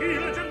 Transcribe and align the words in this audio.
gentile, 0.00 0.32
gentile 0.34 0.49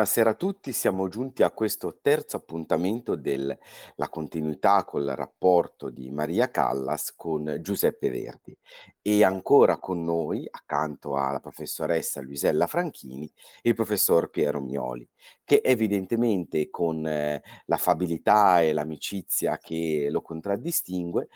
Buonasera 0.00 0.30
a 0.30 0.34
tutti, 0.34 0.72
siamo 0.72 1.08
giunti 1.08 1.42
a 1.42 1.50
questo 1.50 1.98
terzo 2.00 2.38
appuntamento 2.38 3.16
della 3.16 3.58
continuità 4.08 4.82
col 4.86 5.04
rapporto 5.04 5.90
di 5.90 6.10
Maria 6.10 6.50
Callas 6.50 7.12
con 7.14 7.58
Giuseppe 7.60 8.08
Verdi. 8.08 8.56
E 9.02 9.22
ancora 9.22 9.76
con 9.76 10.02
noi, 10.02 10.48
accanto 10.50 11.16
alla 11.16 11.38
professoressa 11.38 12.22
Luisella 12.22 12.66
Franchini, 12.66 13.30
il 13.60 13.74
professor 13.74 14.30
Piero 14.30 14.62
Mioli, 14.62 15.06
che 15.44 15.60
evidentemente 15.62 16.70
con 16.70 17.06
eh, 17.06 17.42
l'affabilità 17.66 18.62
e 18.62 18.72
l'amicizia 18.72 19.58
che 19.58 20.08
lo 20.10 20.22
contraddistingue 20.22 21.28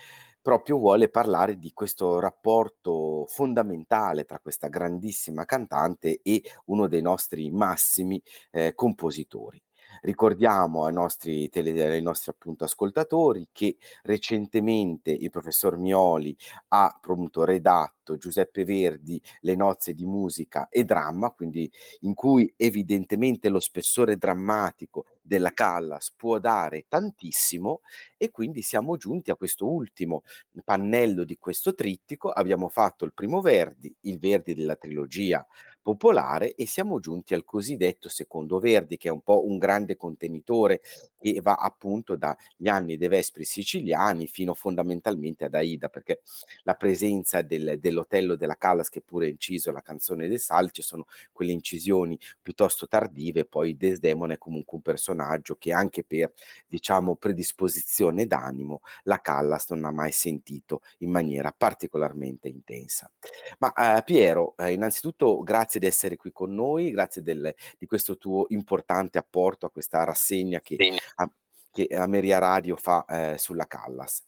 proprio 0.45 0.77
vuole 0.77 1.09
parlare 1.09 1.59
di 1.59 1.73
questo 1.73 2.21
rapporto 2.21 3.25
fondamentale 3.29 4.27
tra 4.27 4.39
questa 4.41 4.69
grandissima 4.69 5.47
cantante 5.47 6.21
e 6.23 6.43
uno 6.67 6.87
dei 6.87 7.01
nostri 7.01 7.51
massimi, 7.51 8.23
ehm, 8.51 8.75
compositori. 8.75 9.59
Ricordiamo 10.05 10.85
ai 10.85 10.93
nostri 10.93 11.49
tele 11.49 11.71
ai 11.83 12.03
nostri 12.03 12.31
appunto 12.31 12.65
ascoltatori 12.65 13.49
che 13.51 13.79
recentemente 14.03 15.11
il 15.11 15.31
professor 15.31 15.79
Mioli 15.79 16.37
ha 16.69 16.85
appunto 16.85 17.43
redatto 17.43 18.19
Giuseppe 18.19 18.65
Verdi, 18.67 19.19
Le 19.41 19.55
nozze 19.55 19.95
di 19.95 20.05
musica 20.05 20.69
e 20.69 20.85
dramma, 20.85 21.31
quindi 21.31 21.71
in 22.01 22.13
cui 22.13 22.53
evidentemente 22.59 23.49
lo 23.49 23.61
spessore 23.61 24.19
drammatico 24.19 25.07
della 25.23 25.53
Callas 25.55 26.13
può 26.15 26.39
dare 26.39 26.85
tantissimo 26.87 27.81
e 28.19 28.31
quindi 28.31 28.61
siamo 28.61 28.99
giunti 28.99 29.31
a 29.31 29.37
questo 29.37 29.67
ultimo 29.67 30.23
pannello 30.65 31.25
di 31.25 31.39
questo 31.39 31.73
trittico. 31.73 32.29
Abbiamo 32.29 32.69
fatto 32.69 33.07
il 33.07 33.15
primo 33.15 33.41
Verdi, 33.41 33.95
il 34.03 34.19
Verdi 34.19 34.53
della 34.53 34.77
trilogia 34.77 35.47
popolare 35.85 36.55
e 36.55 36.67
siamo 36.67 36.99
giunti 36.99 37.35
al 37.35 37.45
cosiddetto 37.45 38.09
secondo 38.09 38.59
Verdi, 38.59 38.97
che 38.97 39.09
è 39.09 39.11
un 39.11 39.21
po' 39.21 39.47
un 39.47 39.59
grande 39.59 39.99
contenitore 39.99 40.81
che 41.19 41.41
va 41.43 41.57
appunto 41.57 42.17
dagli 42.17 42.69
anni 42.69 42.97
dei 42.97 43.09
Vespri 43.09 43.45
siciliani 43.45 44.27
fino 44.27 44.55
fondamentalmente 44.55 45.45
ad 45.45 45.55
Aida, 45.55 45.91
perché 45.91 46.23
la 46.63 46.73
presenza 46.73 47.43
del, 47.43 47.79
dell'Otello 47.79 48.35
della 48.35 48.57
Callas, 48.57 48.89
che 48.89 49.03
pure 49.03 49.27
ha 49.27 49.29
inciso 49.29 49.73
la 49.73 49.83
canzone 49.83 50.27
del 50.27 50.41
Salce, 50.41 50.81
sono 50.81 51.05
quelle 51.33 51.53
incisioni 51.53 52.19
piuttosto 52.41 52.89
tardive, 52.89 53.45
poi 53.45 53.77
Desdemona 53.77 54.33
è 54.33 54.39
comunque 54.39 54.77
un 54.77 54.83
personaggio 54.83 55.57
che 55.57 55.71
anche 55.71 56.03
per, 56.03 56.33
diciamo, 56.67 57.15
predisposizione 57.17 58.27
d'animo, 58.27 58.81
la 59.03 59.21
Callas 59.21 59.69
non 59.69 59.85
ha 59.85 59.91
mai 59.91 60.13
sentito 60.13 60.81
in 60.99 61.11
maniera 61.11 61.55
particolarmente 61.55 62.49
intensa. 62.49 63.11
Ma 63.59 63.99
eh, 63.99 64.03
Piero, 64.03 64.55
eh, 64.57 64.73
innanzitutto 64.73 65.43
grazie 65.43 65.73
grazie 65.75 65.81
di 65.81 65.87
essere 65.87 66.17
qui 66.17 66.33
con 66.33 66.55
noi, 66.55 66.91
grazie 66.91 67.23
del, 67.23 67.55
di 67.79 67.87
questo 67.87 68.17
tuo 68.17 68.47
importante 68.49 69.19
apporto 69.19 69.67
a 69.67 69.71
questa 69.71 70.05
rassegna 70.05 70.61
che, 70.61 70.77
a, 71.17 71.31
che 71.71 71.87
Ameria 71.95 72.39
Radio 72.39 72.77
fa 72.77 73.05
eh, 73.07 73.39
sulla 73.39 73.67
Callas. 73.67 74.23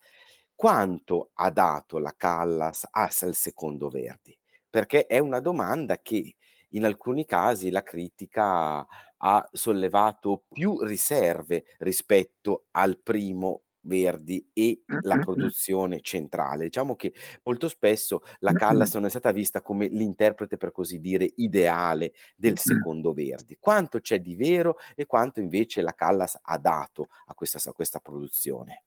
Quanto 0.55 1.31
ha 1.35 1.51
dato 1.51 1.99
la 1.99 2.15
Callas 2.17 2.87
al 2.91 3.35
secondo 3.35 3.89
Verdi? 3.89 4.37
Perché 4.69 5.07
è 5.07 5.19
una 5.19 5.41
domanda 5.41 5.99
che 5.99 6.35
in 6.71 6.85
alcuni 6.85 7.25
casi 7.25 7.71
la 7.71 7.83
critica 7.83 8.87
ha 9.19 9.49
sollevato 9.53 10.45
più 10.49 10.83
riserve 10.83 11.65
rispetto 11.79 12.67
al 12.73 12.99
primo 12.99 13.63
Verdi 13.87 14.50
e 14.53 14.83
la 15.03 15.19
produzione 15.19 16.00
centrale. 16.00 16.65
Diciamo 16.65 16.97
che 16.97 17.12
molto 17.44 17.69
spesso 17.69 18.23
la 18.41 18.53
Callas 18.53 18.94
non 18.94 19.06
è 19.06 19.09
stata 19.09 19.33
vista 19.33 19.62
come 19.62 19.87
l'interprete, 19.87 20.56
per 20.56 20.73
così 20.73 21.00
dire, 21.00 21.31
ideale 21.37 22.12
del 22.35 22.59
secondo 22.59 23.12
Verdi. 23.12 23.56
Quanto 23.59 24.00
c'è 24.00 24.21
di 24.21 24.37
vero 24.37 24.77
e 24.94 25.06
quanto 25.06 25.41
invece 25.41 25.81
la 25.81 25.94
Callas 25.94 26.38
ha 26.43 26.59
dato 26.59 27.09
a 27.27 27.35
questa, 27.35 27.59
a 27.71 27.73
questa 27.73 28.00
produzione? 28.00 28.83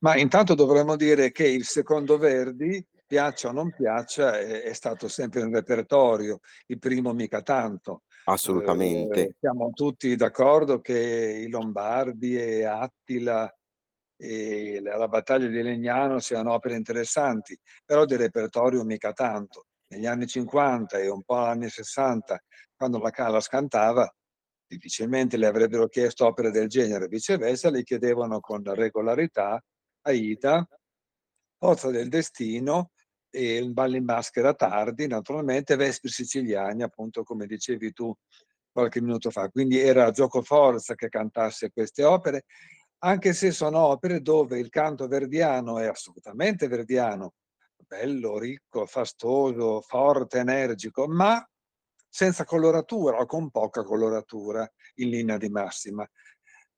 Ma 0.00 0.16
intanto 0.16 0.54
dovremmo 0.54 0.96
dire 0.96 1.32
che 1.32 1.46
il 1.46 1.64
secondo 1.64 2.16
Verdi, 2.16 2.84
piaccia 3.06 3.48
o 3.48 3.52
non 3.52 3.72
piaccia, 3.72 4.38
è, 4.38 4.62
è 4.62 4.72
stato 4.72 5.08
sempre 5.08 5.40
in 5.40 5.52
repertorio, 5.52 6.40
il 6.66 6.78
primo 6.78 7.12
mica 7.12 7.42
tanto. 7.42 8.02
Assolutamente. 8.24 9.22
Eh, 9.22 9.34
siamo 9.40 9.70
tutti 9.72 10.14
d'accordo 10.14 10.80
che 10.80 11.42
i 11.46 11.48
Lombardi 11.48 12.36
e 12.36 12.64
Attila 12.64 13.52
e 14.22 14.80
la 14.82 15.08
battaglia 15.08 15.46
di 15.46 15.62
Legnano 15.62 16.18
siano 16.18 16.52
opere 16.52 16.76
interessanti, 16.76 17.58
però 17.86 18.04
di 18.04 18.16
repertorio 18.16 18.84
mica 18.84 19.12
tanto. 19.14 19.64
Negli 19.88 20.04
anni 20.04 20.26
50 20.26 20.98
e 20.98 21.08
un 21.08 21.22
po' 21.22 21.36
anni 21.36 21.70
60, 21.70 22.38
quando 22.76 22.98
la 22.98 23.08
Callas 23.10 23.48
cantava, 23.48 24.12
difficilmente 24.66 25.38
le 25.38 25.46
avrebbero 25.46 25.88
chiesto 25.88 26.26
opere 26.26 26.50
del 26.50 26.68
genere, 26.68 27.08
viceversa 27.08 27.70
le 27.70 27.82
chiedevano 27.82 28.40
con 28.40 28.62
regolarità 28.62 29.58
Aida, 30.02 30.68
Forza 31.58 31.90
del 31.90 32.08
Destino 32.08 32.90
e 33.30 33.56
il 33.56 33.72
ballo 33.72 33.96
in 33.96 34.04
maschera 34.04 34.52
tardi, 34.52 35.06
naturalmente 35.06 35.76
Vespri 35.76 36.10
siciliani, 36.10 36.82
appunto 36.82 37.22
come 37.22 37.46
dicevi 37.46 37.92
tu 37.92 38.14
qualche 38.70 39.00
minuto 39.00 39.30
fa. 39.30 39.48
Quindi 39.48 39.78
era 39.78 40.10
gioco 40.10 40.42
forza 40.42 40.94
che 40.94 41.08
cantasse 41.08 41.70
queste 41.70 42.04
opere 42.04 42.44
anche 43.02 43.32
se 43.32 43.50
sono 43.50 43.78
opere 43.78 44.20
dove 44.20 44.58
il 44.58 44.68
canto 44.68 45.06
verdiano 45.06 45.78
è 45.78 45.86
assolutamente 45.86 46.68
verdiano, 46.68 47.34
bello, 47.76 48.38
ricco, 48.38 48.86
fastoso, 48.86 49.80
forte, 49.80 50.38
energico, 50.38 51.06
ma 51.08 51.44
senza 52.08 52.44
coloratura 52.44 53.18
o 53.18 53.26
con 53.26 53.50
poca 53.50 53.82
coloratura 53.84 54.70
in 54.96 55.10
linea 55.10 55.36
di 55.38 55.48
massima. 55.48 56.08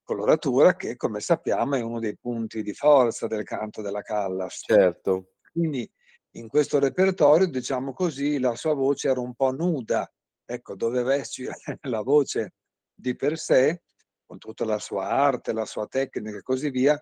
Coloratura 0.03 0.75
che, 0.77 0.97
come 0.97 1.21
sappiamo, 1.21 1.77
è 1.77 1.81
uno 1.81 1.99
dei 1.99 2.17
punti 2.17 2.63
di 2.63 2.75
forza 2.75 3.27
del 3.27 3.45
canto 3.45 3.83
della 3.83 4.03
Callas. 4.03 4.63
Certo. 4.65 5.33
Quindi 5.51 5.91
in 6.33 6.49
questo 6.49 6.79
repertorio, 6.79 7.47
diciamo 7.47 7.93
così, 7.93 8.39
la 8.39 8.55
sua 8.55 8.75
voce 8.75 9.09
era 9.09 9.21
un 9.21 9.35
po' 9.35 9.53
nuda, 9.53 10.11
ecco, 10.45 10.77
doveva 10.77 11.15
esserci 11.15 11.47
la 11.89 12.03
voce 12.03 12.55
di 12.95 13.17
per 13.17 13.39
sé, 13.39 13.83
con 14.33 14.39
tutta 14.39 14.65
la 14.65 14.79
sua 14.79 15.09
arte, 15.09 15.53
la 15.53 15.67
sua 15.67 15.87
tecnica 15.87 16.39
e 16.39 16.43
così 16.43 16.71
via, 16.71 16.99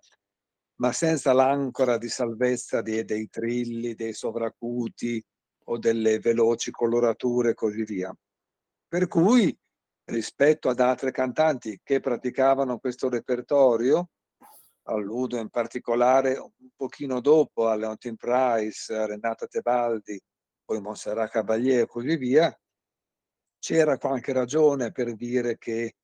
ma 0.81 0.91
senza 0.91 1.33
l'ancora 1.33 1.97
di 1.97 2.09
salvezza 2.09 2.83
dei, 2.83 3.05
dei 3.05 3.29
trilli, 3.29 3.95
dei 3.95 4.13
sovracuti 4.13 5.25
o 5.67 5.79
delle 5.79 6.19
veloci 6.19 6.73
colorature 6.73 7.51
e 7.51 7.55
così 7.55 7.85
via. 7.85 8.13
Per 8.89 9.07
cui, 9.07 9.57
rispetto 10.07 10.69
ad 10.69 10.81
altre 10.81 11.13
cantanti 11.13 11.79
che 11.85 12.01
praticavano 12.01 12.81
questo 12.81 13.09
repertorio, 13.09 14.09
alludo 14.89 15.37
in 15.37 15.51
particolare 15.51 16.37
un 16.37 16.71
pochino 16.75 17.21
dopo 17.21 17.69
a 17.69 17.77
Leontine 17.77 18.17
Price, 18.17 18.93
a 18.93 19.07
Renata 19.07 19.47
Tebaldi, 19.47 20.21
poi 20.65 20.81
Montserrat 20.81 21.31
Caballé 21.31 21.83
e 21.83 21.87
così 21.87 22.17
via, 22.17 22.53
c'era 23.61 23.99
qualche 23.99 24.33
ragione 24.33 24.91
per 24.91 25.15
dire 25.15 25.57
che 25.57 25.95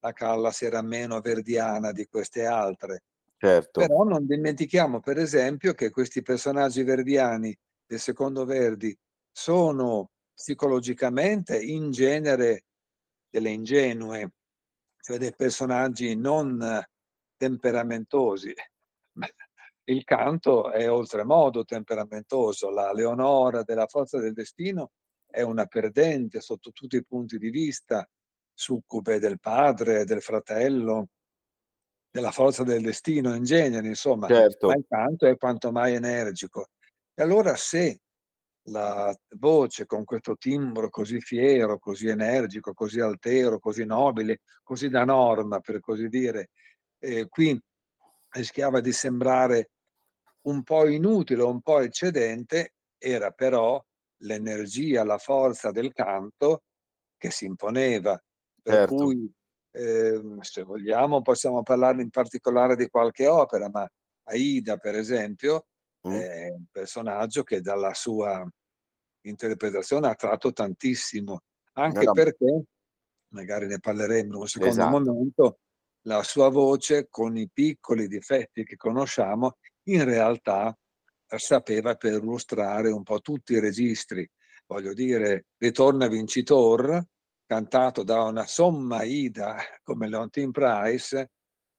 la 0.00 0.12
Callas 0.12 0.62
era 0.62 0.82
meno 0.82 1.20
verdiana 1.20 1.92
di 1.92 2.06
queste 2.06 2.44
altre. 2.44 3.04
Certo. 3.36 3.80
Però 3.80 4.02
non 4.04 4.26
dimentichiamo 4.26 5.00
per 5.00 5.18
esempio 5.18 5.72
che 5.72 5.90
questi 5.90 6.22
personaggi 6.22 6.82
verdiani 6.82 7.56
del 7.86 7.98
secondo 7.98 8.44
Verdi 8.44 8.96
sono 9.30 10.10
psicologicamente 10.34 11.58
in 11.58 11.90
genere 11.90 12.64
delle 13.30 13.50
ingenue, 13.50 14.32
cioè 15.00 15.18
dei 15.18 15.34
personaggi 15.34 16.14
non 16.16 16.82
temperamentosi. 17.36 18.52
Il 19.84 20.04
canto 20.04 20.70
è 20.70 20.88
oltremodo 20.90 21.64
temperamentoso, 21.64 22.70
la 22.70 22.92
Leonora 22.92 23.62
della 23.62 23.86
forza 23.86 24.18
del 24.18 24.34
destino 24.34 24.92
è 25.26 25.42
una 25.42 25.66
perdente 25.66 26.40
sotto 26.40 26.70
tutti 26.70 26.96
i 26.96 27.04
punti 27.04 27.38
di 27.38 27.50
vista, 27.50 28.08
succube 28.60 29.18
del 29.18 29.40
padre, 29.40 30.04
del 30.04 30.20
fratello, 30.20 31.08
della 32.10 32.30
forza 32.30 32.62
del 32.62 32.82
destino 32.82 33.34
in 33.34 33.42
genere, 33.42 33.88
insomma, 33.88 34.26
certo. 34.26 34.66
ma 34.66 34.74
intanto 34.74 35.26
è 35.26 35.36
quanto 35.38 35.72
mai 35.72 35.94
energico. 35.94 36.68
E 37.14 37.22
allora 37.22 37.56
se 37.56 38.00
la 38.64 39.16
voce 39.36 39.86
con 39.86 40.04
questo 40.04 40.36
timbro 40.36 40.90
così 40.90 41.20
fiero, 41.20 41.78
così 41.78 42.08
energico, 42.08 42.74
così 42.74 43.00
altero, 43.00 43.58
così 43.58 43.86
nobile, 43.86 44.40
così 44.62 44.90
da 44.90 45.04
norma, 45.04 45.60
per 45.60 45.80
così 45.80 46.08
dire, 46.08 46.50
eh, 46.98 47.28
qui 47.28 47.58
rischiava 48.28 48.80
di 48.80 48.92
sembrare 48.92 49.70
un 50.42 50.62
po' 50.62 50.86
inutile, 50.86 51.42
un 51.44 51.62
po' 51.62 51.80
eccedente, 51.80 52.74
era 52.98 53.30
però 53.30 53.82
l'energia, 54.18 55.02
la 55.02 55.16
forza 55.16 55.70
del 55.70 55.94
canto 55.94 56.64
che 57.16 57.30
si 57.30 57.46
imponeva 57.46 58.22
per 58.62 58.82
Certo. 58.82 58.84
cui, 58.84 59.30
ehm, 59.72 60.40
se 60.40 60.62
vogliamo 60.62 61.22
possiamo 61.22 61.62
parlarne 61.62 62.02
in 62.02 62.10
particolare 62.10 62.76
di 62.76 62.88
qualche 62.88 63.26
opera, 63.28 63.68
ma 63.70 63.88
Aida 64.24 64.76
per 64.78 64.94
esempio 64.96 65.66
Mh. 66.04 66.20
è 66.22 66.48
un 66.50 66.64
personaggio 66.70 67.42
che 67.44 67.60
dalla 67.60 67.94
sua 67.94 68.46
interpretazione 69.22 70.08
ha 70.08 70.14
tratto 70.14 70.52
tantissimo, 70.52 71.40
anche 71.74 72.08
Era 72.08 72.12
perché, 72.12 72.64
magari 73.34 73.66
ne 73.66 73.78
parleremo 73.80 74.34
in 74.34 74.40
un 74.40 74.46
secondo 74.48 74.86
Esatto. 74.86 74.88
momento, 74.88 75.60
la 76.06 76.22
sua 76.22 76.48
voce 76.50 77.08
con 77.10 77.36
i 77.36 77.48
piccoli 77.52 78.08
difetti 78.08 78.64
che 78.64 78.76
conosciamo, 78.76 79.56
in 79.88 80.04
realtà 80.04 80.76
sapeva 81.36 81.94
perlustrare 81.96 82.90
un 82.90 83.02
po' 83.04 83.20
tutti 83.20 83.52
i 83.54 83.60
registri. 83.60 84.28
Voglio 84.66 84.92
dire, 84.94 85.46
Ritorna 85.58 86.08
vincitor 86.08 87.02
cantato 87.50 88.04
da 88.04 88.22
una 88.22 88.46
somma 88.46 89.02
Ida 89.02 89.56
come 89.82 90.08
Leontine 90.08 90.52
Price, 90.52 91.32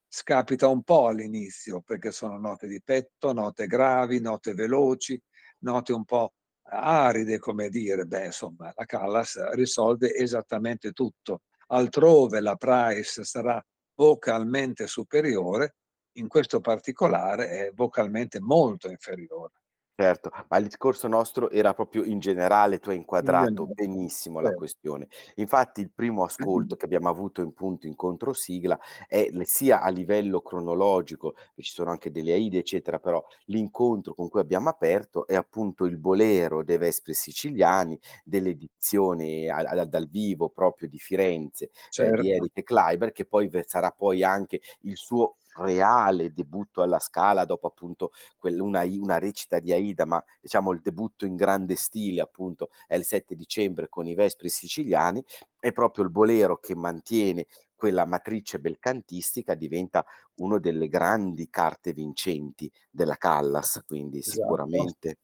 scapita 0.06 0.68
un 0.68 0.82
po' 0.82 1.06
all'inizio, 1.06 1.80
perché 1.80 2.12
sono 2.12 2.36
note 2.36 2.66
di 2.66 2.82
petto, 2.82 3.32
note 3.32 3.66
gravi, 3.66 4.20
note 4.20 4.52
veloci, 4.52 5.18
note 5.60 5.94
un 5.94 6.04
po' 6.04 6.34
aride, 6.64 7.38
come 7.38 7.70
dire. 7.70 8.04
Beh, 8.04 8.26
insomma, 8.26 8.70
la 8.76 8.84
Callas 8.84 9.42
risolve 9.52 10.14
esattamente 10.14 10.92
tutto. 10.92 11.40
Altrove 11.68 12.40
la 12.40 12.56
Price 12.56 13.24
sarà 13.24 13.58
vocalmente 13.94 14.86
superiore, 14.86 15.76
in 16.16 16.28
questo 16.28 16.60
particolare 16.60 17.48
è 17.48 17.70
vocalmente 17.72 18.40
molto 18.40 18.90
inferiore. 18.90 19.61
Certo, 19.98 20.30
ma 20.48 20.56
il 20.56 20.64
discorso 20.64 21.06
nostro 21.06 21.50
era 21.50 21.74
proprio 21.74 22.02
in 22.04 22.18
generale, 22.18 22.78
tu 22.78 22.88
hai 22.88 22.96
inquadrato 22.96 23.66
benissimo 23.66 24.40
la 24.40 24.50
cer 24.50 24.54
questione. 24.54 25.06
Infatti 25.34 25.82
il 25.82 25.90
primo 25.92 26.24
ascolto 26.24 26.76
che 26.76 26.86
abbiamo 26.86 27.10
avuto 27.10 27.42
in 27.42 27.52
punto 27.52 27.86
incontro 27.86 28.32
sigla 28.32 28.78
è 29.06 29.28
l 29.30 29.42
sia 29.44 29.82
a 29.82 29.90
livello 29.90 30.40
cronologico, 30.40 31.34
e 31.54 31.62
ci 31.62 31.72
sono 31.72 31.90
anche 31.90 32.10
delle 32.10 32.32
aide 32.32 32.58
eccetera, 32.58 32.98
però 33.00 33.22
l'incontro 33.46 34.14
con 34.14 34.30
cui 34.30 34.40
abbiamo 34.40 34.70
aperto 34.70 35.26
è 35.26 35.34
appunto 35.34 35.84
il 35.84 35.98
bolero 35.98 36.64
dei 36.64 36.78
Vespri 36.78 37.12
Siciliani, 37.12 37.98
dell'edizione 38.24 39.48
a 39.50 39.56
a 39.72 39.84
dal 39.84 40.08
vivo 40.08 40.48
proprio 40.48 40.88
di 40.88 40.98
Firenze, 40.98 41.70
ehm, 41.96 42.12
di 42.12 42.30
Certo. 42.30 42.32
Erich 42.32 42.62
Kleiber, 42.62 43.12
che 43.12 43.26
poi 43.26 43.50
sarà 43.66 43.90
poi 43.90 44.22
anche 44.22 44.60
il 44.82 44.96
suo 44.96 45.36
reale 45.56 46.32
debutto 46.32 46.82
alla 46.82 46.98
Scala 46.98 47.44
dopo 47.44 47.66
appunto 47.66 48.10
una 48.40 48.82
una 48.84 49.18
recita 49.18 49.58
di 49.60 49.72
Aida, 49.72 50.04
ma 50.06 50.22
diciamo 50.40 50.72
il 50.72 50.80
debutto 50.80 51.24
in 51.26 51.36
grande 51.36 51.76
stile 51.76 52.20
appunto 52.20 52.70
è 52.86 52.94
il 52.96 53.04
7 53.04 53.34
dicembre 53.34 53.88
con 53.88 54.06
i 54.06 54.14
Vespri 54.14 54.48
Siciliani, 54.48 55.24
è 55.58 55.72
proprio 55.72 56.04
il 56.04 56.10
bolero 56.10 56.58
che 56.58 56.74
mantiene 56.74 57.46
quella 57.74 58.04
matrice 58.06 58.60
belcantistica, 58.60 59.54
diventa 59.54 60.04
uno 60.36 60.58
delle 60.58 60.88
grandi 60.88 61.48
carte 61.50 61.92
vincenti 61.92 62.70
della 62.90 63.16
Callas, 63.16 63.82
quindi 63.86 64.22
Esatto. 64.24 64.62
sicuramente 64.68 65.18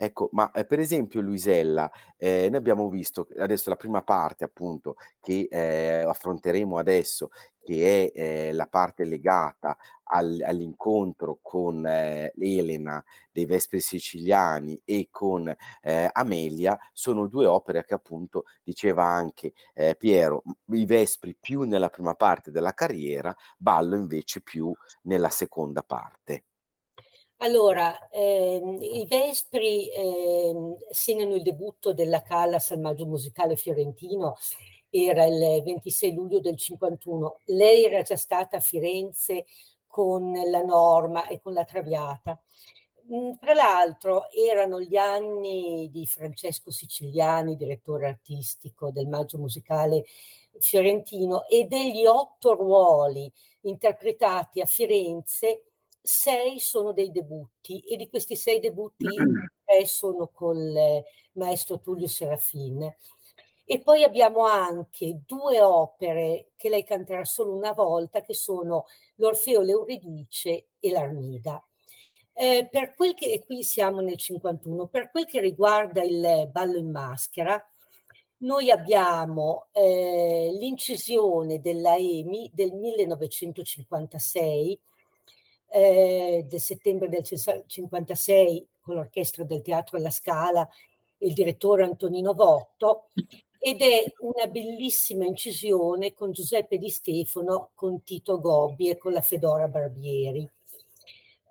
Ecco, 0.00 0.28
ma, 0.30 0.48
ehm, 0.52 0.64
per 0.66 0.78
esempio 0.78 1.20
Luisella, 1.20 1.90
ehm, 2.18 2.50
noi 2.50 2.56
abbiamo 2.58 2.88
visto 2.88 3.26
adesso 3.38 3.68
la 3.68 3.74
prima 3.74 4.00
parte 4.02 4.44
appunto 4.44 4.94
che, 5.20 5.48
ehm, 5.50 6.08
affronteremo 6.08 6.78
adesso, 6.78 7.30
che 7.60 8.12
è, 8.14 8.20
ehm, 8.50 8.54
la 8.54 8.66
parte 8.68 9.02
legata 9.04 9.76
al 10.10 10.40
all'incontro 10.46 11.40
con 11.42 11.84
Elena 11.84 13.04
dei 13.32 13.44
Vespri 13.44 13.80
Siciliani 13.80 14.80
e 14.84 15.08
con, 15.10 15.52
ehm, 15.82 16.08
Amelia, 16.12 16.78
sono 16.92 17.26
2 17.26 17.46
opere 17.46 17.84
che 17.84 17.94
appunto 17.94 18.44
diceva 18.62 19.02
anche, 19.04 19.52
Piero, 19.98 20.42
i 20.74 20.84
Vespri 20.86 21.36
più 21.38 21.62
nella 21.62 21.88
prima 21.88 22.14
parte 22.14 22.52
della 22.52 22.72
carriera, 22.72 23.34
Ballo 23.56 23.96
invece 23.96 24.42
più 24.42 24.72
nella 25.02 25.28
seconda 25.30 25.82
parte. 25.82 26.42
Allora, 27.40 28.08
ehm, 28.10 28.78
i 28.82 29.06
Vespri, 29.06 29.88
ehm, 29.92 30.76
segnano 30.90 31.36
il 31.36 31.42
debutto 31.42 31.92
della 31.92 32.20
Callas 32.20 32.72
al 32.72 32.80
Maggio 32.80 33.06
Musicale 33.06 33.54
Fiorentino, 33.54 34.36
era 34.90 35.24
il 35.24 35.62
26 35.62 36.14
luglio 36.14 36.40
del 36.40 36.56
'51. 36.56 37.38
Lei 37.46 37.84
era 37.84 38.02
già 38.02 38.16
stata 38.16 38.56
a 38.56 38.60
Firenze 38.60 39.44
con 39.86 40.32
la 40.50 40.62
Norma 40.64 41.28
e 41.28 41.40
con 41.40 41.52
la 41.52 41.64
Traviata. 41.64 42.40
Mhmm, 43.04 43.36
tra 43.38 43.54
l'altro 43.54 44.30
erano 44.32 44.80
gli 44.80 44.96
anni 44.96 45.88
di 45.92 46.06
Francesco 46.06 46.72
Siciliani, 46.72 47.54
direttore 47.56 48.08
artistico 48.08 48.90
del 48.90 49.06
Maggio 49.06 49.38
Musicale 49.38 50.04
Fiorentino, 50.58 51.46
e 51.46 51.64
degli 51.66 52.04
8 52.04 52.54
ruoli 52.54 53.30
interpretati 53.62 54.60
a 54.60 54.66
Firenze, 54.66 55.62
6 56.02 56.58
sono 56.60 56.92
dei 56.92 57.10
debutti 57.10 57.80
e 57.80 57.96
di 57.96 58.08
questi 58.08 58.36
6 58.36 58.60
debutti 58.60 59.06
3 59.64 59.86
sono 59.86 60.28
col 60.28 61.02
maestro 61.32 61.80
Tullio 61.80 62.08
Serafin. 62.08 62.94
E 63.70 63.80
poi 63.80 64.02
abbiamo 64.02 64.46
anche 64.46 65.20
2 65.26 65.60
opere 65.60 66.52
che 66.56 66.70
lei 66.70 66.84
canterà 66.84 67.24
solo 67.24 67.54
una 67.54 67.72
volta, 67.72 68.22
che 68.22 68.32
sono 68.32 68.86
l'Orfeo, 69.16 69.60
l'Euridice 69.60 70.68
e 70.80 70.90
l'Armida. 70.90 71.62
Ehm, 72.34 72.68
per 72.70 72.94
quel 72.94 73.14
che 73.14 73.26
e 73.32 73.44
qui 73.44 73.62
siamo 73.64 74.00
nel 74.00 74.16
'51, 74.16 74.86
per 74.86 75.10
quel 75.10 75.26
che 75.26 75.40
riguarda 75.40 76.02
il 76.02 76.48
ballo 76.50 76.78
in 76.78 76.90
maschera, 76.90 77.62
noi 78.38 78.70
abbiamo, 78.70 79.66
ehm, 79.72 80.56
l'incisione 80.58 81.60
della 81.60 81.96
EMI 81.96 82.50
del 82.54 82.72
1956, 82.74 84.78
ehm, 85.70 86.42
del 86.42 86.60
settembre 86.60 87.08
del 87.08 87.24
cesa 87.24 87.62
56 87.66 88.66
con 88.80 88.94
l'orchestra 88.96 89.44
del 89.44 89.62
Teatro 89.62 89.96
alla 89.98 90.10
Scala, 90.10 90.68
il 91.18 91.32
direttore 91.32 91.84
Antonino 91.84 92.32
Votto, 92.34 93.08
ed 93.58 93.82
è 93.82 94.04
una 94.20 94.46
bellissima 94.46 95.24
incisione 95.24 96.14
con 96.14 96.32
Giuseppe 96.32 96.78
Di 96.78 96.90
Stefano, 96.90 97.70
con 97.74 98.02
Tito 98.04 98.40
Gobbi 98.40 98.88
e 98.88 98.96
con 98.96 99.12
la 99.12 99.20
Fedora 99.20 99.68
Barbieri. 99.68 100.48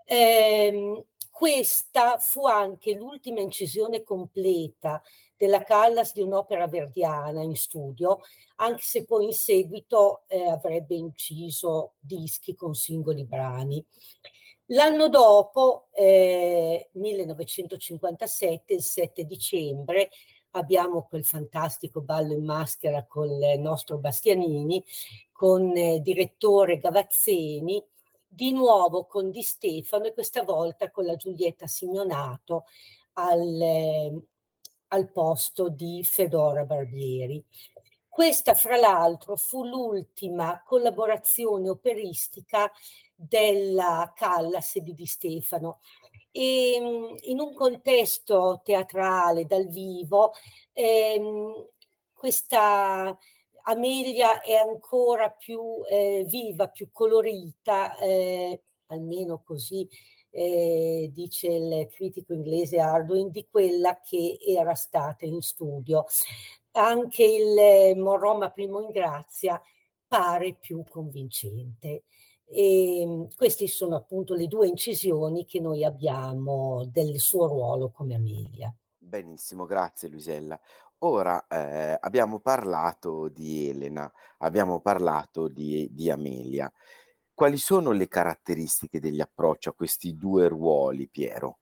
Ehm, 0.06 1.04
questa 1.30 2.18
fu 2.18 2.48
anche 2.48 2.94
l'ultima 2.94 3.42
incisione 3.42 4.04
completa 4.04 5.02
della 5.38 5.64
Callas 5.64 6.14
di 6.14 6.22
un'opera 6.22 6.68
verdiana 6.68 7.44
in 7.44 7.56
studio, 7.56 8.20
anche 8.58 8.82
se 8.82 9.06
poi 9.06 9.26
in 9.26 9.34
seguito, 9.34 10.24
ehm, 10.28 10.50
avrebbe 10.50 10.96
inciso 10.96 11.94
dischi 12.00 12.56
con 12.56 12.74
singoli 12.74 13.24
brani. 13.26 13.84
L'anno 14.72 15.08
dopo, 15.10 15.88
ehm, 15.92 16.82
1957, 16.94 18.74
il 18.74 18.82
7 18.82 19.24
dicembre, 19.26 20.10
abbiamo 20.52 21.04
quel 21.08 21.24
fantastico 21.24 22.02
ballo 22.02 22.34
in 22.34 22.44
maschera 22.44 23.06
col 23.06 23.38
nostro 23.60 23.98
Bastianini, 24.00 24.84
con 25.32 25.72
direttore 26.02 26.80
Gavazzeni, 26.80 27.84
di 28.28 28.52
nuovo 28.52 29.06
con 29.06 29.30
Di 29.32 29.42
Stefano 29.44 30.06
e 30.06 30.14
questa 30.14 30.44
volta 30.44 30.92
con 30.92 31.06
la 31.06 31.16
Giulietta 31.16 31.68
Signonato 31.68 32.66
al 33.14 34.22
al 34.90 35.12
posto 35.12 35.70
di 35.70 36.04
Fedora 36.04 36.64
Barbieri. 36.66 37.44
Questa 38.08 38.56
fra 38.56 38.78
l'altro 38.78 39.36
fu 39.36 39.64
l'ultima 39.64 40.62
collaborazione 40.66 41.70
operistica 41.70 42.72
della 43.16 44.12
Callas 44.16 44.76
e 44.78 44.82
di 44.82 44.94
Di 44.94 45.06
Stefano. 45.06 45.80
Ehm, 46.32 47.16
in 47.24 47.40
un 47.40 47.54
contesto 47.54 48.62
teatrale 48.64 49.46
dal 49.46 49.68
vivo, 49.68 50.34
ehm, 50.74 51.68
questa 52.14 53.18
Amelia 53.64 54.42
è 54.42 54.54
ancora 54.56 55.30
più, 55.30 55.82
ehm, 55.90 56.24
viva, 56.26 56.68
più 56.70 56.90
colorita, 56.92 57.98
ehm, 57.98 58.58
almeno 58.88 59.42
così, 59.44 59.88
ehm, 60.38 61.06
dice 61.12 61.48
il 61.48 61.88
critico 61.92 62.34
inglese 62.34 62.80
Hardwicke, 62.80 63.32
di 63.32 63.48
quella 63.50 64.00
che 64.02 64.38
era 64.46 64.76
stata 64.76 65.26
in 65.26 65.42
studio. 65.42 66.06
Anche 66.72 67.24
il 67.24 67.98
Morrò 67.98 68.38
ma 68.38 68.52
primo 68.52 68.82
in 68.82 68.92
grazia 68.92 69.60
pare 70.08 70.54
più 70.54 70.84
convincente. 70.88 72.04
Ehm, 72.50 73.28
questi 73.36 73.68
sono 73.68 73.96
appunto 73.96 74.36
le 74.36 74.48
2 74.48 74.68
incisioni 74.68 75.46
che 75.46 75.60
noi 75.60 75.84
abbiamo 75.84 76.86
del 76.86 77.20
suo 77.20 77.48
ruolo 77.48 77.90
come 77.90 78.16
Amelia. 78.16 78.74
Benissimo, 78.98 79.66
grazie 79.66 80.08
Luisella. 80.08 80.60
Ora, 81.00 81.46
ehm, 81.48 81.98
abbiamo 82.00 82.40
parlato 82.40 83.28
di 83.28 83.70
Elena, 83.70 84.12
abbiamo 84.40 84.80
parlato 84.82 85.48
di 85.48 85.90
di 85.92 86.10
Amelia. 86.10 86.72
Quali 87.38 87.58
sono 87.58 87.92
le 87.92 88.08
caratteristiche 88.08 89.00
degli 89.00 89.22
approccio 89.22 89.70
a 89.70 89.74
questi 89.76 90.18
2 90.18 90.48
ruoli, 90.48 91.08
Piero? 91.08 91.60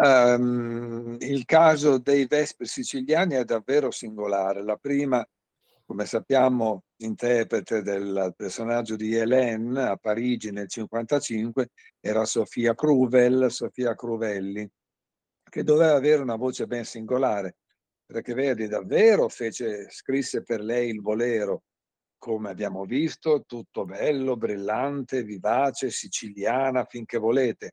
Ehm, 0.00 1.16
il 1.18 1.44
caso 1.44 1.98
dei 1.98 2.26
Vespri 2.26 2.66
Siciliani 2.66 3.34
è 3.34 3.44
davvero 3.44 3.90
singolare. 3.90 4.62
La 4.62 4.76
prima, 4.76 5.28
come 5.84 6.06
sappiamo, 6.06 6.84
interprete 6.98 7.82
del 7.82 8.32
personaggio 8.36 8.94
di 8.94 9.12
Hélène 9.12 9.88
a 9.88 9.96
Parigi 9.96 10.52
nel 10.52 10.68
'55 10.68 11.70
era 11.98 12.24
Sofia 12.24 12.76
Cruvel 12.76 13.50
Sofia 13.50 13.96
Cruvelli, 13.96 14.70
che 15.50 15.64
doveva 15.64 15.96
avere 15.96 16.22
una 16.22 16.36
voce 16.36 16.68
ben 16.68 16.84
singolare, 16.84 17.56
perché 18.06 18.34
Verdi 18.34 18.68
davvero 18.68 19.28
fece 19.28 19.90
scrisse 19.90 20.44
per 20.44 20.60
lei 20.60 20.90
il 20.90 21.00
bolero, 21.00 21.64
come 22.22 22.50
abbiamo 22.50 22.84
visto, 22.84 23.42
tutto 23.46 23.84
bello, 23.84 24.36
brillante, 24.36 25.24
vivace, 25.24 25.90
siciliana 25.90 26.84
finché 26.84 27.18
volete. 27.18 27.72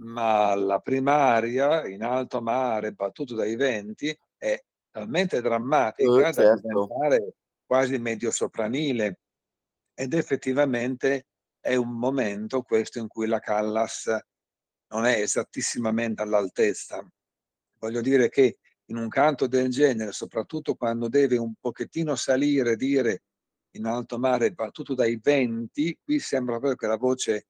Ma 0.00 0.54
la 0.54 0.78
prima 0.80 1.12
aria, 1.34 1.86
"In 1.88 2.02
alto 2.02 2.40
mare 2.42 2.92
battuto 2.92 3.34
dai 3.34 3.56
venti", 3.56 4.16
è 4.36 4.58
talmente 4.90 5.40
Uh, 6.02 6.22
drammatica 6.22 6.32
da 6.32 6.44
certo. 6.44 6.92
diventare 6.92 7.34
quasi 7.66 7.98
medio 7.98 8.30
sopranile. 8.30 9.20
ed 9.94 10.14
effettivamente 10.14 11.26
è 11.60 11.74
un 11.76 11.90
momento 11.98 12.62
questo 12.62 12.98
in 13.00 13.08
cui 13.08 13.26
la 13.26 13.38
Callas 13.40 14.08
non 14.92 15.04
è 15.04 15.20
esattissimamente 15.20 16.22
all'altezza. 16.22 17.06
Voglio 17.78 18.00
dire 18.00 18.28
che 18.28 18.58
in 18.86 18.96
un 18.96 19.08
canto 19.08 19.46
del 19.46 19.68
genere, 19.70 20.12
soprattutto 20.12 20.74
quando 20.74 21.08
deve 21.08 21.36
un 21.38 21.54
pochettino 21.60 22.14
salire, 22.16 22.76
dire 22.76 23.22
in 23.72 23.86
alto 23.86 24.18
mare 24.18 24.52
battuto 24.52 24.94
dai 24.94 25.18
venti, 25.22 25.96
qui 26.02 26.18
sembra 26.18 26.58
proprio 26.58 26.76
che 26.76 26.86
la 26.86 26.96
voce 26.96 27.46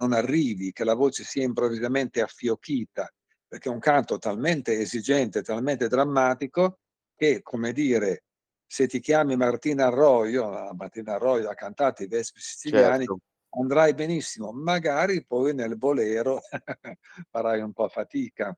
non 0.00 0.12
arrivi, 0.12 0.72
che 0.72 0.84
la 0.84 0.94
voce 0.94 1.24
sia 1.24 1.44
improvvisamente 1.44 2.22
affiocchita, 2.22 3.12
perché 3.46 3.68
è 3.68 3.72
un 3.72 3.78
canto 3.78 4.18
talmente 4.18 4.78
esigente, 4.78 5.42
talmente 5.42 5.88
drammatico, 5.88 6.78
che, 7.14 7.42
come 7.42 7.72
dire, 7.72 8.24
se 8.66 8.86
ti 8.86 9.00
chiami 9.00 9.36
Martina 9.36 9.86
Arroyo, 9.86 10.72
Martina 10.74 11.14
Arroyo 11.14 11.50
ha 11.50 11.54
cantato 11.54 12.02
i 12.02 12.06
Vespi 12.06 12.40
siciliani, 12.40 13.04
certo. 13.04 13.18
andrai 13.58 13.92
benissimo, 13.94 14.52
magari 14.52 15.24
poi 15.26 15.52
nel 15.54 15.76
bolero 15.76 16.40
farai 17.30 17.60
un 17.60 17.72
po' 17.72 17.88
fatica. 17.88 18.56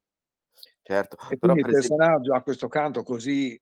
Certo, 0.82 1.16
e 1.30 1.38
quindi 1.38 1.61
il 1.61 1.66
personaggio 1.66 2.35
ha 2.35 2.42
questo 2.42 2.68
canto 2.68 3.02
così, 3.02 3.59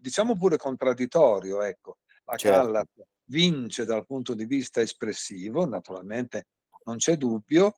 diciamo 0.00 0.36
pure 0.36 0.56
contraddittorio, 0.56 1.62
ecco. 1.62 1.98
La 2.32 2.38
certo. 2.38 2.62
Callas 2.62 2.86
vince 3.24 3.84
dal 3.84 4.06
punto 4.06 4.34
di 4.34 4.46
vista 4.46 4.80
espressivo, 4.80 5.66
naturalmente 5.66 6.46
non 6.84 6.96
c'è 6.96 7.16
dubbio, 7.16 7.74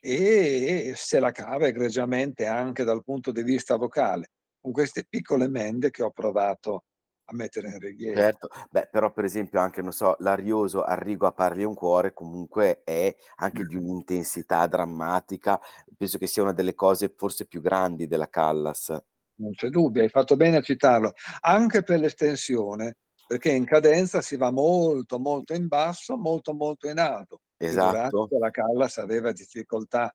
e 0.00 0.94
se 0.96 1.20
la 1.20 1.30
cava 1.30 1.66
egregiamente 1.66 2.46
anche 2.46 2.84
dal 2.84 3.04
punto 3.04 3.32
di 3.32 3.42
vista 3.42 3.76
vocale, 3.76 4.30
con 4.60 4.72
queste 4.72 5.04
piccole 5.06 5.44
emende 5.44 5.90
che 5.90 6.02
ho 6.02 6.10
provato 6.10 6.84
a 7.24 7.34
mettere 7.34 7.68
in 7.68 7.78
rilievo. 7.78 8.16
Certo, 8.16 8.48
beh, 8.70 8.88
però 8.90 9.12
per 9.12 9.24
esempio 9.24 9.60
anche, 9.60 9.82
non 9.82 9.92
so, 9.92 10.16
l'Arioso 10.20 10.82
Arrigo 10.82 11.26
a 11.26 11.32
parli 11.32 11.64
un 11.64 11.74
cuore 11.74 12.14
comunque 12.14 12.80
è 12.84 13.14
anche 13.36 13.64
di 13.64 13.76
un'intensità 13.76 14.66
drammatica, 14.66 15.60
penso 15.98 16.16
che 16.16 16.26
sia 16.26 16.42
una 16.42 16.52
delle 16.54 16.74
cose 16.74 17.12
forse 17.14 17.46
più 17.46 17.60
grandi 17.60 18.06
della 18.06 18.30
Callas. 18.30 18.96
Non 19.40 19.52
c'è 19.52 19.68
dubbio, 19.68 20.02
hai 20.02 20.08
fatto 20.08 20.36
bene 20.36 20.56
a 20.56 20.62
citarlo, 20.62 21.12
anche 21.40 21.82
per 21.82 22.00
l'estensione, 22.00 22.96
perché 23.28 23.50
in 23.50 23.66
cadenza 23.66 24.22
si 24.22 24.38
va 24.38 24.50
molto, 24.50 25.18
molto 25.18 25.52
in 25.52 25.68
basso, 25.68 26.16
molto, 26.16 26.54
molto 26.54 26.88
in 26.88 26.98
alto. 26.98 27.42
Esatto. 27.58 28.26
La 28.38 28.50
Callas 28.50 28.96
aveva 28.96 29.32
difficoltà 29.32 30.10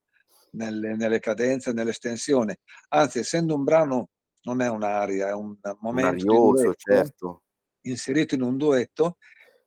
nelle, 0.53 0.95
nelle 0.95 1.19
cadenze 1.19 1.73
nell'estensione, 1.73 2.57
anzi 2.89 3.19
essendo 3.19 3.53
un 3.53 3.63
brano 3.63 4.09
non 4.45 4.61
è 4.61 4.67
un'aria, 4.67 5.27
è 5.27 5.33
un 5.33 5.55
momento 5.81 6.09
arioso, 6.09 6.63
duetto, 6.63 6.75
certo. 6.75 7.41
inserito 7.81 8.33
in 8.33 8.41
un 8.41 8.57
duetto. 8.57 9.17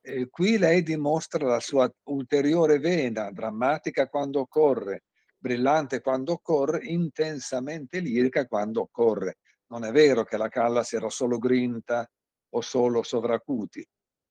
E 0.00 0.29
qui 0.29 0.59
lei 0.59 0.83
dimostra 0.83 1.47
la 1.47 1.61
sua 1.61 1.88
ulteriore 2.09 2.81
vena, 2.81 3.31
drammatica 3.31 4.09
quando 4.09 4.41
occorre, 4.41 5.05
brillante 5.38 6.00
quando 6.00 6.33
occorre, 6.33 6.85
intensamente 6.85 8.00
lirica 8.00 8.45
quando 8.47 8.81
occorre. 8.81 9.38
Non 9.69 9.85
è 9.85 9.93
vero 9.93 10.25
che 10.25 10.37
la 10.37 10.49
Callas 10.49 10.93
era 10.93 11.09
solo 11.11 11.38
grinta 11.38 12.09
o 12.57 12.61
solo 12.61 13.03
sovracuti, 13.03 13.87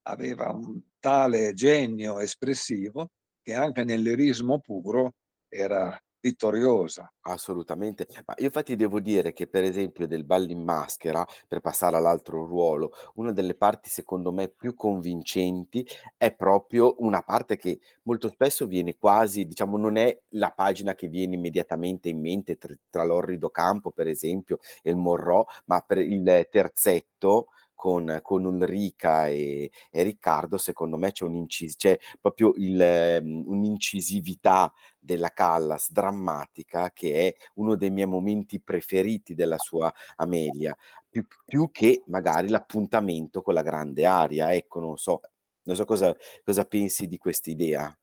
aveva 0.07 0.51
un 0.51 0.81
tale 0.99 1.53
genio 1.53 2.19
espressivo 2.19 3.09
che 3.41 3.53
anche 3.53 3.83
nel 3.83 4.01
lirismo 4.01 4.59
puro 4.59 5.13
era 5.47 5.97
vittoriosa. 6.19 7.07
Assolutamente. 7.27 8.07
Ma 8.25 8.33
io 8.37 8.45
infatti 8.45 8.75
devo 8.75 8.99
dire 8.99 9.31
che 9.31 9.45
per 9.47 9.63
esempio 9.63 10.07
del 10.07 10.25
ballo 10.25 10.51
in 10.51 10.63
maschera, 10.63 11.23
per 11.47 11.59
passare 11.59 11.97
all'altro 11.97 12.45
ruolo, 12.45 12.91
una 13.15 13.31
delle 13.31 13.53
parti 13.53 13.89
secondo 13.91 14.31
me 14.31 14.49
più 14.49 14.73
convincenti 14.73 15.87
è 16.17 16.33
proprio 16.33 16.95
una 16.99 17.21
parte 17.21 17.57
che 17.57 17.79
molto 18.03 18.29
spesso 18.29 18.65
viene 18.65 18.97
quasi, 18.97 19.45
diciamo, 19.45 19.77
non 19.77 19.97
è 19.97 20.19
la 20.29 20.49
pagina 20.49 20.95
che 20.95 21.07
viene 21.07 21.35
immediatamente 21.35 22.09
in 22.09 22.19
mente 22.19 22.57
tra, 22.57 22.73
tra 22.89 23.03
l'orrido 23.03 23.49
campo, 23.51 23.91
per 23.91 24.07
esempio, 24.07 24.57
e 24.81 24.89
il 24.89 24.97
Morrò, 24.97 25.45
ma 25.65 25.79
per 25.81 25.99
il 25.99 26.47
terzetto 26.49 27.49
con, 27.75 28.19
con 28.23 28.45
Ulrica 28.45 29.27
e, 29.27 29.69
e, 29.91 30.03
Riccardo, 30.03 30.57
secondo 30.57 30.97
me 30.97 31.11
c'è, 31.11 31.25
un'incis- 31.25 31.77
c'è 31.77 31.99
proprio 32.19 32.53
il, 32.55 33.19
um, 33.21 33.43
un'incisività 33.45 34.73
della 34.97 35.29
Callas 35.29 35.91
drammatica 35.91 36.91
che 36.91 37.27
è 37.27 37.35
uno 37.55 37.75
dei 37.75 37.91
miei 37.91 38.07
momenti 38.07 38.59
preferiti 38.59 39.35
della 39.35 39.57
sua 39.59 39.93
Amelia, 40.15 40.75
più, 41.07 41.25
più 41.45 41.69
che 41.71 42.01
magari 42.07 42.49
l'appuntamento 42.49 43.41
con 43.41 43.53
la 43.53 43.61
grande 43.61 44.05
aria. 44.05 44.53
Ecco, 44.53 44.79
non 44.79 44.97
so, 44.97 45.21
non 45.63 45.75
so 45.75 45.85
cosa, 45.85 46.15
cosa 46.43 46.65
pensi 46.65 47.07
di 47.07 47.17
questa 47.17 47.51
idea. 47.51 47.95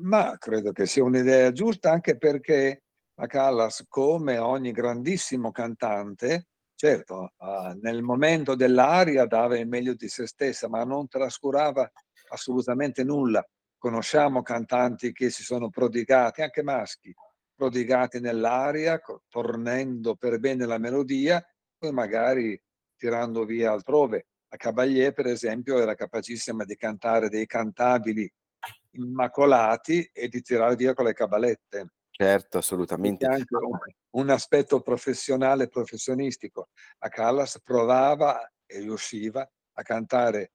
Ma 0.00 0.36
credo 0.38 0.70
che 0.70 0.86
sia 0.86 1.02
un'idea 1.02 1.50
giusta 1.50 1.90
anche 1.90 2.16
perché 2.16 2.84
la 3.14 3.26
Callas, 3.26 3.84
come 3.88 4.38
ogni 4.38 4.70
grandissimo 4.70 5.50
cantante, 5.50 6.46
certo, 6.78 7.32
nel 7.80 8.02
momento 8.02 8.54
dell'aria 8.54 9.26
dava 9.26 9.58
il 9.58 9.66
meglio 9.66 9.94
di 9.94 10.08
se 10.08 10.28
stessa, 10.28 10.68
ma 10.68 10.84
non 10.84 11.08
trascurava 11.08 11.90
assolutamente 12.28 13.02
nulla. 13.02 13.44
Conosciamo 13.76 14.42
cantanti 14.42 15.12
che 15.12 15.28
si 15.30 15.42
sono 15.42 15.70
prodigati, 15.70 16.42
anche 16.42 16.62
maschi, 16.62 17.12
prodigati 17.52 18.20
nell'aria, 18.20 19.00
tornando 19.28 20.14
per 20.14 20.38
bene 20.38 20.66
la 20.66 20.78
melodia, 20.78 21.44
poi 21.76 21.90
magari 21.90 22.60
tirando 22.96 23.44
via 23.44 23.72
altrove. 23.72 24.26
La 24.48 24.56
Cavalier, 24.56 25.12
per 25.12 25.26
esempio, 25.26 25.78
era 25.78 25.96
capacissima 25.96 26.64
di 26.64 26.76
cantare 26.76 27.28
dei 27.28 27.46
cantabili 27.46 28.32
immacolati 28.92 30.08
e 30.12 30.28
di 30.28 30.40
tirare 30.42 30.76
via 30.76 30.94
con 30.94 31.06
le 31.06 31.12
cabalette. 31.12 31.88
Certo, 32.20 32.58
assolutamente. 32.58 33.26
Anche 33.26 33.54
un, 33.54 33.78
un 34.22 34.30
aspetto 34.30 34.80
professionale, 34.80 35.68
professionistico. 35.68 36.70
La 36.98 37.08
Callas 37.10 37.60
provava 37.62 38.40
e 38.66 38.80
riusciva 38.80 39.48
a 39.74 39.82
cantare 39.82 40.50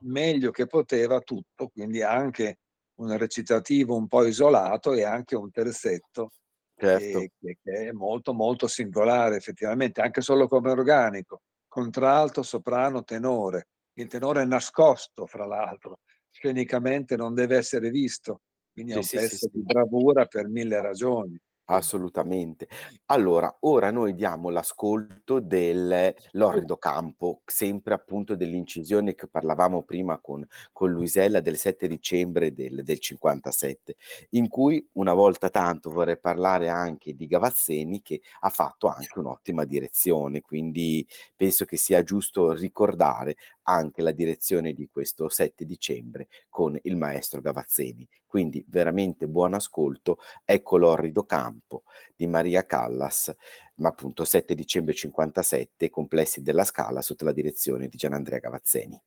meglio 0.00 0.50
che 0.50 0.66
poteva 0.66 1.20
tutto, 1.20 1.68
quindi 1.68 2.02
anche 2.02 2.60
un 3.00 3.14
recitativo 3.18 3.94
un 3.94 4.08
po' 4.08 4.24
isolato 4.24 4.94
e 4.94 5.04
anche 5.04 5.36
un 5.36 5.50
terzetto 5.50 6.30
certo. 6.74 7.18
che, 7.18 7.58
che, 7.62 7.88
è 7.88 7.92
molto 7.92 8.32
molto 8.32 8.66
singolare 8.66 9.36
effettivamente, 9.36 10.00
anche 10.00 10.22
solo 10.22 10.48
come 10.48 10.70
organico, 10.70 11.42
contralto, 11.68 12.42
soprano, 12.42 13.04
tenore. 13.04 13.68
Il 13.98 14.06
tenore 14.06 14.40
è 14.40 14.46
nascosto, 14.46 15.26
fra 15.26 15.44
l'altro, 15.44 15.98
scenicamente 16.30 17.16
non 17.16 17.34
deve 17.34 17.58
essere 17.58 17.90
visto, 17.90 18.40
quindi 18.72 18.92
è 18.92 18.96
un 18.96 19.08
Sì, 19.08 19.18
sì, 19.18 19.18
sì, 19.18 19.36
pezzo 19.36 19.48
di 19.52 19.62
sì. 19.62 19.62
bravura 19.62 20.26
per 20.26 20.48
mille 20.48 20.80
ragioni. 20.80 21.38
Assolutamente. 21.68 22.66
Allora, 23.06 23.56
ora 23.60 23.90
noi 23.92 24.14
diamo 24.14 24.50
l'ascolto 24.50 25.38
del 25.40 26.12
L'orrido 26.32 26.76
campo, 26.76 27.40
sempre 27.46 27.94
appunto 27.94 28.34
dell'incisione 28.34 29.14
che 29.14 29.28
parlavamo 29.28 29.84
prima 29.84 30.18
con 30.20 30.44
con 30.72 30.90
Luisella 30.90 31.40
del 31.40 31.56
7 31.56 31.86
dicembre 31.86 32.52
del 32.52 32.82
del 32.82 32.98
57, 32.98 33.94
in 34.30 34.48
cui 34.48 34.86
una 34.94 35.14
volta 35.14 35.50
tanto 35.50 35.90
vorrei 35.90 36.18
parlare 36.18 36.68
anche 36.68 37.14
di 37.14 37.26
Gavazzeni 37.26 38.02
che 38.02 38.20
ha 38.40 38.48
fatto 38.50 38.88
anche 38.88 39.18
un'ottima 39.20 39.64
direzione, 39.64 40.40
quindi 40.40 41.06
penso 41.36 41.64
che 41.64 41.76
sia 41.76 42.02
giusto 42.02 42.52
ricordare 42.52 43.36
anche 43.62 44.02
la 44.02 44.12
direzione 44.12 44.72
di 44.72 44.88
questo 44.90 45.28
7 45.28 45.64
dicembre 45.64 46.28
con 46.48 46.78
il 46.82 46.96
maestro 46.96 47.40
Gavazzeni. 47.40 48.08
Quindi 48.26 48.64
veramente 48.68 49.26
buon 49.28 49.54
ascolto, 49.54 50.18
ecco 50.44 50.78
l'orrido 50.78 51.24
campo 51.24 51.84
di 52.16 52.26
Maria 52.26 52.64
Callas, 52.64 53.34
ma 53.76 53.88
appunto 53.88 54.24
7 54.24 54.54
dicembre 54.54 54.94
57, 54.94 55.90
complessi 55.90 56.42
della 56.42 56.64
Scala 56.64 57.02
sotto 57.02 57.24
la 57.24 57.32
direzione 57.32 57.88
di 57.88 57.96
Gianandrea 57.96 58.38
Gavazzeni. 58.38 59.00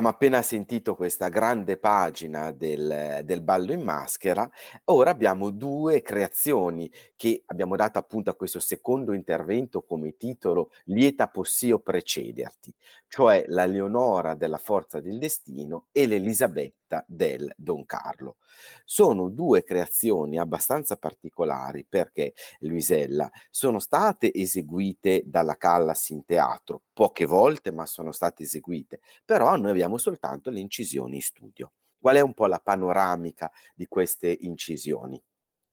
Abbiamo 0.00 0.16
appena 0.16 0.40
sentito 0.40 0.96
questa 0.96 1.28
grande 1.28 1.76
pagina 1.76 2.52
del, 2.52 3.20
del 3.22 3.42
ballo 3.42 3.74
in 3.74 3.82
maschera, 3.82 4.48
ora 4.84 5.10
abbiamo 5.10 5.50
due 5.50 6.00
creazioni 6.00 6.90
che 7.16 7.42
abbiamo 7.44 7.76
dato 7.76 7.98
appunto 7.98 8.30
a 8.30 8.34
questo 8.34 8.60
secondo 8.60 9.12
intervento 9.12 9.82
come 9.82 10.16
titolo 10.16 10.70
Lieta 10.84 11.28
possio 11.28 11.80
precederti, 11.80 12.74
cioè 13.08 13.44
la 13.48 13.66
Leonora 13.66 14.32
della 14.34 14.56
Forza 14.56 15.00
del 15.00 15.18
Destino 15.18 15.88
e 15.92 16.06
l'Elisabetta 16.06 17.04
del 17.06 17.52
Don 17.54 17.84
Carlo. 17.84 18.36
Sono 18.84 19.28
due 19.28 19.64
creazioni 19.64 20.38
abbastanza 20.38 20.96
particolari 20.96 21.86
perché, 21.88 22.34
Luisella, 22.60 23.30
sono 23.50 23.78
state 23.78 24.32
eseguite 24.32 25.22
dalla 25.24 25.56
Callas 25.56 26.10
in 26.10 26.24
teatro, 26.24 26.82
poche 26.92 27.26
volte 27.26 27.70
ma 27.72 27.86
sono 27.86 28.12
state 28.12 28.42
eseguite, 28.44 29.00
però 29.24 29.56
noi 29.56 29.70
abbiamo 29.70 29.98
soltanto 29.98 30.50
le 30.50 30.60
incisioni 30.60 31.16
in 31.16 31.22
studio. 31.22 31.72
Qual 32.00 32.16
è 32.16 32.20
un 32.20 32.32
po' 32.32 32.46
la 32.46 32.60
panoramica 32.60 33.50
di 33.74 33.86
queste 33.86 34.34
incisioni? 34.40 35.22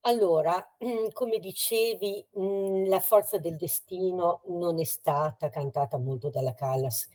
Allora, 0.01 0.65
come 1.13 1.39
dicevi, 1.39 2.25
mhmm, 2.33 2.87
La 2.87 2.99
forza 2.99 3.37
del 3.37 3.57
destino 3.57 4.41
non 4.47 4.79
è 4.79 4.85
stata 4.85 5.49
cantata 5.49 5.97
molto 5.97 6.29
dalla 6.29 6.53
Callas. 6.53 7.09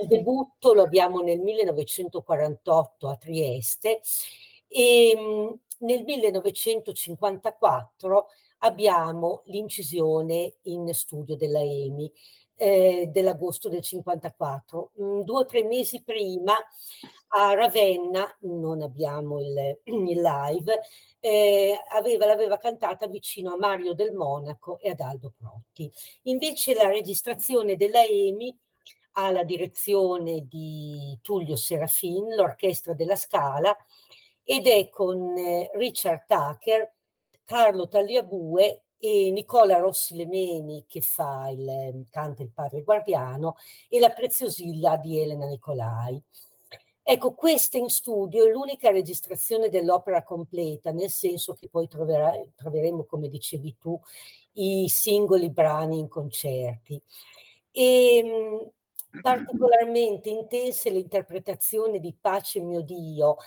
Il 0.00 0.06
debutto 0.06 0.72
lo 0.72 0.82
abbiamo 0.82 1.20
nel 1.20 1.40
1948 1.40 3.08
a 3.08 3.16
Trieste 3.16 4.00
e 4.68 5.10
ehm, 5.10 5.58
nel 5.80 6.04
1954 6.04 8.28
abbiamo 8.60 9.42
l'incisione 9.46 10.54
in 10.62 10.94
studio 10.94 11.36
della 11.36 11.60
EMI 11.60 12.10
eh, 12.56 13.08
dell'agosto 13.12 13.68
del 13.68 13.82
54. 13.82 14.92
Mm, 15.00 15.20
due 15.20 15.40
o 15.40 15.46
tre 15.46 15.62
mesi 15.64 16.02
prima 16.02 16.54
a 17.28 17.54
Ravenna, 17.54 18.26
non 18.40 18.82
abbiamo 18.82 19.40
il, 19.40 19.80
il 19.84 20.20
live, 20.20 20.80
eh, 21.20 21.78
aveva, 21.90 22.26
l'aveva 22.26 22.58
cantata 22.58 23.06
vicino 23.06 23.52
a 23.52 23.58
Mario 23.58 23.94
del 23.94 24.12
Monaco 24.12 24.78
e 24.80 24.90
ad 24.90 25.00
Aldo 25.00 25.32
Protti. 25.36 25.90
Invece 26.22 26.74
la 26.74 26.88
registrazione 26.88 27.76
della 27.76 28.04
EMI 28.04 28.56
ha 29.18 29.30
la 29.30 29.44
direzione 29.44 30.46
di 30.46 31.18
Tullio 31.22 31.56
Serafin, 31.56 32.34
l'orchestra 32.34 32.94
della 32.94 33.16
Scala, 33.16 33.74
ed 34.48 34.68
è 34.68 34.88
con 34.88 35.36
eh, 35.36 35.70
Richard 35.74 36.24
Tucker, 36.28 36.94
Carlo 37.44 37.88
Tagliabue 37.88 38.82
e 38.96 39.30
Nicola 39.32 39.78
Rossi 39.78 40.14
Lemeni 40.14 40.84
che 40.86 41.00
fa 41.00 41.48
il, 41.48 41.68
ehm, 41.68 42.04
canta 42.10 42.44
il 42.44 42.52
padre 42.52 42.82
guardiano 42.82 43.56
e 43.88 43.98
la 43.98 44.10
preziosilla 44.10 44.98
di 44.98 45.20
Elena 45.20 45.46
Nicolai. 45.46 46.22
Ecco, 47.02 47.34
questa 47.34 47.76
in 47.76 47.88
studio 47.88 48.46
è 48.46 48.50
l'unica 48.50 48.90
registrazione 48.90 49.68
dell'opera 49.68 50.22
completa, 50.22 50.92
nel 50.92 51.10
senso 51.10 51.54
che 51.54 51.68
poi 51.68 51.88
troverà, 51.88 52.32
troveremo, 52.54 53.04
come 53.04 53.28
dicevi 53.28 53.76
tu, 53.78 54.00
i 54.54 54.88
singoli 54.88 55.50
brani 55.50 55.98
in 55.98 56.08
concerti. 56.08 57.00
E, 57.72 58.16
ehm, 58.16 58.70
particolarmente 59.20 60.30
intense 60.30 60.90
le 60.90 60.98
interpretazioni 60.98 61.98
di 62.00 62.14
Pace 62.18 62.60
mio 62.60 62.82
Dio, 62.82 63.38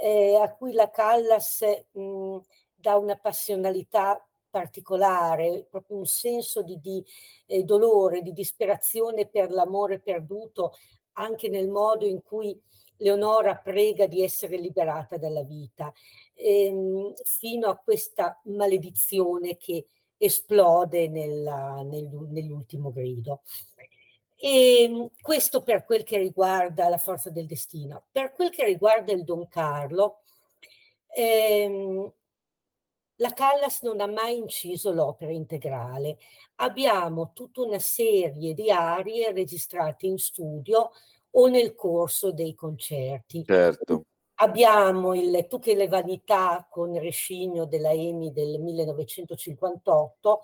eh, 0.00 0.36
a 0.36 0.52
cui 0.54 0.72
la 0.72 0.90
Callas 0.90 1.60
mh, 1.92 2.38
dà 2.74 2.96
una 2.96 3.16
passionalità 3.16 4.22
particolare, 4.48 5.66
proprio 5.70 5.98
un 5.98 6.06
senso 6.06 6.62
di, 6.62 6.80
di 6.80 7.04
eh, 7.46 7.62
dolore, 7.62 8.22
di 8.22 8.32
disperazione 8.32 9.26
per 9.26 9.50
l'amore 9.50 10.00
perduto, 10.00 10.74
anche 11.12 11.48
nel 11.48 11.68
modo 11.68 12.06
in 12.06 12.22
cui 12.22 12.58
Leonora 12.96 13.56
prega 13.56 14.06
di 14.06 14.22
essere 14.22 14.56
liberata 14.56 15.16
dalla 15.16 15.42
vita, 15.42 15.92
ehm, 16.34 17.14
fino 17.24 17.68
a 17.68 17.76
questa 17.76 18.38
maledizione 18.44 19.56
che 19.56 19.86
esplode 20.16 21.08
nella, 21.08 21.82
nel, 21.82 22.08
nell'ultimo 22.28 22.92
grido. 22.92 23.42
E 24.42 24.84
ehm, 24.84 25.10
questo 25.20 25.62
per 25.62 25.84
quel 25.84 26.02
che 26.02 26.16
riguarda 26.16 26.88
la 26.88 26.96
forza 26.96 27.28
del 27.28 27.46
destino. 27.46 28.04
Per 28.10 28.32
quel 28.32 28.48
che 28.48 28.64
riguarda 28.64 29.12
il 29.12 29.22
Don 29.22 29.46
Carlo, 29.48 30.22
ehm, 31.14 32.10
la 33.16 33.32
Callas 33.34 33.82
non 33.82 34.00
ha 34.00 34.06
mai 34.06 34.38
inciso 34.38 34.92
l'opera 34.92 35.30
integrale. 35.30 36.16
Abbiamo 36.56 37.32
tutta 37.34 37.60
una 37.60 37.78
serie 37.78 38.54
di 38.54 38.70
arie 38.70 39.30
registrate 39.32 40.06
in 40.06 40.16
studio 40.16 40.90
o 41.32 41.46
nel 41.48 41.74
corso 41.74 42.32
dei 42.32 42.54
concerti. 42.54 43.44
Certo. 43.44 44.04
Abbiamo 44.36 45.14
il 45.14 45.46
Tu 45.48 45.58
che 45.58 45.74
le 45.74 45.86
vanità 45.86 46.66
con 46.70 46.98
Rescigno 46.98 47.66
della 47.66 47.92
EMI 47.92 48.32
del 48.32 48.58
1958, 48.58 50.40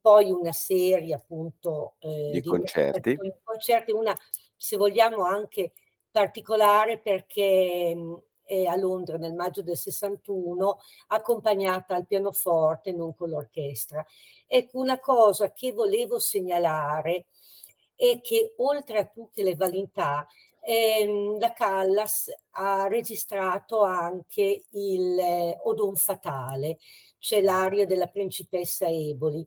poi 0.00 0.30
una 0.30 0.52
serie 0.52 1.14
appunto 1.14 1.94
eh, 1.98 2.30
di, 2.32 2.40
di 2.40 2.48
concerti. 2.48 3.18
concerti, 3.42 3.92
una 3.92 4.16
se 4.56 4.76
vogliamo 4.76 5.24
anche 5.24 5.72
particolare 6.10 6.98
perché 6.98 7.96
a 8.66 8.76
Londra 8.76 9.16
nel 9.16 9.32
maggio 9.32 9.62
del 9.62 9.76
61, 9.76 10.78
accompagnata 11.08 11.94
al 11.94 12.06
pianoforte, 12.06 12.92
non 12.92 13.14
con 13.14 13.30
l'orchestra. 13.30 14.04
Ecco, 14.46 14.78
una 14.78 14.98
cosa 14.98 15.52
che 15.52 15.72
volevo 15.72 16.18
segnalare 16.18 17.26
è 17.94 18.20
che 18.20 18.54
oltre 18.56 18.98
a 18.98 19.06
tutte 19.06 19.42
le 19.42 19.54
validità, 19.54 20.26
ehm, 20.60 21.38
la 21.38 21.52
Callas 21.52 22.28
ha 22.52 22.88
registrato 22.88 23.82
anche 23.82 24.64
il 24.70 25.18
eh, 25.18 25.58
Odon 25.62 25.94
Fatale, 25.94 26.78
cioè 27.18 27.40
l'aria 27.42 27.86
della 27.86 28.08
principessa 28.08 28.88
Eboli 28.88 29.46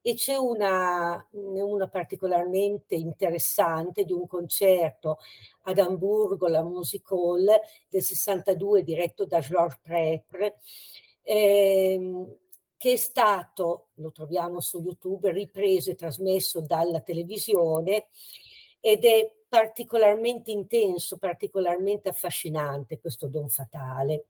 e 0.00 0.14
c'è 0.14 0.36
una, 0.36 1.26
una 1.32 1.88
particolarmente 1.88 2.94
interessante 2.94 4.04
di 4.04 4.12
un 4.12 4.26
concerto 4.26 5.18
ad 5.62 5.78
Amburgo, 5.78 6.48
la 6.48 6.62
Music 6.62 7.10
Hall 7.10 7.46
del 7.88 8.02
62 8.02 8.82
diretto 8.82 9.26
da 9.26 9.40
Georges 9.40 9.80
Prêtre, 9.82 10.58
ehm, 11.22 12.36
che 12.76 12.92
è 12.92 12.96
stato, 12.96 13.88
lo 13.94 14.12
troviamo 14.12 14.60
su 14.60 14.80
YouTube, 14.80 15.32
ripreso 15.32 15.90
e 15.90 15.96
trasmesso 15.96 16.60
dalla 16.60 17.00
televisione 17.00 18.06
ed 18.80 19.04
è 19.04 19.30
particolarmente 19.48 20.52
intenso, 20.52 21.18
particolarmente 21.18 22.08
affascinante 22.08 23.00
questo 23.00 23.26
Don 23.26 23.48
Fatale. 23.48 24.26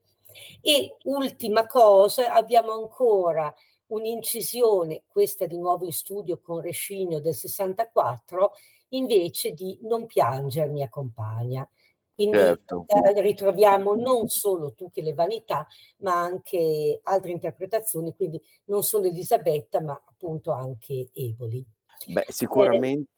E 0.62 0.96
ultima 1.04 1.66
cosa, 1.66 2.32
abbiamo 2.32 2.72
ancora 2.72 3.54
un'incisione, 3.88 5.02
questa 5.06 5.46
di 5.46 5.58
nuovo 5.58 5.84
in 5.84 5.92
studio 5.92 6.40
con 6.40 6.60
Rescigno 6.60 7.20
del 7.20 7.34
64, 7.34 8.52
invece 8.90 9.52
di 9.52 9.78
Non 9.82 10.06
piangere 10.06 10.70
mia 10.70 10.88
compagna. 10.88 11.68
Quindi 12.14 12.38
certo. 12.38 12.84
eh, 12.88 13.20
ritroviamo 13.20 13.94
non 13.94 14.28
solo 14.28 14.72
Tu 14.72 14.90
che 14.90 15.02
le 15.02 15.14
vanità, 15.14 15.66
ma 15.98 16.20
anche 16.20 16.98
altre 17.04 17.30
interpretazioni, 17.30 18.14
quindi 18.16 18.42
non 18.64 18.82
solo 18.82 19.06
Elisabetta, 19.06 19.80
ma 19.80 19.92
appunto 19.92 20.50
anche 20.50 21.10
Eboli. 21.12 21.64
Beh, 22.06 22.26
sicuramente 22.28 23.10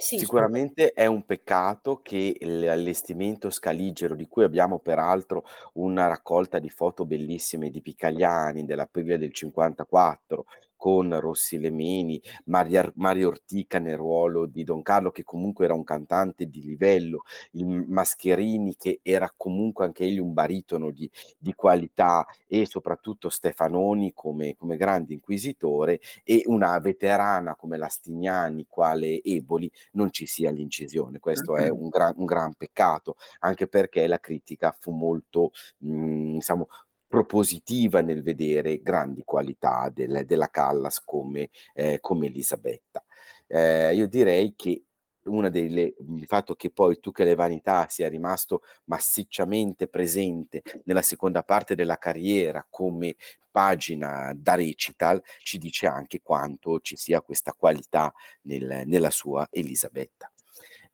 sì, 0.00 0.18
Sicuramente 0.18 0.92
è 0.92 1.06
un 1.06 1.24
peccato 1.24 2.00
che 2.02 2.36
l'allestimento 2.40 3.50
scaligero, 3.50 4.14
di 4.14 4.26
cui 4.28 4.44
abbiamo 4.44 4.78
peraltro 4.78 5.44
una 5.74 6.06
raccolta 6.06 6.58
di 6.58 6.70
foto 6.70 7.04
bellissime 7.06 7.70
di 7.70 7.80
Picagliani 7.82 8.64
dell'aprile 8.64 9.18
del 9.18 9.32
54, 9.32 10.46
con 10.80 11.20
Rossi 11.20 11.58
Lemeni, 11.58 12.18
Maria, 12.46 12.90
Mario 12.94 13.28
Ortica 13.28 13.78
nel 13.78 13.98
ruolo 13.98 14.46
di 14.46 14.64
Don 14.64 14.80
Carlo, 14.80 15.10
che 15.10 15.24
comunque 15.24 15.66
era 15.66 15.74
un 15.74 15.84
cantante 15.84 16.46
di 16.46 16.62
livello, 16.62 17.24
il 17.50 17.66
Mascherini, 17.66 18.76
che 18.78 19.00
era 19.02 19.30
comunque 19.36 19.84
anche 19.84 20.04
egli 20.04 20.18
un 20.18 20.32
baritono 20.32 20.90
di, 20.90 21.08
di 21.36 21.52
qualità, 21.52 22.26
e 22.46 22.64
soprattutto 22.64 23.28
Stefanoni 23.28 24.12
come, 24.14 24.56
come 24.56 24.78
grande 24.78 25.12
inquisitore, 25.12 26.00
e 26.24 26.44
una 26.46 26.78
veterana 26.78 27.54
come 27.56 27.76
Lastignani, 27.76 28.64
quale 28.66 29.22
Eboli, 29.22 29.70
non 29.92 30.10
ci 30.10 30.24
sia 30.24 30.50
l'incisione. 30.50 31.18
Questo 31.18 31.56
è 31.56 31.68
un 31.68 31.90
gran, 31.90 32.14
un 32.16 32.24
gran 32.24 32.54
peccato, 32.54 33.16
anche 33.40 33.66
perché 33.66 34.06
la 34.06 34.18
critica 34.18 34.74
fu 34.80 34.92
molto, 34.92 35.50
mh, 35.80 35.92
mm, 35.92 36.32
diciamo, 36.36 36.68
propositiva 37.10 38.02
nel 38.02 38.22
vedere 38.22 38.82
grandi 38.82 39.24
qualità 39.24 39.90
del, 39.92 40.22
della 40.24 40.48
Callas 40.48 41.02
come, 41.04 41.50
eh, 41.74 41.98
come 42.00 42.26
Elisabetta. 42.26 43.04
Eh, 43.48 43.96
io 43.96 44.06
direi 44.06 44.54
che 44.54 44.84
una 45.24 45.48
delle, 45.48 45.94
il 45.98 46.24
fatto 46.28 46.54
che 46.54 46.70
poi 46.70 47.00
tu 47.00 47.10
che 47.10 47.24
le 47.24 47.34
vanità 47.34 47.88
sia 47.88 48.08
rimasto 48.08 48.62
massicciamente 48.84 49.88
presente 49.88 50.62
nella 50.84 51.02
seconda 51.02 51.42
parte 51.42 51.74
della 51.74 51.98
carriera 51.98 52.64
come 52.70 53.16
pagina 53.50 54.32
da 54.36 54.54
recital 54.54 55.20
ci 55.42 55.58
dice 55.58 55.88
anche 55.88 56.20
quanto 56.22 56.78
ci 56.78 56.96
sia 56.96 57.20
questa 57.22 57.52
qualità 57.52 58.12
nel, 58.42 58.84
nella 58.86 59.10
sua 59.10 59.48
Elisabetta. 59.50 60.30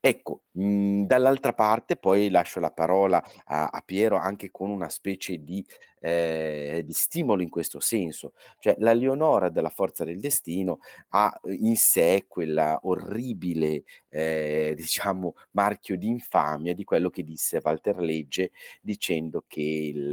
Ecco, 0.01 0.43
mhmm, 0.53 1.07
dall'altra 1.07 1.53
parte 1.53 1.97
poi 1.97 2.31
lascio 2.31 2.61
la 2.61 2.71
parola 2.71 3.23
a 3.45 3.67
a 3.67 3.83
Piero 3.85 4.17
anche 4.17 4.51
con 4.53 4.71
una 4.71 4.89
specie 4.89 5.43
di 5.43 5.65
ehm, 6.01 6.81
di 6.81 6.93
stimolo 6.93 7.43
in 7.43 7.49
questo 7.49 7.81
senso. 7.81 8.33
Cioè 8.61 8.77
la 8.79 8.93
Leonora 8.93 9.49
della 9.49 9.71
Forza 9.71 10.05
del 10.05 10.21
Destino 10.21 10.79
ha 11.11 11.37
in 11.47 11.75
sé 11.77 12.27
quella 12.29 12.79
orribile, 12.83 13.83
ehm, 14.09 14.75
diciamo 14.77 15.35
marchio 15.53 15.97
di 15.97 16.07
infamia 16.09 16.75
di 16.75 16.85
quello 16.85 17.11
che 17.11 17.25
disse 17.25 17.61
Walter 17.63 17.97
Legge 17.99 18.53
dicendo 18.81 19.45
che 19.49 19.61
il 19.61 20.11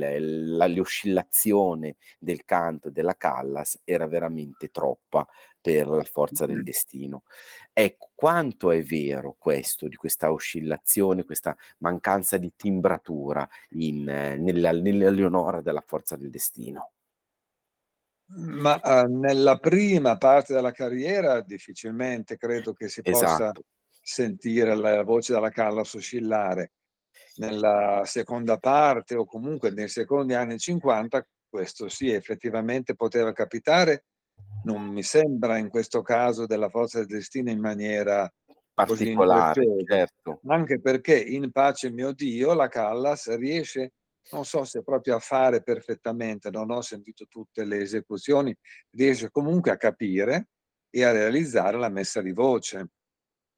la 0.58 0.66
l'oscillazione 0.68 1.98
del 2.18 2.46
canto 2.46 2.90
della 2.90 3.16
Callas 3.16 3.80
era 3.84 4.08
veramente 4.08 4.70
troppa 4.70 5.28
per 5.62 5.88
la 5.88 6.04
Forza 6.04 6.46
del 6.46 6.64
Destino. 6.64 7.24
Ecco, 7.78 8.12
quanto 8.14 8.70
è 8.70 8.84
vero 8.84 9.36
questo, 9.36 9.88
di 9.88 9.96
questa 9.96 10.32
oscillazione, 10.32 11.24
questa 11.26 11.58
mancanza 11.80 12.38
di 12.38 12.54
timbratura 12.56 13.50
in 13.70 14.04
nella 14.04 14.72
nella 14.72 15.10
Leonora 15.10 15.60
della 15.60 15.82
Forza 15.84 16.16
del 16.16 16.30
Destino? 16.30 16.92
Ma, 18.30 18.80
uhm, 18.82 19.20
nella 19.20 19.58
prima 19.58 20.18
parte 20.18 20.54
della 20.54 20.72
carriera 20.72 21.42
difficilmente 21.42 22.38
credo 22.38 22.74
che 22.74 22.88
si 22.88 23.04
possa 23.04 23.54
Esatto. 23.54 23.64
sentire 24.02 24.76
la 24.76 25.04
voce 25.04 25.34
della 25.34 25.50
Callas 25.50 25.94
oscillare. 25.94 26.72
Nella 27.36 28.04
seconda 28.06 28.58
parte 28.58 29.16
o 29.16 29.26
comunque 29.26 29.72
nei 29.72 29.90
secondi 29.90 30.34
anni 30.36 30.58
'50 30.60 31.26
questo 31.50 31.90
sì, 31.90 32.10
effettivamente 32.12 32.96
poteva 32.96 33.32
capitare. 33.34 34.06
Non 34.64 34.86
mi 34.86 35.04
sembra 35.04 35.58
in 35.58 35.70
questo 35.70 36.02
caso 36.02 36.46
della 36.46 36.70
Forza 36.70 37.00
del 37.00 37.08
Destino 37.08 37.52
in 37.52 37.60
maniera 37.60 38.32
Particolare, 38.74 39.84
certo. 39.86 40.40
anche 40.48 40.82
perché 40.82 41.16
in 41.20 41.52
Pace 41.52 41.92
mio 41.92 42.12
Dio 42.12 42.54
la 42.54 42.68
Callas 42.70 43.36
riesce, 43.36 43.92
non 44.32 44.46
so 44.46 44.64
se 44.64 44.82
proprio 44.82 45.18
a 45.18 45.20
fare 45.20 45.62
perfettamente, 45.62 46.50
non 46.50 46.72
ho 46.72 46.82
sentito 46.82 47.26
tutte 47.28 47.66
le 47.66 47.82
esecuzioni, 47.82 48.56
riesce 48.92 49.30
comunque 49.30 49.70
a 49.70 49.78
capire 49.78 50.48
e 50.90 51.04
a 51.04 51.12
realizzare 51.12 51.78
la 51.78 51.90
messa 51.90 52.22
di 52.22 52.32
voce. 52.32 52.78
Non 52.78 52.90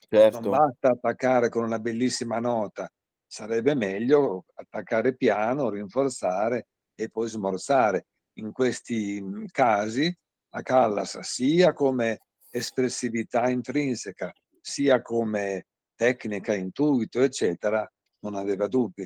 Certo. 0.07 0.49
basta 0.49 0.89
attaccare 0.89 1.49
con 1.49 1.63
una 1.63 1.79
bellissima 1.79 2.39
nota, 2.39 2.91
sarebbe 3.25 3.73
meglio 3.73 4.45
attaccare 4.53 5.15
piano, 5.15 5.69
rinforzare 5.69 6.67
e 6.93 7.09
poi 7.09 7.29
smorzare. 7.29 8.07
In 8.39 8.51
questi, 8.51 9.23
casi 9.49 10.13
la 10.55 10.61
Callas 10.61 11.19
sia 11.19 11.73
come 11.73 12.21
espressività 12.49 13.49
intrinseca, 13.49 14.31
sia 14.61 15.01
come 15.01 15.67
tecnica, 15.95 16.53
intuito, 16.53 17.21
eccetera, 17.21 17.89
non 18.19 18.35
aveva 18.35 18.67
dubbi. 18.67 19.05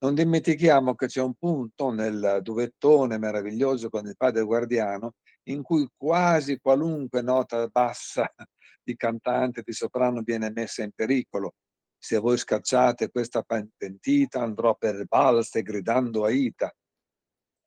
Non 0.00 0.14
dimentichiamo 0.14 0.94
che 0.94 1.06
c'è 1.06 1.20
un 1.22 1.34
punto 1.34 1.90
nel 1.90 2.40
duettone 2.42 3.18
meraviglioso 3.18 3.88
con 3.90 4.06
il 4.06 4.16
padre 4.16 4.42
Guardiano, 4.42 5.14
in 5.44 5.62
cui 5.62 5.88
quasi 5.96 6.58
qualunque 6.58 7.22
nota 7.22 7.66
bassa 7.68 8.28
di 8.82 8.96
cantante, 8.96 9.62
di 9.64 9.72
soprano 9.72 10.22
viene 10.22 10.50
messa 10.50 10.82
in 10.82 10.90
pericolo. 10.92 11.54
Se 11.96 12.18
voi 12.18 12.36
scacciate 12.36 13.10
questa 13.10 13.42
pen 13.42 13.70
pentita 13.76 14.40
andrò 14.40 14.74
per 14.76 15.04
balze 15.06 15.62
gridando 15.62 16.24
aita. 16.24 16.72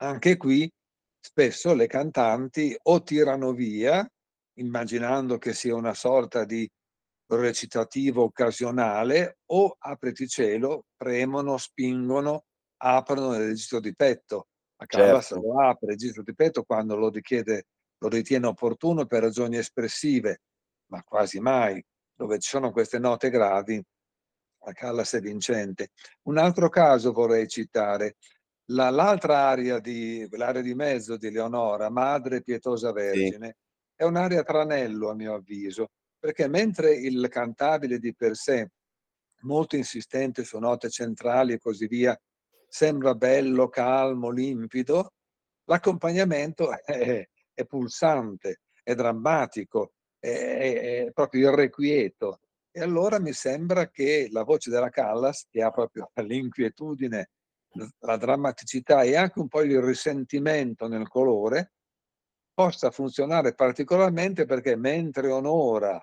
Anche 0.02 0.38
qui 0.38 0.72
spesso 1.22 1.74
le 1.74 1.88
cantanti 1.88 2.76
o 2.84 3.04
tirano 3.04 3.54
via, 3.54 4.06
immaginando 4.58 5.38
che 5.38 5.54
sia 5.54 5.76
una 5.76 5.94
sorta 5.94 6.44
di 6.44 6.70
recitativo 7.28 8.24
occasionale, 8.24 9.38
o 9.52 9.76
apriti 9.78 10.28
cielo, 10.28 10.86
premono, 10.98 11.58
spingono, 11.58 12.46
aprono 12.78 13.36
il 13.36 13.48
registro 13.48 13.80
di 13.80 13.96
petto. 13.96 14.48
La 14.76 14.86
Callas 14.88 15.28
Certo. 15.28 15.44
lo 15.44 15.62
apre 15.62 15.86
il 15.86 15.92
registro 15.94 16.24
di 16.24 16.34
petto 16.34 16.64
quando 16.64 16.96
lo 16.96 17.10
richiede 17.10 17.68
lo 18.02 18.10
ritiene 18.10 18.48
opportuno 18.48 19.06
per 19.06 19.22
ragioni 19.22 19.58
espressive, 19.58 20.42
ma 20.88 21.04
quasi 21.04 21.40
mai. 21.40 21.84
Dove 22.16 22.40
ci 22.40 22.50
sono 22.50 22.72
queste 22.72 22.98
note 22.98 23.30
gravi, 23.30 23.82
la 24.66 24.72
Callas 24.74 25.14
è 25.14 25.20
vincente. 25.20 25.90
Un 26.24 26.38
altro 26.38 26.68
caso 26.70 27.12
vorrei 27.12 27.48
citare, 27.48 28.16
la 28.72 28.90
l'altra 28.90 29.48
aria 29.50 29.80
di 29.80 30.28
l'aria 30.32 30.62
di 30.62 30.74
mezzo 30.76 31.18
di 31.18 31.30
Leonora, 31.32 31.90
Madre 31.90 32.42
pietosa 32.42 32.92
Sì. 33.12 33.32
vergine, 33.32 33.58
è 33.96 34.04
un'aria 34.04 34.44
tranello 34.44 35.10
a 35.10 35.16
mio 35.16 35.36
avviso, 35.36 35.90
perché 36.20 36.48
mentre 36.48 36.94
il 36.96 37.28
cantabile 37.30 38.00
di 38.00 38.14
per 38.16 38.36
sé, 38.36 38.70
molto 39.44 39.76
insistente 39.76 40.44
su 40.44 40.58
note 40.60 40.90
centrali 40.90 41.54
e 41.54 41.58
così 41.60 41.88
via, 41.88 42.18
sembra 42.68 43.16
bello, 43.16 43.68
calmo, 43.70 44.30
limpido, 44.30 45.14
l'accompagnamento 45.66 46.72
è 46.86 47.26
è 47.54 47.66
pulsante, 47.66 48.62
è 48.82 48.94
drammatico, 48.96 49.94
è 50.20 50.28
è 50.30 51.06
è 51.08 51.12
proprio 51.12 51.52
irrequieto. 51.52 52.40
E 52.72 52.80
allora 52.82 53.20
mi 53.20 53.34
sembra 53.34 53.90
che 53.90 54.28
la 54.32 54.44
voce 54.44 54.70
della 54.70 54.90
Callas, 54.90 55.46
che 55.50 55.62
ha 55.62 55.72
proprio 55.72 56.10
l'inquietudine, 56.24 57.30
la 58.00 58.18
drammaticità 58.18 59.04
e 59.04 59.16
anche 59.16 59.40
un 59.40 59.48
po' 59.48 59.62
il 59.62 59.82
risentimento 59.82 60.88
nel 60.88 61.08
colore, 61.08 61.74
possa 62.54 62.92
funzionare 62.92 63.54
particolarmente 63.56 64.46
perché 64.46 64.76
mentre 64.78 65.32
onora 65.32 66.00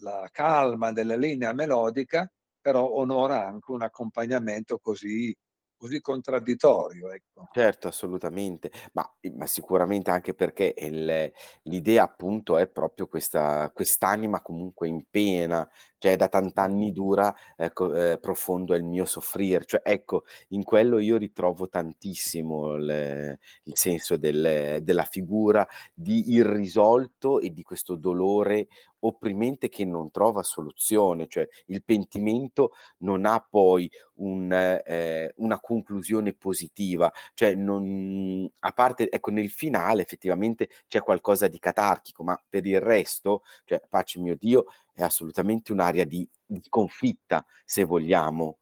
la 0.00 0.28
calma 0.32 0.92
della 0.92 1.16
linea 1.16 1.52
melodica, 1.54 2.30
però 2.60 2.90
onora 2.96 3.46
anche 3.46 3.72
un 3.72 3.82
accompagnamento 3.82 4.78
così 4.78 5.34
così 5.76 6.00
contraddittorio, 6.00 7.10
ecco. 7.12 7.48
Certo, 7.54 7.88
assolutamente. 7.88 8.70
Ma 8.92 9.10
ma 9.34 9.46
sicuramente 9.46 10.10
anche 10.10 10.34
perché 10.34 10.74
il 10.76 11.32
l'idea 11.62 12.02
appunto 12.02 12.58
è 12.58 12.68
proprio 12.68 13.06
questa 13.08 13.70
quest'anima 13.72 14.42
comunque 14.42 14.88
in 14.88 15.04
pena, 15.08 15.66
cioè 15.98 16.16
da 16.16 16.28
tant'anni 16.28 16.92
dura, 16.92 17.34
ecco, 17.56 17.94
ehm, 17.94 18.18
profondo 18.20 18.74
è 18.74 18.76
il 18.78 18.84
mio 18.84 19.04
soffrir. 19.04 19.64
Cioè 19.64 19.80
ecco, 19.84 20.24
in 20.48 20.62
quello 20.64 20.98
io 20.98 21.16
ritrovo 21.16 21.68
tantissimo 21.68 22.74
il 22.74 23.38
il 23.64 23.76
senso 23.76 24.16
del 24.16 24.78
della 24.82 25.04
figura 25.04 25.66
di 25.94 26.32
irrisolto 26.32 27.40
e 27.40 27.50
di 27.52 27.62
questo 27.62 27.96
dolore 27.96 28.68
opprimente 29.00 29.68
che 29.68 29.84
non 29.84 30.10
trova 30.10 30.42
soluzione, 30.42 31.26
cioè 31.28 31.46
il 31.66 31.82
pentimento 31.84 32.72
non 32.98 33.24
ha 33.26 33.44
poi 33.48 33.88
un 34.14 34.50
ehm, 34.52 35.28
una 35.36 35.60
conclusione 35.60 36.32
positiva, 36.32 37.12
cioè 37.34 37.54
non 37.54 38.48
a 38.60 38.72
parte 38.72 39.08
ecco 39.10 39.30
nel 39.30 39.50
finale 39.50 40.02
effettivamente 40.02 40.68
c'è 40.88 41.00
qualcosa 41.00 41.46
di 41.48 41.58
catartico, 41.58 42.22
ma 42.24 42.38
per 42.48 42.66
il 42.66 42.80
resto, 42.80 43.42
cioè 43.64 43.80
Pace 43.88 44.18
mio 44.20 44.36
Dio 44.36 44.64
è 44.96 45.04
assolutamente 45.04 45.72
un'aria 45.72 46.06
di 46.06 46.28
di 46.48 46.60
sconfitta, 46.64 47.44
se 47.64 47.84
vogliamo. 47.84 48.56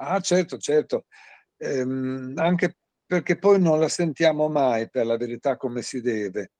Ah 0.00 0.20
certo, 0.20 0.58
certo. 0.58 1.06
Ehm, 1.56 2.34
anche 2.36 2.76
perché 3.06 3.36
poi 3.38 3.60
non 3.60 3.80
la 3.80 3.88
sentiamo 3.88 4.48
mai 4.48 4.88
per 4.90 5.06
la 5.06 5.16
verità 5.16 5.56
come 5.56 5.82
si 5.82 6.00
deve. 6.00 6.52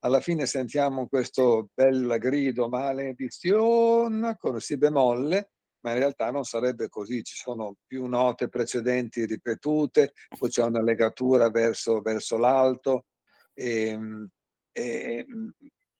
Alla 0.00 0.20
fine 0.20 0.46
sentiamo 0.46 1.08
questo 1.08 1.68
bel 1.74 2.16
grido 2.18 2.68
maledizion 2.68 4.36
con 4.38 4.60
si 4.60 4.76
bemolle, 4.76 5.52
ma 5.80 5.92
in 5.92 5.98
realtà 5.98 6.30
non 6.30 6.44
sarebbe 6.44 6.88
così. 6.88 7.22
Ci 7.22 7.36
sono 7.36 7.76
più 7.86 8.06
note 8.06 8.48
precedenti 8.48 9.24
ripetute, 9.26 10.12
poi 10.38 10.48
c'è 10.50 10.64
una 10.64 10.82
legatura 10.82 11.50
verso 11.50 12.00
verso 12.02 12.36
l'alto, 12.38 13.06
ehm, 13.54 14.28
e, 14.72 15.24
mhmm, 15.26 15.50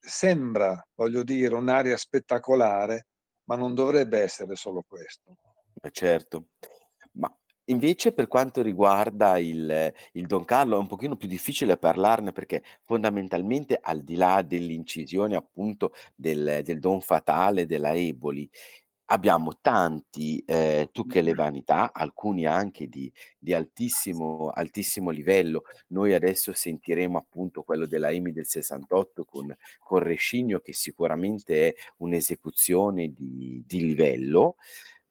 sembra, 0.05 0.84
voglio 0.94 1.22
dire, 1.22 1.55
un'aria 1.55 1.96
spettacolare, 1.96 3.07
ma 3.44 3.57
non 3.57 3.74
dovrebbe 3.74 4.20
essere 4.20 4.57
solo 4.57 4.84
questo. 4.86 5.36
Eh 5.80 5.90
certo. 5.90 6.48
Ma 7.12 7.34
invece 7.66 8.12
per 8.12 8.26
quanto 8.26 8.62
riguarda 8.62 9.38
il 9.38 9.92
il 10.12 10.26
Don 10.26 10.44
Carlo 10.44 10.76
è 10.76 10.78
un 10.78 10.86
pochino 10.86 11.16
più 11.16 11.28
difficile 11.28 11.76
parlarne 11.76 12.32
perché 12.32 12.62
fondamentalmente 12.84 13.78
al 13.80 14.03
di 14.03 14.16
là 14.16 14.42
dell'incisione 14.42 15.36
appunto 15.36 15.92
del 16.14 16.61
del 16.64 16.80
Don 16.80 17.00
fatale 17.00 17.66
della 17.66 17.94
Eboli, 17.94 18.48
abbiamo 19.12 19.58
tanti, 19.60 20.42
ehm, 20.46 20.88
Tu 20.92 21.06
che 21.06 21.20
le 21.22 21.34
vanità, 21.34 21.92
alcuni 21.92 22.46
anche 22.46 22.88
di 22.88 23.12
di 23.38 23.52
altissimo 23.54 24.50
altissimo 24.50 25.10
livello. 25.10 25.64
Noi 25.88 26.14
adesso 26.14 26.52
sentiremo 26.52 27.18
appunto 27.18 27.62
quello 27.62 27.86
della 27.86 28.10
EMI 28.10 28.32
del 28.32 28.46
'68 28.46 29.24
con 29.24 29.54
con 29.80 29.98
Rescigno 30.00 30.60
che 30.60 30.72
sicuramente 30.72 31.68
è 31.68 31.74
un'esecuzione 31.98 33.12
di 33.12 33.62
di 33.66 33.80
livello, 33.86 34.56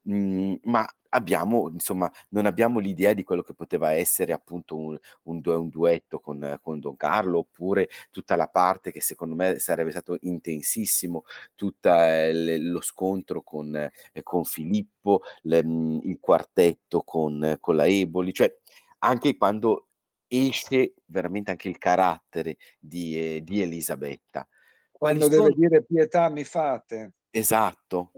Mhmm, 0.05 0.57
ma 0.63 0.87
abbiamo 1.09 1.69
insomma, 1.69 2.11
non 2.29 2.45
abbiamo 2.47 2.79
l'idea 2.79 3.13
di 3.13 3.23
quello 3.23 3.43
che 3.43 3.53
poteva 3.53 3.91
essere 3.91 4.33
appunto 4.33 4.75
un 4.75 4.97
un 5.23 5.41
un 5.45 5.69
duetto 5.69 6.19
con 6.19 6.57
con 6.61 6.79
Don 6.79 6.95
Carlo, 6.95 7.39
oppure 7.39 7.87
tutta 8.09 8.35
la 8.35 8.47
parte 8.47 8.91
che 8.91 8.99
secondo 9.01 9.35
me 9.35 9.59
sarebbe 9.59 9.91
stato 9.91 10.17
intensissimo, 10.21 11.23
tutta 11.55 12.27
l 12.31 12.69
lo 12.71 12.81
scontro 12.81 13.43
con 13.43 13.75
ehm, 13.75 13.89
con 14.23 14.43
Filippo, 14.43 15.21
le 15.43 15.63
mhmm, 15.63 15.99
il 16.03 16.17
quartetto 16.19 17.03
con 17.03 17.57
con 17.59 17.75
la 17.75 17.85
Eboli, 17.85 18.33
cioè 18.33 18.57
anche 18.99 19.37
quando 19.37 19.87
esce 20.27 20.93
veramente 21.05 21.51
anche 21.51 21.67
il 21.69 21.77
carattere 21.77 22.57
di 22.79 23.35
ehm, 23.35 23.39
di 23.43 23.61
Elisabetta. 23.61 24.47
Quali 24.95 25.21
Quando 25.21 25.27
deve 25.29 25.51
son 25.51 25.53
dire: 25.53 25.83
"Pietà 25.83 26.29
mi 26.29 26.43
fate." 26.43 27.13
Esatto. 27.33 28.15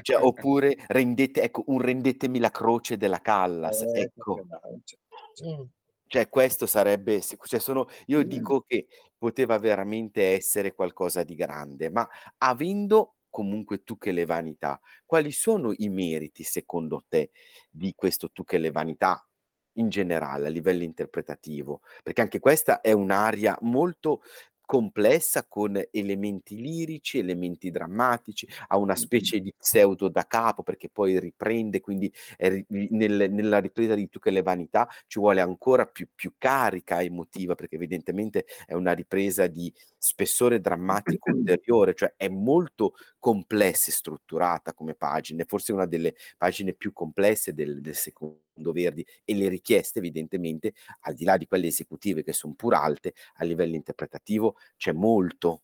Cioè 0.00 0.16
oppure 0.22 0.76
rendete 0.88 1.42
ecco, 1.42 1.64
un 1.68 1.80
"Rendetemi 1.80 2.38
la 2.38 2.50
croce" 2.50 2.96
della 2.98 3.20
Callas, 3.20 3.82
Ecco 3.82 3.90
che 3.90 4.02
ecco. 4.02 4.46
ce 4.84 4.98
ce 5.34 5.44
Mh. 5.46 5.64
Cioè 6.06 6.28
questo 6.28 6.66
sarebbe 6.66 7.20
sic 7.22 7.46
cioè 7.46 7.60
sono 7.60 7.86
io 8.06 8.22
dico 8.24 8.62
che 8.62 8.86
poteva 9.16 9.58
veramente 9.58 10.32
essere 10.34 10.74
qualcosa 10.74 11.22
di 11.24 11.34
grande, 11.34 11.90
ma 11.90 12.06
avendo 12.38 13.16
comunque 13.30 13.82
Tu 13.84 13.96
che 13.98 14.12
le 14.12 14.26
vanità, 14.26 14.78
quali 15.06 15.32
sono 15.32 15.72
i 15.76 15.88
meriti 15.88 16.42
secondo 16.42 17.04
te 17.08 17.30
di 17.70 17.94
questo 17.94 18.30
Tu 18.30 18.44
che 18.44 18.58
le 18.58 18.70
vanità, 18.70 19.26
in 19.76 19.88
generale 19.88 20.48
a 20.48 20.50
livello 20.50 20.82
interpretativo? 20.82 21.80
Perché 22.02 22.20
anche 22.22 22.40
questa 22.40 22.80
è 22.82 22.92
un'aria 22.92 23.56
molto 23.62 24.22
complessa 24.72 25.44
con 25.46 25.78
elementi 25.90 26.56
lirici, 26.56 27.18
elementi 27.18 27.70
drammatici, 27.70 28.48
ha 28.68 28.78
una 28.78 28.96
specie 28.96 29.38
di 29.40 29.52
pseudo 29.58 30.08
da 30.08 30.24
capo 30.26 30.62
perché 30.62 30.88
poi 30.88 31.20
riprende, 31.20 31.80
quindi 31.80 32.10
è 32.38 32.64
nel 32.68 33.30
nella 33.30 33.58
ripresa 33.58 33.94
di 33.94 34.08
Tu 34.08 34.18
che 34.18 34.30
le 34.30 34.40
vanità 34.40 34.88
ci 35.06 35.18
vuole 35.18 35.42
ancora 35.42 35.84
più 35.84 36.06
più 36.14 36.32
carica 36.38 37.02
emotiva, 37.02 37.54
perché 37.54 37.74
evidentemente 37.76 38.46
è 38.64 38.72
una 38.72 38.92
ripresa 38.92 39.46
di 39.46 39.70
spessore 39.98 40.58
drammatico 40.60 41.30
ulteriore, 41.36 41.94
cioè 41.94 42.14
è 42.16 42.28
molto 42.28 42.94
complessa 43.18 43.90
e 43.90 43.92
strutturata 43.92 44.72
come 44.72 44.94
pagine, 44.94 45.44
forse 45.44 45.72
una 45.72 45.86
delle 45.86 46.14
pagine 46.38 46.72
più 46.72 46.92
complesse 46.94 47.52
del 47.52 47.80
del 47.82 47.94
secondo 47.94 48.40
Verdi 48.54 49.04
e 49.24 49.34
le 49.34 49.48
richieste 49.48 49.98
evidentemente, 49.98 50.72
al 51.00 51.14
di 51.14 51.24
là 51.24 51.36
di 51.36 51.46
quelle 51.46 51.68
esecutive 51.68 52.22
che 52.22 52.32
son 52.32 52.54
pur 52.54 52.74
alte, 52.74 53.14
a 53.36 53.44
livello 53.44 53.74
interpretativo 53.76 54.56
c'è 54.76 54.92
molto. 54.92 55.62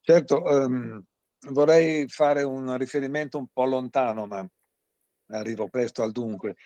Certo, 0.00 0.42
uhm, 0.42 1.02
vorrei 1.50 2.06
fare 2.08 2.42
un 2.42 2.76
riferimento 2.78 3.36
un 3.38 3.48
po' 3.52 3.64
lontano, 3.66 4.26
ma 4.26 4.46
arrivo 5.30 5.68
presto 5.68 6.02
al 6.02 6.12
dunque. 6.12 6.56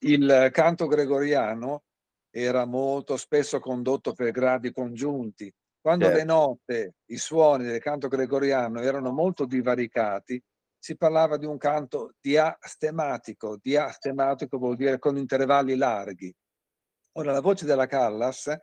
Il 0.00 0.48
canto 0.52 0.86
gregoriano 0.86 1.84
era 2.30 2.64
molto 2.64 3.16
spesso 3.16 3.58
condotto 3.60 4.12
per 4.14 4.30
gradi 4.30 4.72
congiunti. 4.72 5.52
Quando 5.80 6.08
le 6.10 6.24
Certo. 6.24 6.24
note, 6.24 6.94
i 7.06 7.16
suoni 7.18 7.64
del 7.64 7.80
canto 7.80 8.08
gregoriano 8.08 8.80
erano 8.80 9.12
molto 9.12 9.44
divaricati, 9.46 10.42
si 10.86 10.96
parlava 10.96 11.36
di 11.36 11.46
un 11.46 11.58
canto 11.58 12.12
diastematico. 12.20 13.58
Diastematico 13.60 14.56
vuol 14.56 14.76
dire 14.76 15.00
con 15.00 15.16
intervalli 15.16 15.74
larghi. 15.74 16.32
Ora 17.14 17.32
la 17.32 17.40
voce 17.40 17.64
della 17.64 17.86
Callas, 17.86 18.56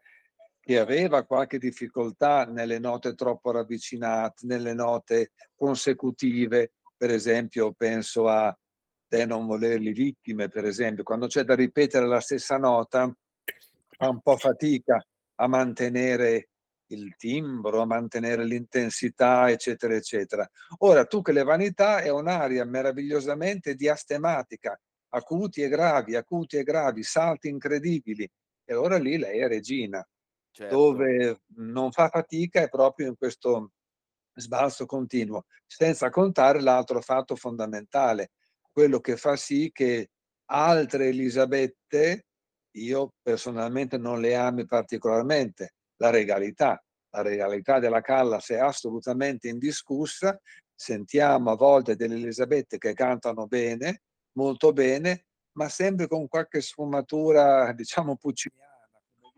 che 0.61 0.79
aveva 0.79 1.25
qualche 1.25 1.57
difficoltà 1.57 2.45
nelle 2.45 2.79
note 2.79 3.13
troppo 3.13 3.51
ravvicinate, 3.51 4.45
nelle 4.45 4.73
note 4.73 5.31
consecutive, 5.53 6.71
per 6.95 7.09
esempio 7.09 7.73
penso 7.73 8.29
a 8.29 8.57
"Te 9.05 9.25
non 9.25 9.45
volerli 9.45 9.91
vittime", 9.91 10.47
per 10.47 10.63
esempio, 10.63 11.03
quando 11.03 11.27
c'è 11.27 11.43
da 11.43 11.55
ripetere 11.55 12.07
la 12.07 12.21
stessa 12.21 12.55
nota 12.55 13.13
fa 13.97 14.07
un 14.07 14.21
po' 14.21 14.37
fatica 14.37 15.05
a 15.41 15.47
mantenere 15.49 16.51
il 16.93 17.15
timbro, 17.15 17.81
a 17.81 17.85
mantenere 17.85 18.45
l'intensità, 18.45 19.49
eccetera, 19.49 19.95
eccetera. 19.95 20.49
Ora 20.79 21.05
Tu 21.05 21.21
che 21.21 21.31
le 21.31 21.43
vanità 21.43 21.99
è 21.99 22.09
un'aria 22.09 22.65
meravigliosamente 22.65 23.75
diastematica, 23.75 24.79
acuti 25.09 25.61
e 25.61 25.69
gravi, 25.69 26.15
acuti 26.15 26.57
e 26.57 26.63
gravi, 26.63 27.03
salti 27.03 27.47
incredibili 27.47 28.29
e 28.65 28.73
allora 28.73 28.97
lì 28.97 29.17
lei 29.17 29.39
è 29.39 29.47
regina. 29.47 30.05
Certo. 30.51 30.75
Dove 30.75 31.41
non 31.55 31.91
fa 31.91 32.09
fatica 32.09 32.61
è 32.61 32.69
proprio 32.69 33.07
in 33.07 33.15
questo 33.17 33.71
sbalzo 34.35 34.85
continuo, 34.85 35.45
senza 35.65 36.09
contare 36.09 36.61
l'altro 36.61 37.01
fatto 37.01 37.35
fondamentale, 37.35 38.31
quello 38.71 38.99
che 38.99 39.17
fa 39.17 39.35
sì 39.35 39.71
che 39.71 40.09
altre 40.51 41.07
Elisabette, 41.07 42.25
io 42.77 43.13
personalmente 43.21 43.97
non 43.97 44.19
le 44.19 44.35
ami 44.35 44.65
particolarmente, 44.65 45.73
la 45.97 46.09
regalità. 46.09 46.83
La 47.11 47.21
regalità 47.21 47.79
della 47.79 48.01
Callas 48.01 48.49
è 48.49 48.57
assolutamente 48.57 49.47
indiscussa, 49.47 50.39
sentiamo 50.73 51.51
a 51.51 51.55
volte 51.55 51.95
delle 51.95 52.15
Elisabette 52.15 52.79
che 52.79 52.93
cantano 52.93 53.45
bene, 53.45 54.01
molto 54.33 54.73
bene, 54.73 55.25
ma 55.53 55.69
sempre 55.69 56.07
con 56.07 56.27
qualche 56.27 56.61
sfumatura 56.61 57.71
diciamo 57.73 58.15
pucciniana, 58.15 58.71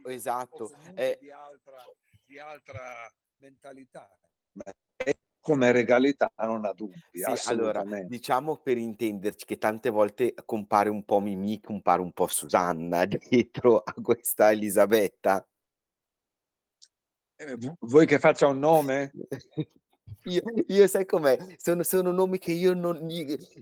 Esatto, 0.07 0.71
è 0.93 1.17
di 1.19 1.31
altra 1.31 1.83
di 2.25 2.39
altra 2.39 3.11
mentalità. 3.37 4.09
Beh, 4.51 5.15
come 5.39 5.71
regalità 5.71 6.31
non 6.37 6.65
ha 6.65 6.73
dubbi, 6.73 6.99
Sì, 7.11 7.49
allora 7.49 7.83
diciamo 8.03 8.57
per 8.57 8.77
intenderci 8.77 9.45
che 9.45 9.57
tante 9.57 9.89
volte 9.89 10.33
compare 10.45 10.89
un 10.89 11.03
po' 11.03 11.19
Mimì, 11.19 11.61
compare 11.61 12.01
un 12.01 12.11
po' 12.11 12.27
Susanna 12.27 13.05
dietro 13.05 13.77
a 13.77 13.93
questa 14.01 14.51
Elisabetta. 14.51 15.47
Eh, 17.37 17.55
vu 17.57 17.75
vuoi 17.81 18.05
che 18.05 18.19
faccia 18.19 18.47
un 18.47 18.59
nome? 18.59 19.11
Io 20.23 20.41
io 20.67 20.87
sai 20.87 21.05
com'è? 21.05 21.37
Sono 21.57 21.83
sono 21.83 22.11
nomi 22.11 22.37
che 22.39 22.51
io 22.51 22.73
non 22.73 23.07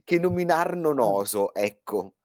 che 0.03 0.19
nominar 0.19 0.75
non 0.75 0.99
oso, 0.99 1.53
ecco. 1.53 2.15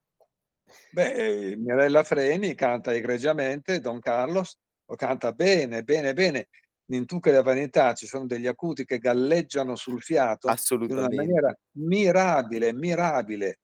Beh, 0.91 1.55
Mirella 1.57 2.03
Freni 2.03 2.53
canta 2.53 2.93
egregiamente 2.93 3.79
Don 3.79 3.99
Carlos, 3.99 4.57
lo 4.85 4.95
canta 4.95 5.31
bene, 5.33 5.83
bene, 5.83 6.13
bene. 6.13 6.47
In 6.91 7.05
Tu 7.05 7.19
che 7.19 7.31
le 7.31 7.43
vanità 7.43 7.93
ci 7.93 8.07
sono 8.07 8.25
degli 8.25 8.47
acuti 8.47 8.83
che 8.85 8.97
galleggiano 8.97 9.75
sul 9.75 10.01
fiato 10.01 10.47
in 10.71 10.91
una 10.91 11.07
maniera 11.11 11.55
mirabile, 11.73 12.73
mirabile, 12.73 13.59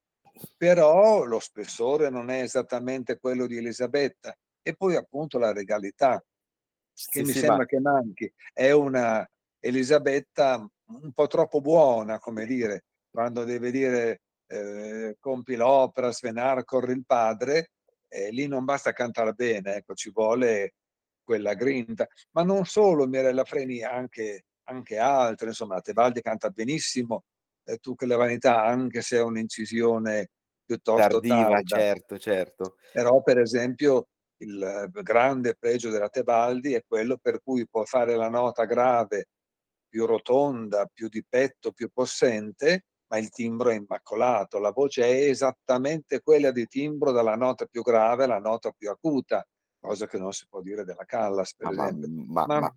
però 0.58 1.24
lo 1.24 1.40
spessore 1.40 2.10
non 2.10 2.30
è 2.30 2.42
esattamente 2.42 3.18
quello 3.18 3.48
di 3.48 3.58
Elisabetta. 3.58 4.36
E 4.62 4.76
poi 4.76 4.96
appunto 4.96 5.40
la 5.40 5.54
regalità, 5.54 6.24
che 7.10 7.22
Sì, 7.22 7.24
mi 7.24 7.34
sì, 7.34 7.42
sembra 7.42 7.66
che 7.66 7.80
manchi. 7.80 8.32
È 8.54 8.72
una 8.72 9.28
Elisabetta 9.60 10.66
un 10.88 11.12
po' 11.14 11.28
troppo 11.28 11.62
buona, 11.62 12.20
come 12.20 12.46
dire, 12.46 12.86
quando 13.10 13.44
deve 13.44 13.72
dire, 13.72 14.22
ehm: 14.48 15.14
"Compi 15.20 15.56
l'opera, 15.56 16.12
Svenar, 16.12 16.64
corre 16.64 16.94
il 16.94 17.04
padre", 17.06 17.72
e 18.08 18.30
lì 18.32 18.48
non 18.48 18.64
basta 18.66 18.92
cantar 18.94 19.34
bene, 19.34 19.76
ecco, 19.78 19.94
ci 19.96 20.12
vuole 20.12 20.74
quella 21.24 21.54
grinta. 21.56 22.08
Ma 22.32 22.44
non 22.44 22.66
solo 22.66 23.08
Mirella 23.08 23.44
Freni, 23.46 23.82
anche 23.84 24.44
anche 24.68 24.98
altre, 24.98 25.48
insomma, 25.50 25.76
la 25.76 25.82
Tebaldi 25.82 26.22
canta 26.22 26.50
benissimo, 26.50 27.26
ehm, 27.66 27.78
Tu 27.78 27.96
che 27.96 28.06
le 28.08 28.16
vanità, 28.16 28.64
anche 28.66 29.02
se 29.02 29.18
è 29.18 29.22
un'incisione 29.22 30.30
piuttosto 30.66 31.22
Tardiva, 31.22 31.62
tarda. 31.62 31.66
certo, 31.66 32.18
certo. 32.18 32.78
Però 32.96 33.22
per 33.22 33.40
esempio 33.40 34.08
il 34.38 34.88
b 34.90 35.02
grande 35.02 35.56
pregio 35.56 35.90
della 35.90 36.10
Tebaldi 36.10 36.74
è 36.74 36.84
quello 36.86 37.18
per 37.18 37.42
cui 37.44 37.68
può 37.68 37.84
fare 37.86 38.16
la 38.16 38.30
nota 38.30 38.66
grave 38.66 39.28
più 39.88 40.06
rotonda, 40.06 40.90
più 40.92 41.08
di 41.08 41.24
petto, 41.28 41.72
più 41.72 41.90
possente, 41.94 42.86
ma 43.08 43.18
il 43.18 43.30
timbro 43.30 43.70
è 43.70 43.76
immacolato. 43.76 44.60
La 44.60 44.72
voce 44.72 45.04
è 45.04 45.30
esattamente 45.30 46.22
quella 46.22 46.52
di 46.52 46.68
timbro 46.68 47.12
dalla 47.12 47.36
nota 47.36 47.66
più 47.66 47.82
grave 47.82 48.26
alla 48.26 48.40
nota 48.40 48.72
più 48.72 48.90
acuta, 48.90 49.46
cosa 49.80 50.06
che 50.08 50.18
non 50.18 50.34
si 50.34 50.46
può 50.50 50.62
dire 50.62 50.84
della 50.84 51.06
Callas, 51.06 51.56
per 51.56 51.68
Ma 51.68 51.74
ma 51.74 51.88
esempio. 51.88 52.24
ma 52.34 52.46
Ma 52.46 52.60
ma 52.60 52.76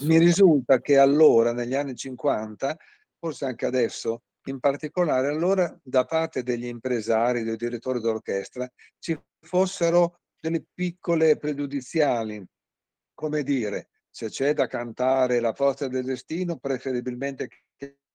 mi 0.00 0.18
risulta 0.18 0.80
che 0.80 0.98
allora, 0.98 1.52
negli 1.52 1.74
anni 1.74 1.94
'50, 1.96 2.76
forse 3.18 3.44
anche 3.46 3.66
adesso, 3.66 4.22
in 4.44 4.60
particolare 4.60 5.28
allora, 5.28 5.76
da 5.82 6.04
parte 6.04 6.42
degli 6.42 6.66
impresari, 6.66 7.42
dei 7.42 7.56
direttori 7.56 8.00
d'orchestra, 8.00 8.68
ci 8.98 9.18
fossero 9.40 10.19
delle 10.40 10.64
piccole 10.72 11.36
pregiudiziali. 11.36 12.44
Come 13.14 13.42
dire: 13.42 13.90
se 14.08 14.28
c'è 14.28 14.54
da 14.54 14.66
cantare 14.66 15.40
La 15.40 15.52
forza 15.52 15.86
del 15.88 16.04
destino, 16.04 16.56
preferibilmente 16.58 17.48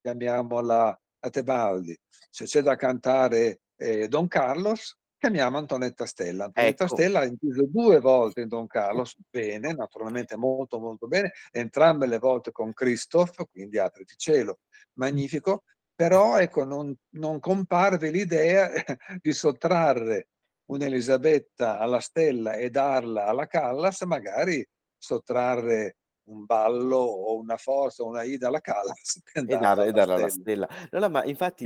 chiamiamo 0.01 0.61
la 0.61 0.99
la 1.26 1.30
Tebaldi. 1.30 1.97
Se 2.30 2.45
c'è 2.45 2.61
da 2.61 2.76
cantare, 2.76 3.61
ehm, 3.78 4.05
Don 4.05 4.28
Carlos, 4.28 4.97
chiamiamo 5.17 5.57
Antonetta 5.57 6.05
Stella. 6.05 6.45
Antonetta 6.45 6.86
Ecco. 6.86 6.95
Stella 6.95 7.19
ha 7.21 7.26
inciso 7.26 7.65
2 7.67 7.99
volte 7.99 8.41
in 8.41 8.47
Don 8.47 8.67
Carlos, 8.67 9.15
bene, 9.30 9.73
naturalmente 9.73 10.38
molto, 10.38 10.80
molto 10.80 11.07
bene, 11.07 11.32
entrambe 11.51 12.05
le 12.05 12.19
volte 12.19 12.51
con 12.51 12.73
Christoph, 12.73 13.49
quindi 13.49 13.80
Apriti 13.80 14.15
cielo, 14.17 14.59
magnifico, 14.93 15.63
però 15.95 16.38
ecco, 16.38 16.63
non, 16.63 16.95
non 17.13 17.39
comparve 17.39 18.11
l'idea 18.11 18.69
di 19.21 19.34
sottrarre 19.34 20.28
un'Elisabetta 20.66 21.78
alla 21.80 21.99
stella 21.99 22.53
e 22.53 22.70
darla 22.70 23.26
alla 23.26 23.47
Callas, 23.47 24.01
magari 24.01 24.66
sottrarre 24.97 25.97
un 26.26 26.45
ballo 26.45 26.97
o 26.97 27.38
una 27.38 27.57
forza 27.57 28.03
o 28.03 28.07
una 28.07 28.24
ida 28.24 28.47
alla 28.47 28.61
Callas 28.61 29.22
e 29.34 29.57
e 29.86 29.91
dare 29.91 30.13
alla 30.13 30.30
stella. 30.30 30.68
No, 30.91 30.99
no, 30.99 31.09
ma 31.09 31.24
infatti 31.26 31.66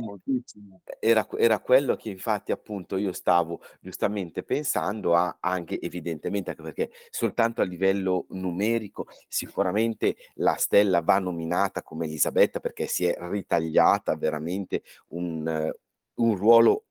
moltissimo. 0.00 0.80
Era, 0.98 1.26
era, 1.38 1.60
quello 1.60 1.96
che 1.96 2.10
infatti 2.10 2.52
appunto 2.52 2.96
io 2.96 3.12
stavo 3.12 3.60
giustamente 3.80 4.42
pensando 4.42 5.14
a 5.14 5.36
anche 5.40 5.80
evidentemente 5.80 6.50
anche 6.50 6.62
perché 6.62 6.90
soltanto 7.10 7.60
a 7.60 7.64
livello 7.64 8.26
numerico 8.30 9.06
sicuramente 9.28 10.16
la 10.34 10.54
stella 10.54 11.00
va 11.00 11.18
nominata 11.18 11.82
come 11.82 12.06
Elisabetta 12.06 12.60
perché 12.60 12.86
si 12.86 13.06
è 13.06 13.16
ritagliata 13.18 14.16
veramente 14.16 14.82
un, 15.08 15.72
un 16.14 16.36
ruolo 16.36 16.84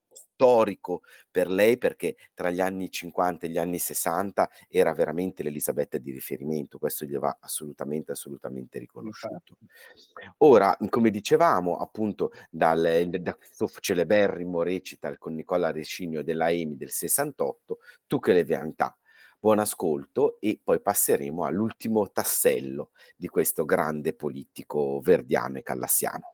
storico 0.44 1.04
per 1.32 1.50
lei 1.50 1.78
perché 1.78 2.18
tra 2.34 2.50
gli 2.50 2.60
anni 2.60 2.92
50 2.92 3.46
e 3.46 3.50
gli 3.50 3.58
anni 3.58 3.80
60 3.80 4.50
era 4.68 4.94
veramente 4.94 5.42
l'Elisabetta 5.42 5.98
di 5.98 6.12
riferimento, 6.12 6.78
questo 6.78 7.06
gli 7.06 7.16
va 7.18 7.38
assolutamente, 7.40 8.12
assolutamente 8.12 8.78
riconosciuto. 8.78 9.58
Ora, 10.40 10.78
come 10.90 11.12
dicevamo, 11.12 11.78
appunto, 11.78 12.34
dal, 12.50 13.08
da 13.22 13.36
questo 13.36 13.72
celeberrimo 13.80 14.64
recital 14.64 15.18
con 15.18 15.34
Nicola 15.34 15.72
Recinio 15.72 16.24
della 16.24 16.52
EMI 16.52 16.76
del 16.76 16.92
68, 16.92 17.78
Tu 18.06 18.20
che 18.20 18.34
le 18.34 18.44
veantà. 18.44 18.96
Buon 19.40 19.60
ascolto 19.60 20.40
e 20.40 20.60
poi 20.62 20.82
passeremo 20.82 21.46
all'ultimo 21.46 22.10
tassello 22.12 22.92
di 23.16 23.28
questo 23.28 23.66
grande 23.66 24.14
politico 24.14 25.00
verdiano 25.02 25.58
e 25.58 25.64
callassiano. 25.64 26.33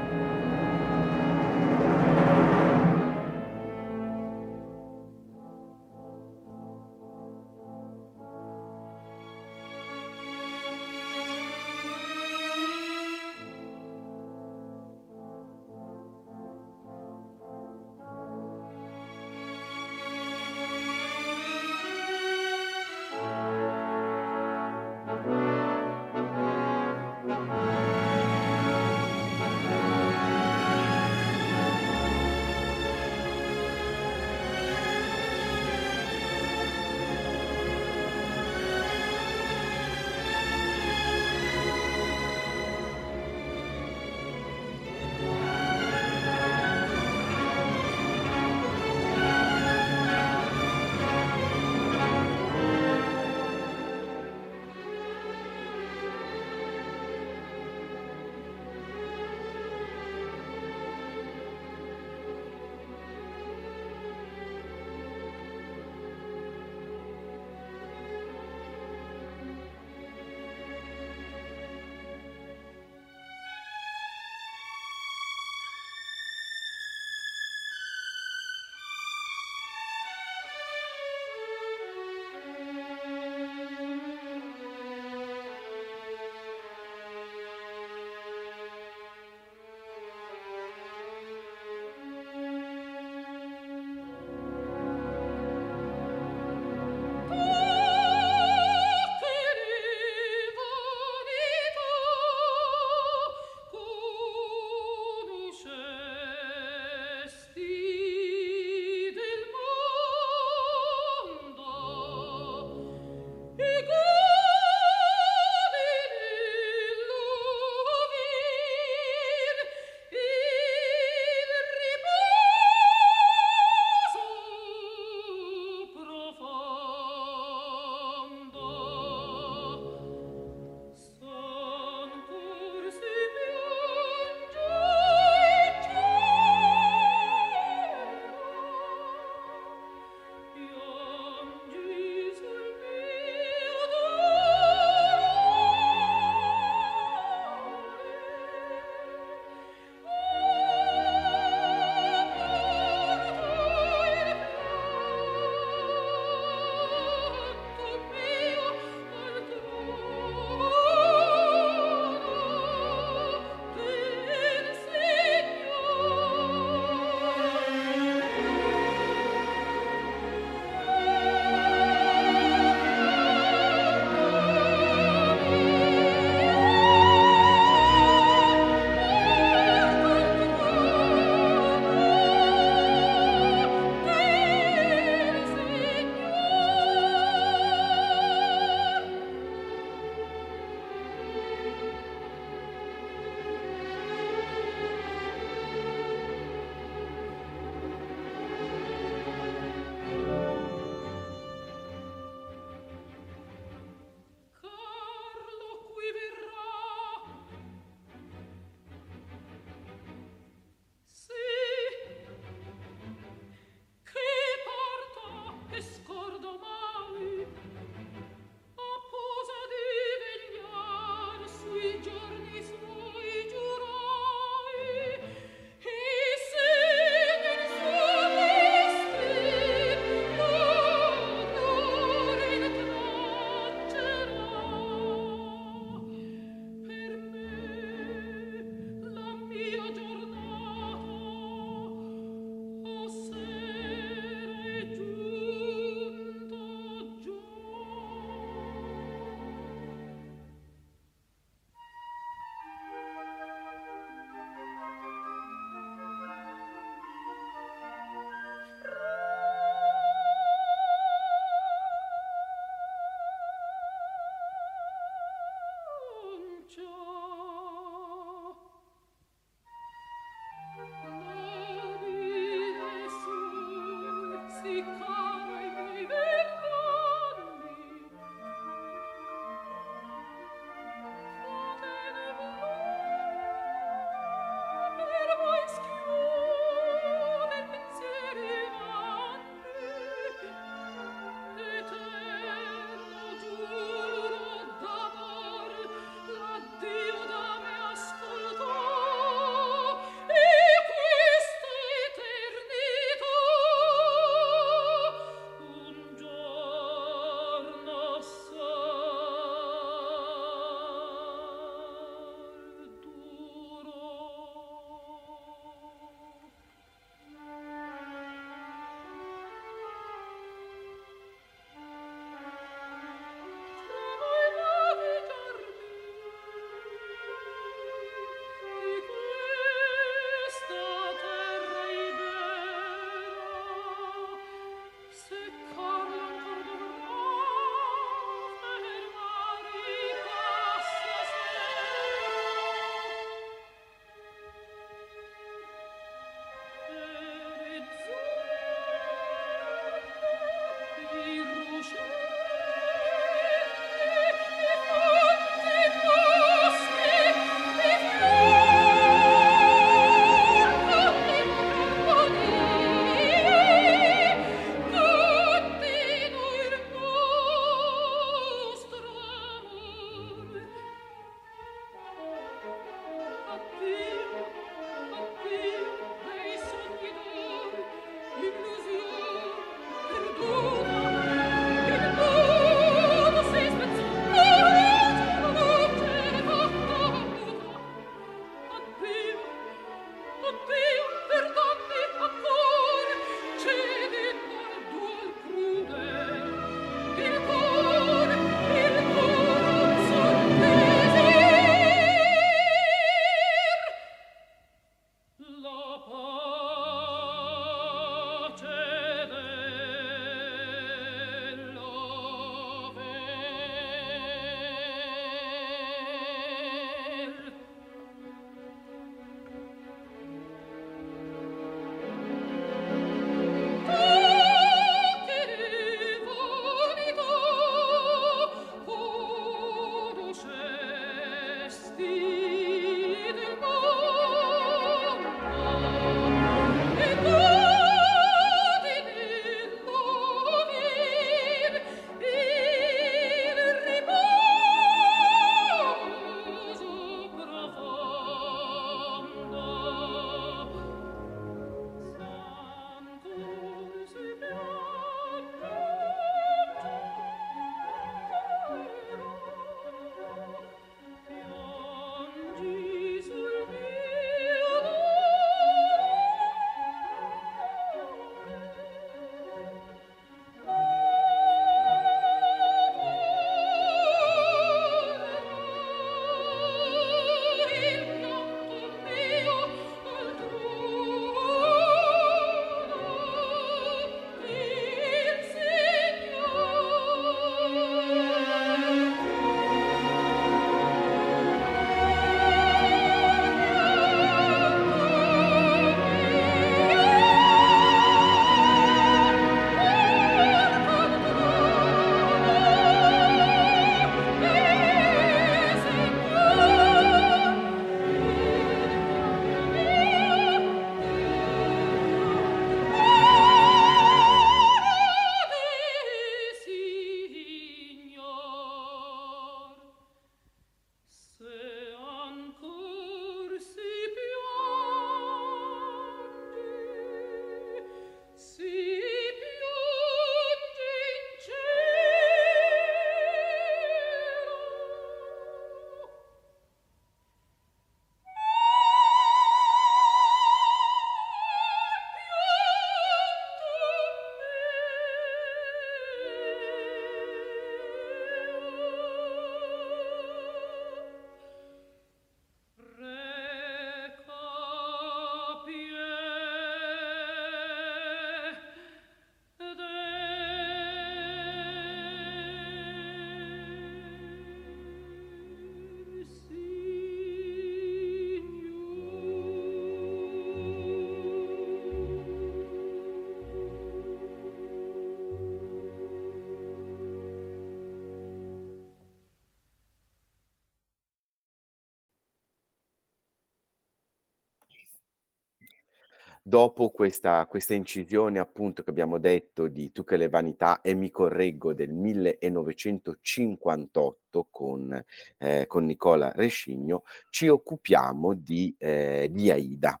Dopo 586.44 586.90
questa 586.90 587.46
questa 587.46 587.72
incisione, 587.74 588.40
appunto, 588.40 588.82
che 588.82 588.90
abbiamo 588.90 589.18
detto 589.18 589.68
di 589.68 589.92
Tu 589.92 590.02
che 590.02 590.16
le 590.16 590.28
vanità 590.28 590.80
e 590.80 590.92
mi 590.94 591.08
correggo 591.08 591.72
del 591.72 591.92
1958 591.92 594.48
con 594.50 595.00
ehm, 595.38 595.66
con 595.68 595.84
Nicola 595.84 596.32
Rescigno, 596.34 597.04
ci 597.30 597.46
occupiamo 597.46 598.34
di 598.34 598.74
ehm, 598.76 599.26
di 599.26 599.50
Aida. 599.52 600.00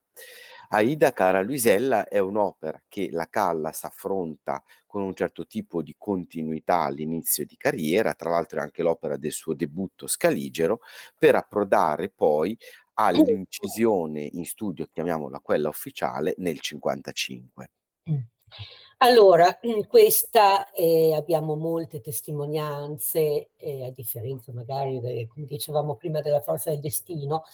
Aida, 0.70 1.12
cara 1.12 1.42
Luisella, 1.42 2.08
è 2.08 2.18
un'opera 2.18 2.82
che 2.88 3.08
la 3.12 3.26
Callas 3.28 3.84
affronta 3.84 4.62
con 4.86 5.02
un 5.02 5.14
certo 5.14 5.46
tipo 5.46 5.82
di 5.82 5.94
continuità 5.98 6.80
all'inizio 6.80 7.44
di 7.44 7.56
carriera, 7.56 8.14
tra 8.14 8.30
l'altro 8.30 8.58
è 8.58 8.62
anche 8.62 8.82
l'opera 8.82 9.16
del 9.16 9.32
suo 9.32 9.54
debutto 9.54 10.06
Scaligero, 10.06 10.80
per 11.16 11.34
approdare 11.34 12.10
poi 12.10 12.56
all'incisione 12.94 14.28
in 14.32 14.44
studio, 14.44 14.86
chiamiamola 14.92 15.40
quella 15.40 15.68
ufficiale, 15.68 16.34
nel 16.38 16.60
55. 16.60 17.68
Mh. 18.06 18.16
Allora, 18.98 19.58
in 19.62 19.86
questa, 19.88 20.70
ehm, 20.72 21.14
abbiamo 21.14 21.56
molte 21.56 22.00
testimonianze, 22.00 23.50
ehm, 23.56 23.82
a 23.86 23.90
differenza 23.90 24.52
magari 24.52 25.00
de 25.00 25.26
come 25.26 25.46
dicevamo 25.46 25.96
prima 25.96 26.20
della 26.20 26.40
Forza 26.40 26.70
del 26.70 26.80
destino. 26.80 27.44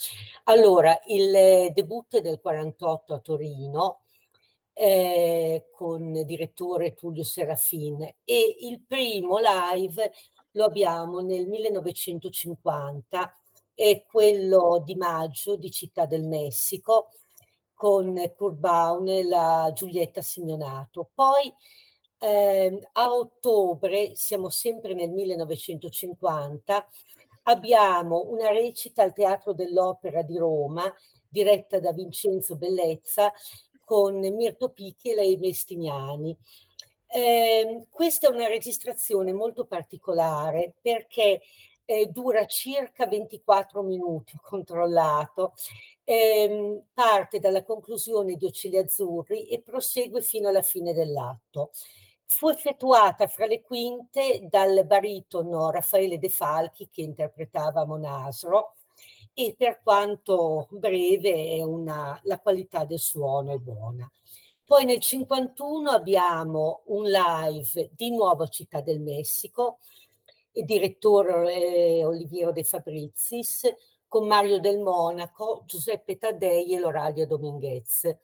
Allora, 0.45 0.99
il 1.07 1.73
debutto 1.73 2.19
è 2.19 2.21
del 2.21 2.41
'48 2.41 3.15
a 3.15 3.19
Torino, 3.21 4.01
ehm, 4.75 5.65
con 5.73 6.25
direttore 6.27 6.95
Tullio 6.95 7.25
Serafin 7.25 8.03
e 8.25 8.57
il 8.61 8.81
primo 8.87 9.39
live 9.39 10.13
lo 10.53 10.65
abbiamo 10.65 11.21
nel 11.21 11.47
1950 11.49 13.33
è 13.79 14.03
quello 14.03 14.83
di 14.85 14.97
maggio 14.97 15.55
di 15.55 15.71
Città 15.71 16.05
del 16.05 16.25
Messico 16.25 17.11
con 17.75 18.13
Kurt 18.37 18.57
Baum 18.57 19.07
e 19.07 19.23
la 19.23 19.71
Giulietta 19.73 20.21
Simeonato. 20.21 21.11
Poi 21.15 21.55
ehm, 22.19 22.81
a 22.95 23.13
ottobre, 23.13 24.17
siamo 24.17 24.49
sempre 24.49 24.95
nel 24.95 25.11
1950, 25.11 26.89
abbiamo 27.45 28.25
una 28.27 28.51
recita 28.51 29.05
al 29.05 29.13
Teatro 29.13 29.53
dell'Opera 29.53 30.23
di 30.23 30.37
Roma, 30.37 30.93
diretta 31.29 31.79
da 31.79 31.93
Vincenzo 31.93 32.57
Bellezza, 32.57 33.33
con 33.85 34.19
Mirto 34.19 34.71
Picchi 34.71 35.13
e 35.13 35.15
lei 35.15 35.37
Mestignani. 35.37 36.37
Eh, 37.07 37.85
questa 37.89 38.27
è 38.27 38.31
una 38.35 38.49
registrazione 38.49 39.33
molto 39.33 39.67
particolare 39.67 40.75
perché 40.83 41.43
eh, 41.91 42.05
dura 42.09 42.45
circa 42.45 43.07
24 43.07 43.81
minuti, 43.83 44.39
controllato, 44.43 45.55
ehm, 46.05 46.83
parte 46.93 47.39
dalla 47.39 47.65
conclusione 47.65 48.35
di 48.35 48.45
Occhiali 48.45 48.77
Azzurri 48.77 49.47
e 49.49 49.63
prosegue 49.63 50.21
fino 50.21 50.49
alla 50.49 50.61
fine 50.61 50.93
dell'atto. 50.93 51.71
Fu 52.27 52.51
effettuata 52.51 53.27
fra 53.27 53.47
le 53.47 53.63
quinte 53.63 54.47
dal 54.51 54.85
baritono 54.85 55.71
Raffaele 55.71 56.19
De 56.19 56.29
Falchi 56.29 56.91
che 56.91 57.01
interpretava 57.01 57.87
Monasro 57.87 58.75
e 59.33 59.55
per 59.57 59.81
quanto 59.83 60.69
breve 60.71 61.63
una, 61.63 62.21
la 62.25 62.39
qualità 62.39 62.85
del 62.85 62.99
suono 62.99 63.55
è 63.55 63.57
buona. 63.57 64.07
Poi 64.63 64.85
nel 64.85 65.01
51 65.01 65.89
abbiamo 65.89 66.83
un 66.89 67.05
live 67.05 67.89
di 67.95 68.11
nuovo 68.11 68.47
Città 68.49 68.83
del 68.83 69.01
Messico, 69.01 69.79
il 70.59 70.65
direttore 70.65 71.55
eh, 71.55 72.05
Oliviero 72.05 72.53
De 72.53 72.65
Fabrizis, 72.65 73.73
con 74.09 74.27
Mario 74.27 74.59
del 74.59 74.79
Monaco, 74.81 75.63
Giuseppe 75.67 76.19
Taddei 76.19 76.75
e 76.75 76.79
Loralia 76.79 77.27
Dominguez. 77.27 78.17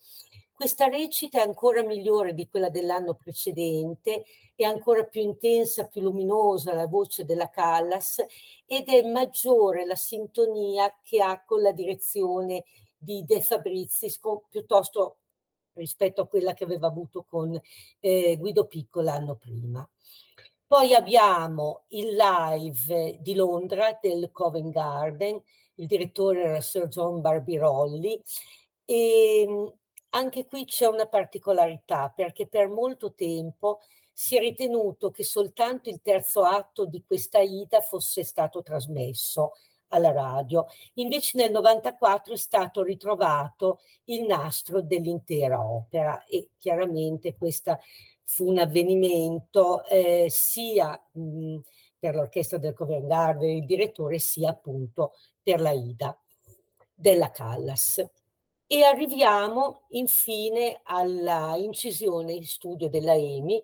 Questa 0.53 0.89
recita 0.89 1.39
è 1.39 1.47
ancora 1.47 1.83
migliore 1.83 2.35
di 2.35 2.49
quella 2.49 2.71
dell'anno 2.71 3.15
precedente, 3.15 4.25
è 4.55 4.65
ancora 4.65 5.05
più 5.05 5.21
intensa, 5.21 5.87
più 5.87 6.01
luminosa 6.01 6.75
la 6.75 6.87
voce 6.87 7.25
della 7.25 7.51
Callas 7.51 8.25
ed 8.67 8.89
è 8.89 9.03
maggiore 9.09 9.85
la 9.85 9.97
sintonia 9.97 10.93
che 11.03 11.21
ha 11.23 11.43
con 11.45 11.61
la 11.61 11.73
direzione 11.73 12.65
di 12.97 13.25
De 13.25 13.43
Fabrizis, 13.43 14.21
piuttosto 14.49 15.19
rispetto 15.75 16.23
a 16.23 16.29
quella 16.29 16.55
che 16.55 16.65
aveva 16.65 16.87
avuto 16.87 17.25
con 17.25 17.61
eh, 18.01 18.37
Guido 18.39 18.67
Picco 18.67 19.01
l'anno 19.01 19.35
prima. 19.37 19.87
Poi 20.75 20.93
abbiamo 20.93 21.85
il 21.91 22.17
live 22.17 23.19
di 23.21 23.37
Londra 23.37 23.97
del 24.03 24.31
Covent 24.33 24.73
Garden, 24.73 25.41
il 25.77 25.87
direttore 25.87 26.43
era 26.43 26.61
Sir 26.61 26.89
John 26.89 27.21
Barbirolli 27.21 28.21
e 28.85 29.43
ehm, 29.43 29.73
anche 30.11 30.47
qui 30.47 30.65
c'è 30.65 30.87
una 30.87 31.07
particolarità 31.07 32.13
perché 32.13 32.49
per 32.49 32.67
molto 32.67 33.15
tempo 33.15 33.83
si 34.13 34.37
è 34.37 34.41
ritenuto 34.41 35.13
che 35.13 35.23
soltanto 35.23 35.91
il 35.91 36.01
terzo 36.03 36.43
atto 36.43 36.87
di 36.87 37.05
questa 37.07 37.39
Ida 37.39 37.81
fosse 37.81 38.25
stato 38.25 38.61
trasmesso 38.61 39.53
alla 39.91 40.11
radio. 40.11 40.67
Invece 40.95 41.39
nel 41.39 41.53
94 41.53 42.33
è 42.33 42.37
stato 42.37 42.83
ritrovato 42.83 43.79
il 44.07 44.25
nastro 44.25 44.83
dell'intera 44.83 45.65
opera 45.65 46.25
e 46.25 46.49
chiaramente 46.59 47.37
questo 47.37 47.79
fu 48.25 48.49
un 48.49 48.59
avvenimento 48.59 49.85
eh, 49.87 50.27
sia 50.31 51.01
mh, 51.13 51.59
per 51.99 52.15
l'orchestra 52.15 52.59
del 52.59 52.75
Covent 52.75 53.07
Garden, 53.07 53.49
il 53.49 53.67
direttore, 53.67 54.19
sia 54.19 54.51
appunto 54.51 55.13
per 55.43 55.61
la 55.61 55.71
Ida 55.71 56.17
della 56.95 57.31
Callas. 57.31 58.05
E 58.67 58.83
arriviamo 58.83 59.83
infine 59.91 60.81
alla 60.85 61.55
incisione 61.57 62.33
in 62.33 62.47
studio 62.47 62.89
della 62.89 63.15
EMI. 63.15 63.63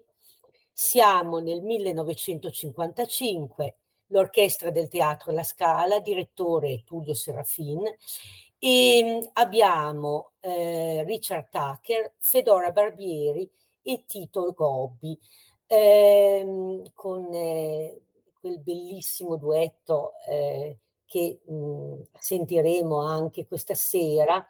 Siamo 0.73 1.39
nel 1.39 1.63
1955 1.63 3.77
l'orchestra 4.07 4.71
del 4.71 4.89
Teatro 4.89 5.33
La 5.33 5.43
Scala, 5.43 6.01
direttore 6.01 6.83
Tullio 6.85 7.15
Serafin, 7.15 7.83
e 8.59 9.03
mm, 9.03 9.21
abbiamo 9.35 10.33
eh, 10.41 11.05
Richard 11.05 11.49
Tucker, 11.51 12.15
Fedora 12.19 12.73
Barbieri 12.73 13.49
e 13.83 14.05
Tito 14.07 14.53
Gobbi, 14.53 15.19
ehm, 15.67 16.93
con 16.95 17.33
eh, 17.33 18.01
quel 18.41 18.61
bellissimo 18.61 19.37
duetto 19.37 20.13
eh, 20.29 20.79
che 21.07 21.41
mh, 21.45 22.03
sentiremo 22.19 23.01
anche 23.01 23.47
questa 23.47 23.75
sera, 23.75 24.47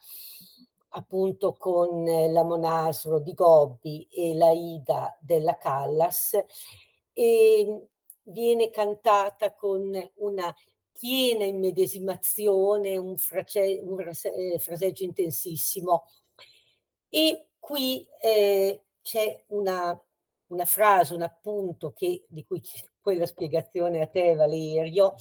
appunto 0.90 1.54
con 1.54 2.04
la 2.04 2.42
Monasro 2.42 3.20
di 3.20 3.32
Gobbi 3.32 4.06
e 4.10 4.34
la 4.34 4.50
Ida 4.50 5.16
della 5.20 5.56
Callas. 5.56 6.38
E 7.12 7.86
viene 8.24 8.70
cantata 8.70 9.54
con 9.54 9.90
una 10.16 10.54
piena 10.92 11.44
immedesimazione, 11.44 12.96
un, 12.98 13.16
frace, 13.16 13.80
un 13.82 14.00
eh, 14.00 14.58
fraseggio 14.58 15.04
intensissimo. 15.04 16.04
E 17.08 17.46
qui 17.58 18.06
eh, 18.20 18.82
c'è 19.02 19.44
una, 19.48 19.98
una, 20.48 20.64
frase, 20.64 21.14
un 21.14 21.22
appunto 21.22 21.92
che, 21.92 22.24
di 22.28 22.44
cui 22.44 22.62
poi 23.00 23.16
la 23.16 23.26
spiegazione 23.26 24.00
a 24.00 24.06
te 24.06 24.34
Valerio, 24.34 25.14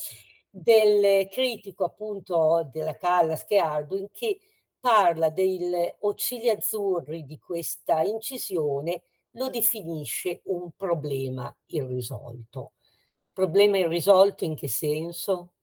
del 0.50 1.28
critico 1.30 1.86
appunto 1.86 2.68
della 2.72 2.96
Callas 2.98 3.46
che 3.46 3.58
Ardwin 3.58 4.08
che 4.12 4.40
parla 4.80 5.30
degli 5.30 5.74
occhili 6.00 6.50
azzurri 6.50 7.26
di 7.26 7.38
questa 7.38 8.02
incisione, 8.02 9.04
lo 9.32 9.50
definisce 9.50 10.42
un 10.46 10.72
problema 10.76 11.54
irrisolto. 11.68 12.74
Problema 13.32 13.78
irrisolto 13.78 14.44
in 14.46 14.56
che 14.56 14.68
senso? 14.68 15.54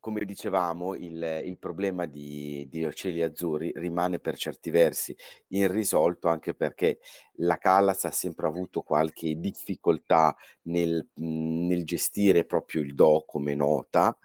Come 0.00 0.24
dicevamo, 0.24 0.94
il, 0.94 1.42
il 1.44 1.58
problema 1.58 2.06
di, 2.06 2.66
di 2.70 2.86
Ocelli 2.86 3.20
Azzurri 3.20 3.70
rimane 3.76 4.18
per 4.18 4.36
certi 4.36 4.70
versi 4.70 5.14
irrisolto 5.48 6.28
anche 6.28 6.54
perché 6.54 7.00
la 7.34 7.58
Callas 7.58 8.06
ha 8.06 8.10
sempre 8.10 8.46
avuto 8.46 8.80
qualche 8.80 9.38
difficoltà 9.38 10.34
nel, 10.62 11.06
nel 11.16 11.84
gestire 11.84 12.46
proprio 12.46 12.80
il 12.80 12.94
Do 12.94 13.24
come 13.26 13.54
nota 13.54 14.16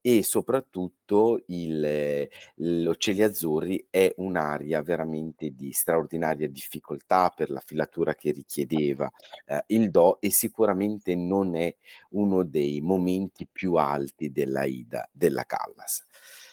e 0.00 0.22
soprattutto 0.22 1.42
il 1.48 2.28
l'Ocelli 2.56 3.22
Azzurri 3.22 3.86
è 3.90 4.12
un'aria 4.16 4.82
veramente 4.82 5.50
di 5.50 5.72
straordinaria 5.72 6.48
difficoltà 6.48 7.30
per 7.34 7.50
la 7.50 7.62
filatura 7.64 8.14
che 8.14 8.30
richiedeva, 8.32 9.10
ehm, 9.46 9.60
il 9.68 9.90
do 9.90 10.20
e 10.20 10.30
sicuramente 10.30 11.14
non 11.14 11.54
è 11.56 11.74
uno 12.10 12.42
dei 12.44 12.80
momenti 12.80 13.46
più 13.50 13.74
alti 13.74 14.30
dell'Aida 14.32 15.08
della 15.12 15.44
Callas. 15.44 16.04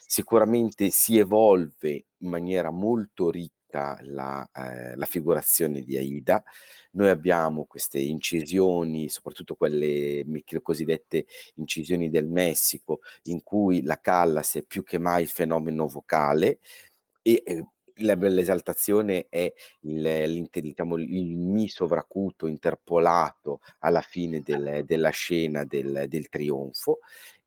Sicuramente 0.06 0.90
si 0.90 1.18
evolve 1.18 2.06
in 2.20 2.30
maniera 2.30 2.70
molto 2.72 3.30
ricca 3.30 3.56
la, 3.72 4.50
ehm, 4.54 4.96
la 4.98 5.06
figurazione 5.06 5.82
di 5.82 5.98
Aida, 5.98 6.44
noi 6.92 7.10
abbiamo 7.10 7.66
queste 7.66 8.00
incisioni, 8.00 9.10
soprattutto 9.10 9.56
quelle 9.56 10.26
cosiddette 10.62 11.26
incisioni 11.56 12.10
del 12.10 12.28
Messico, 12.28 13.02
in 13.24 13.44
cui 13.44 13.84
la 13.84 14.00
Callas 14.00 14.56
è 14.56 14.64
più 14.64 14.84
che 14.84 14.98
mai 14.98 15.24
il 15.24 15.30
fenomeno 15.30 15.88
vocale 15.88 16.60
e 17.22 17.44
eh, 17.46 17.66
l'esaltazione 18.00 19.28
è 19.30 19.52
il, 19.82 20.48
diciamo, 20.52 20.98
il 20.98 21.36
mi 21.36 21.68
sovracuto 21.68 22.48
interpolato 22.48 23.62
alla 23.80 24.02
fine 24.02 24.42
del, 24.42 24.84
della 24.86 25.10
scena 25.10 25.64
del, 25.66 26.06
del 26.08 26.30
trionfo 26.30 27.00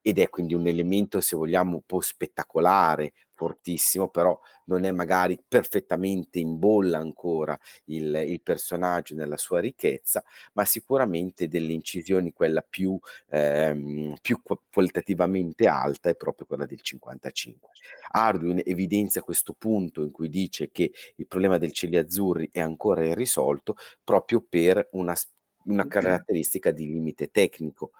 ed 0.02 0.18
è 0.18 0.28
quindi 0.28 0.54
un 0.54 0.66
elemento, 0.66 1.20
se 1.20 1.36
vogliamo, 1.36 1.74
un 1.74 1.82
po' 1.84 2.00
spettacolare, 2.00 3.12
fortissimo, 3.40 4.10
però 4.10 4.38
non 4.64 4.84
è 4.84 4.90
magari 4.90 5.42
perfettamente 5.48 6.38
in 6.38 6.58
bolla 6.58 6.98
ancora 6.98 7.58
il, 7.86 8.22
il 8.26 8.42
personaggio 8.42 9.14
nella 9.14 9.38
sua 9.38 9.60
ricchezza, 9.60 10.22
ma 10.52 10.66
sicuramente 10.66 11.48
delle 11.48 11.72
incisioni, 11.72 12.34
quella 12.34 12.60
più, 12.60 12.98
ehm, 13.30 14.16
più 14.20 14.42
qualitativamente 14.70 15.66
alta 15.66 16.10
è 16.10 16.16
proprio 16.16 16.46
quella 16.46 16.66
del 16.66 16.82
55. 16.82 17.70
Arduin 18.10 18.60
evidenzia 18.62 19.22
questo 19.22 19.54
punto 19.56 20.02
in 20.02 20.10
cui 20.10 20.28
dice 20.28 20.70
che 20.70 20.92
il 21.16 21.26
problema 21.26 21.56
del 21.56 21.72
cieli 21.72 21.96
azzurri 21.96 22.50
è 22.52 22.60
ancora 22.60 23.02
irrisolto 23.06 23.76
proprio 24.04 24.44
per 24.46 24.86
una, 24.92 25.16
una 25.64 25.86
caratteristica 25.86 26.72
di 26.72 26.86
limite 26.86 27.30
tecnico, 27.30 27.92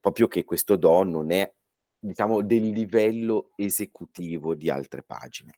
proprio 0.00 0.26
che 0.26 0.42
questo 0.42 0.74
Do 0.74 1.04
non 1.04 1.30
è 1.30 1.48
diciamo, 1.98 2.42
del 2.42 2.68
livello 2.68 3.52
esecutivo 3.56 4.54
di 4.54 4.70
altre 4.70 5.02
pagine. 5.02 5.54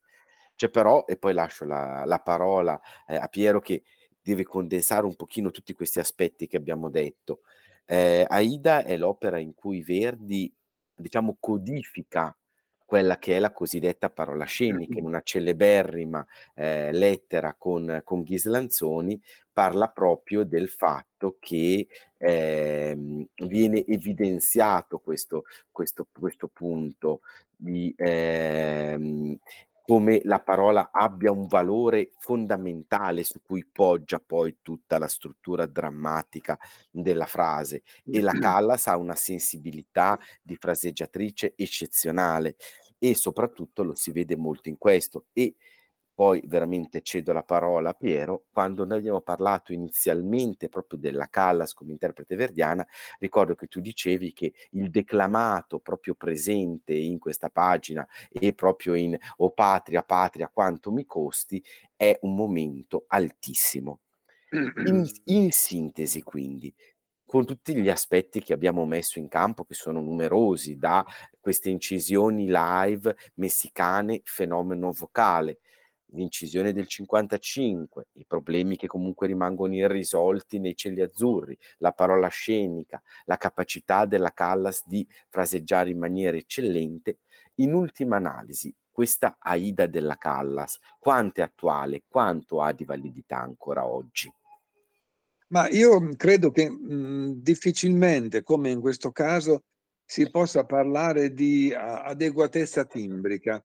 C'è 0.54 0.68
però, 0.68 1.04
e 1.06 1.16
poi 1.16 1.32
lascio 1.32 1.64
la, 1.64 2.04
la 2.04 2.18
parola 2.18 2.78
eh, 3.06 3.16
a 3.16 3.28
Piero 3.28 3.60
che 3.60 3.82
deve 4.20 4.44
condensare 4.44 5.06
un 5.06 5.16
pochino 5.16 5.50
tutti 5.50 5.74
questi 5.74 5.98
aspetti 5.98 6.46
che 6.46 6.56
abbiamo 6.56 6.90
detto. 6.90 7.40
Eh, 7.86 8.24
Aida 8.28 8.84
è 8.84 8.96
l'opera 8.96 9.38
in 9.38 9.54
cui 9.54 9.82
Verdi, 9.82 10.52
diciamo, 10.94 11.36
codifica 11.40 12.36
quella 12.90 13.18
che 13.18 13.36
è 13.36 13.38
la 13.38 13.52
cosiddetta 13.52 14.10
parola 14.10 14.44
scenica, 14.44 14.98
in 14.98 15.04
una 15.04 15.20
celeberrima 15.22 16.26
eh, 16.56 16.90
lettera 16.90 17.54
con, 17.56 18.00
con 18.02 18.24
Ghislanzoni, 18.24 19.22
parla 19.52 19.86
proprio 19.86 20.42
del 20.42 20.68
fatto 20.68 21.36
che 21.38 21.86
eh, 22.16 23.26
viene 23.46 23.86
evidenziato 23.86 24.98
questo, 24.98 25.44
questo, 25.70 26.08
questo 26.10 26.48
punto 26.48 27.20
di 27.54 27.94
eh, 27.96 29.38
come 29.90 30.20
la 30.22 30.38
parola 30.38 30.90
abbia 30.92 31.32
un 31.32 31.48
valore 31.48 32.12
fondamentale 32.20 33.24
su 33.24 33.40
cui 33.42 33.66
poggia 33.66 34.20
poi 34.24 34.58
tutta 34.62 34.98
la 34.98 35.08
struttura 35.08 35.66
drammatica 35.66 36.56
della 36.92 37.26
frase. 37.26 37.82
E 38.04 38.20
la 38.20 38.30
Callas 38.30 38.86
ha 38.86 38.96
una 38.96 39.16
sensibilità 39.16 40.16
di 40.42 40.54
fraseggiatrice 40.54 41.54
eccezionale 41.56 42.54
e 43.00 43.16
soprattutto 43.16 43.82
lo 43.82 43.96
si 43.96 44.12
vede 44.12 44.36
molto 44.36 44.68
in 44.68 44.78
questo. 44.78 45.24
E 45.32 45.56
poi 46.20 46.42
veramente 46.44 47.00
cedo 47.00 47.32
la 47.32 47.42
parola 47.42 47.88
a 47.88 47.94
Piero, 47.94 48.44
quando 48.52 48.84
noi 48.84 48.98
abbiamo 48.98 49.22
parlato 49.22 49.72
inizialmente 49.72 50.68
proprio 50.68 50.98
della 50.98 51.30
Callas 51.30 51.72
come 51.72 51.92
interprete 51.92 52.36
verdiana, 52.36 52.86
ricordo 53.20 53.54
che 53.54 53.68
tu 53.68 53.80
dicevi 53.80 54.34
che 54.34 54.52
il 54.72 54.90
declamato 54.90 55.78
proprio 55.78 56.14
presente 56.14 56.92
in 56.92 57.18
questa 57.18 57.48
pagina 57.48 58.06
e 58.30 58.52
proprio 58.52 58.92
in 58.92 59.16
O 59.36 59.52
patria, 59.52 60.02
patria, 60.02 60.50
quanto 60.52 60.92
mi 60.92 61.06
costi, 61.06 61.64
è 61.96 62.18
un 62.20 62.34
momento 62.34 63.04
altissimo. 63.06 64.00
In, 64.50 65.08
in 65.24 65.50
sintesi, 65.52 66.22
quindi, 66.22 66.70
con 67.24 67.46
tutti 67.46 67.74
gli 67.74 67.88
aspetti 67.88 68.42
che 68.42 68.52
abbiamo 68.52 68.84
messo 68.84 69.18
in 69.18 69.28
campo, 69.28 69.64
che 69.64 69.72
sono 69.72 70.02
numerosi, 70.02 70.76
da 70.76 71.02
queste 71.40 71.70
incisioni 71.70 72.44
live 72.46 73.16
messicane, 73.36 74.20
fenomeno 74.24 74.92
vocale, 74.92 75.60
l'incisione 76.12 76.72
del 76.72 76.86
55, 76.86 78.08
i 78.14 78.24
problemi 78.26 78.76
che 78.76 78.86
comunque 78.86 79.26
rimangono 79.26 79.74
irrisolti 79.74 80.58
nei 80.58 80.76
cieli 80.76 81.00
azzurri, 81.00 81.56
la 81.78 81.92
parola 81.92 82.28
scenica, 82.28 83.02
la 83.24 83.36
capacità 83.36 84.06
della 84.06 84.32
Callas 84.32 84.82
di 84.86 85.06
fraseggiare 85.28 85.90
in 85.90 85.98
maniera 85.98 86.36
eccellente. 86.36 87.18
In 87.56 87.74
ultima 87.74 88.16
analisi, 88.16 88.74
questa 88.90 89.36
Aida 89.38 89.86
della 89.86 90.16
Callas, 90.16 90.78
quanto 90.98 91.40
è 91.40 91.44
attuale, 91.44 92.02
quanto 92.08 92.60
ha 92.60 92.72
di 92.72 92.84
validità 92.84 93.38
ancora 93.38 93.86
oggi? 93.86 94.32
Ma 95.48 95.68
io 95.68 96.14
credo 96.16 96.50
che, 96.50 96.70
mhmm, 96.70 97.32
difficilmente, 97.42 98.42
come 98.42 98.70
in 98.70 98.80
questo 98.80 99.10
caso, 99.10 99.64
si 100.04 100.28
possa 100.30 100.64
parlare 100.64 101.32
di 101.32 101.72
adeguatezza 101.74 102.84
timbrica. 102.84 103.64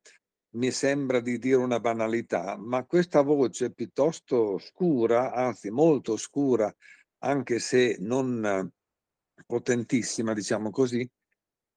Mi 0.55 0.71
sembra 0.71 1.19
di 1.19 1.37
dire 1.37 1.57
una 1.57 1.81
banalità, 1.81 2.55
ma 2.57 2.85
questa 2.85 3.21
voce 3.21 3.73
piuttosto 3.73 4.57
scura, 4.57 5.33
anzi 5.33 5.69
molto 5.69 6.15
scura, 6.15 6.73
anche 7.23 7.59
se 7.59 7.97
non 7.99 8.71
potentissima, 9.45 10.33
diciamo 10.33 10.69
così, 10.69 11.05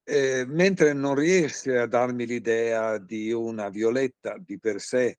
ehm, 0.04 0.48
mentre 0.50 0.92
non 0.92 1.16
riesce 1.16 1.76
a 1.76 1.86
darmi 1.88 2.24
l'idea 2.24 2.98
di 2.98 3.32
una 3.32 3.68
Violetta 3.68 4.38
di 4.38 4.60
per 4.60 4.80
sé, 4.80 5.18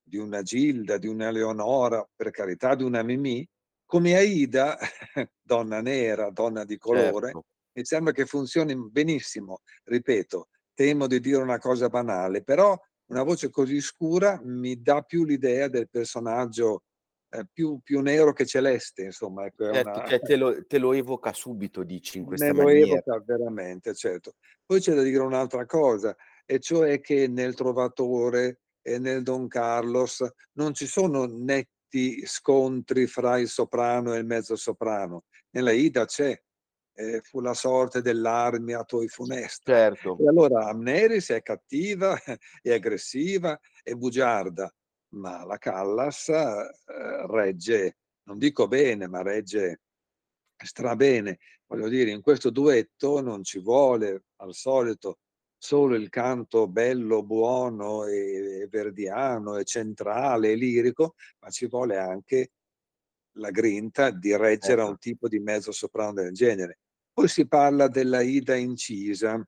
di 0.00 0.16
una 0.16 0.42
Gilda, 0.42 0.96
di 0.96 1.08
una 1.08 1.30
Leonora, 1.32 2.08
per 2.14 2.30
carità 2.30 2.76
di 2.76 2.84
una 2.84 3.02
Mimì, 3.02 3.44
come 3.86 4.14
Aida, 4.14 4.78
donna 5.42 5.80
nera, 5.80 6.30
donna 6.30 6.64
di 6.64 6.78
colore, 6.78 7.26
Certo. 7.26 7.44
mi 7.72 7.84
sembra 7.84 8.12
che 8.12 8.24
funzioni 8.24 8.76
benissimo. 8.76 9.62
Ripeto, 9.82 10.48
temo 10.74 11.08
di 11.08 11.18
dire 11.18 11.42
una 11.42 11.58
cosa 11.58 11.88
banale, 11.88 12.44
però 12.44 12.78
una 13.10 13.22
voce 13.24 13.50
così 13.50 13.80
scura 13.80 14.40
mi 14.44 14.80
dà 14.82 15.02
più 15.02 15.24
l'idea 15.24 15.68
del 15.68 15.88
personaggio, 15.90 16.84
ehm, 17.30 17.46
più 17.52 17.80
più 17.82 18.00
nero 18.00 18.32
che 18.32 18.46
celeste, 18.46 19.02
insomma, 19.04 19.46
ecco, 19.46 19.66
è 19.66 19.72
Certo, 19.72 20.00
una 20.00 20.02
cioè 20.02 20.20
te 20.22 20.36
lo 20.36 20.64
te 20.66 20.78
lo 20.78 20.92
evoca 20.92 21.32
subito 21.32 21.84
dici 21.84 22.18
in 22.18 22.24
Me 22.26 22.26
questa 22.26 22.52
lo 22.52 22.68
maniera. 22.68 22.68
evoca 22.68 23.18
veramente, 23.24 23.94
certo. 23.94 24.34
Poi 24.64 24.80
c'è 24.80 24.94
da 24.94 25.02
dire 25.02 25.22
un'altra 25.22 25.64
cosa, 25.66 26.14
e 26.44 26.58
cioè 26.60 27.00
che 27.00 27.26
nel 27.28 27.54
Trovatore 27.54 28.60
e 28.82 28.98
nel 28.98 29.22
Don 29.22 29.48
Carlos 29.48 30.24
non 30.52 30.74
ci 30.74 30.86
sono 30.86 31.24
netti 31.24 32.24
scontri 32.26 33.06
fra 33.06 33.38
il 33.38 33.48
soprano 33.48 34.14
e 34.14 34.18
il 34.18 34.26
mezzosoprano. 34.26 35.24
Nell'Aida 35.50 36.04
c'è, 36.04 36.40
ehm, 37.00 37.20
fu 37.22 37.40
la 37.40 37.54
sorte 37.54 38.02
dell'armia 38.02 38.82
toi 38.84 39.08
funesta. 39.08 39.72
Certo. 39.72 40.16
E 40.20 40.28
allora 40.28 40.66
Amneris 40.68 41.30
è 41.30 41.42
cattiva, 41.42 42.18
è 42.62 42.72
aggressiva, 42.72 43.58
è 43.82 43.92
bugiarda, 43.94 44.72
ma 45.14 45.44
la 45.44 45.58
Callas, 45.58 46.28
ehm, 46.28 47.26
regge, 47.30 47.96
non 48.24 48.38
dico 48.38 48.68
bene, 48.68 49.08
ma 49.08 49.22
regge 49.22 49.80
strabene. 50.56 51.38
Voglio 51.66 51.88
dire, 51.88 52.10
in 52.10 52.20
questo 52.20 52.50
duetto 52.50 53.20
non 53.20 53.42
ci 53.44 53.60
vuole, 53.60 54.24
al 54.36 54.54
solito, 54.54 55.18
solo 55.56 55.94
il 55.94 56.08
canto 56.08 56.68
bello, 56.68 57.22
buono 57.22 58.04
e 58.06 58.60
e 58.60 58.66
verdiano 58.68 59.56
e 59.56 59.64
centrale 59.64 60.52
e 60.52 60.54
lirico, 60.54 61.14
ma 61.40 61.48
ci 61.50 61.66
vuole 61.66 61.96
anche 61.96 62.50
la 63.38 63.50
grinta 63.50 64.10
di 64.10 64.36
reggere 64.36 64.82
a 64.82 64.84
Certo. 64.84 64.90
un 64.90 64.98
tipo 64.98 65.28
di 65.28 65.38
mezzosoprano 65.38 66.12
del 66.12 66.32
genere. 66.32 66.78
Poi 67.20 67.28
si 67.28 67.46
parla 67.46 67.86
dell'Aida 67.86 68.54
incisa. 68.54 69.46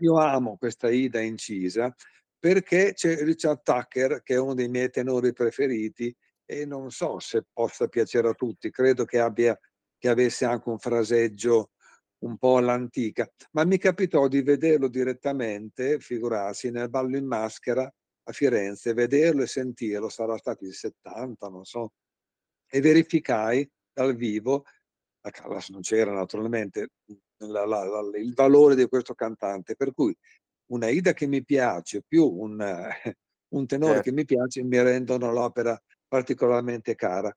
Io 0.00 0.18
amo 0.18 0.58
questa 0.58 0.88
Aida 0.88 1.22
incisa 1.22 1.90
perché 2.38 2.92
c'è 2.92 3.24
Richard 3.24 3.62
Tucker, 3.62 4.22
che 4.22 4.34
è 4.34 4.38
uno 4.38 4.52
dei 4.52 4.68
miei 4.68 4.90
tenori 4.90 5.32
preferiti, 5.32 6.14
e 6.44 6.66
non 6.66 6.90
so 6.90 7.18
se 7.18 7.46
possa 7.50 7.88
piacere 7.88 8.28
a 8.28 8.34
tutti, 8.34 8.70
credo 8.70 9.06
che 9.06 9.20
abbia 9.20 9.58
che 9.96 10.08
avesse 10.10 10.44
anche 10.44 10.68
un 10.68 10.78
fraseggio 10.78 11.70
un 12.24 12.36
po' 12.36 12.58
all'antica, 12.58 13.26
ma 13.52 13.64
mi 13.64 13.78
capitò 13.78 14.28
di 14.28 14.42
vederlo 14.42 14.88
direttamente, 14.88 15.98
figurarsi, 15.98 16.70
nel 16.70 16.90
Ballo 16.90 17.16
in 17.16 17.24
Maschera 17.24 17.90
a 18.24 18.32
Firenze, 18.32 18.92
vederlo 18.92 19.44
e 19.44 19.46
sentirlo, 19.46 20.10
sarà 20.10 20.36
stati 20.36 20.66
il 20.66 20.74
'70, 20.74 21.48
non 21.48 21.64
so, 21.64 21.94
e 22.68 22.80
verificai 22.82 23.66
dal 23.94 24.14
vivo, 24.14 24.66
la 25.22 25.30
Callas 25.30 25.68
non 25.70 25.80
c'era 25.82 26.12
naturalmente, 26.12 26.88
mhmm, 27.06 27.50
la 27.50 27.64
la 27.66 27.84
la 27.84 28.18
il 28.18 28.34
valore 28.34 28.74
di 28.76 28.86
questo 28.88 29.14
cantante, 29.14 29.74
per 29.76 29.92
cui 29.94 30.14
un'Aida 30.72 31.12
che 31.12 31.26
mi 31.26 31.44
piace 31.44 32.02
più 32.06 32.26
un 32.26 32.58
un 33.54 33.66
tenore 33.66 34.00
che 34.00 34.10
Certo. 34.10 34.12
mi 34.12 34.24
piace 34.24 34.62
mi 34.64 34.80
rendono 34.82 35.30
l'opera 35.32 35.78
particolarmente 36.08 36.94
cara. 36.94 37.32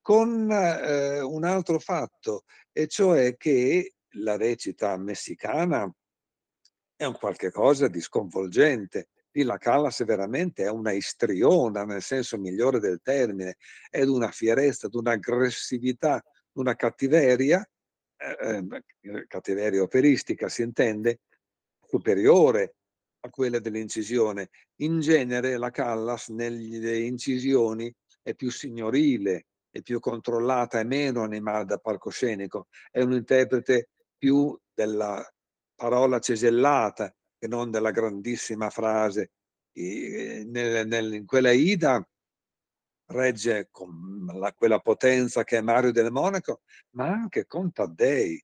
Con, 0.00 0.50
ehm, 0.50 1.24
un 1.30 1.44
altro 1.44 1.78
fatto, 1.78 2.42
e 2.72 2.86
cioè 2.88 3.36
che 3.36 3.94
la 4.16 4.36
recita 4.36 4.96
messicana 4.96 5.90
è 6.96 7.04
un 7.04 7.14
qualche 7.14 7.50
cosa 7.50 7.88
di 7.88 8.00
sconvolgente. 8.00 9.08
Lì 9.32 9.42
la 9.44 9.56
Callas 9.58 10.04
veramente 10.04 10.64
è 10.64 10.70
una 10.70 10.92
istriona, 10.92 11.84
nel 11.84 12.02
senso 12.02 12.38
migliore 12.38 12.80
del 12.80 13.00
termine, 13.02 13.56
è 13.88 14.04
d'una 14.04 14.30
fierezza, 14.30 14.88
d'un'aggressività, 14.88 16.22
d'una 16.58 16.74
cattiveria, 16.74 17.64
ehm, 18.16 18.80
ehm, 19.00 19.26
cattiveria 19.28 19.80
operistica 19.82 20.48
s'intende, 20.48 21.20
superiore 21.86 22.74
a 23.20 23.30
quella 23.30 23.60
dell'incisione. 23.60 24.50
In 24.82 24.98
genere 24.98 25.56
la 25.56 25.70
Callas 25.70 26.28
nelle 26.28 26.98
incisioni 26.98 27.94
è 28.22 28.34
più 28.34 28.50
signorile, 28.50 29.46
è 29.70 29.82
più 29.82 30.00
controllata, 30.00 30.80
è 30.80 30.84
meno 30.84 31.22
animale 31.22 31.64
da 31.64 31.78
palcoscenico, 31.78 32.66
è 32.90 33.02
un 33.02 33.12
interprete 33.12 33.90
più 34.18 34.56
della 34.74 35.24
parola 35.76 36.18
cesellata 36.18 37.14
che 37.38 37.46
non 37.46 37.70
della 37.70 37.92
grandissima 37.92 38.68
frase. 38.68 39.30
I 39.74 40.42
nel 40.46 40.88
nel 40.88 41.12
in 41.14 41.24
quella 41.24 41.50
Aida 41.50 42.04
regge 43.08 43.68
con 43.70 44.26
la 44.34 44.52
quella 44.52 44.80
potenza 44.80 45.44
che 45.44 45.58
è 45.58 45.60
Mario 45.60 45.92
del 45.92 46.10
Monaco, 46.10 46.62
ma 46.90 47.06
anche 47.08 47.46
con 47.46 47.72
Taddei, 47.72 48.42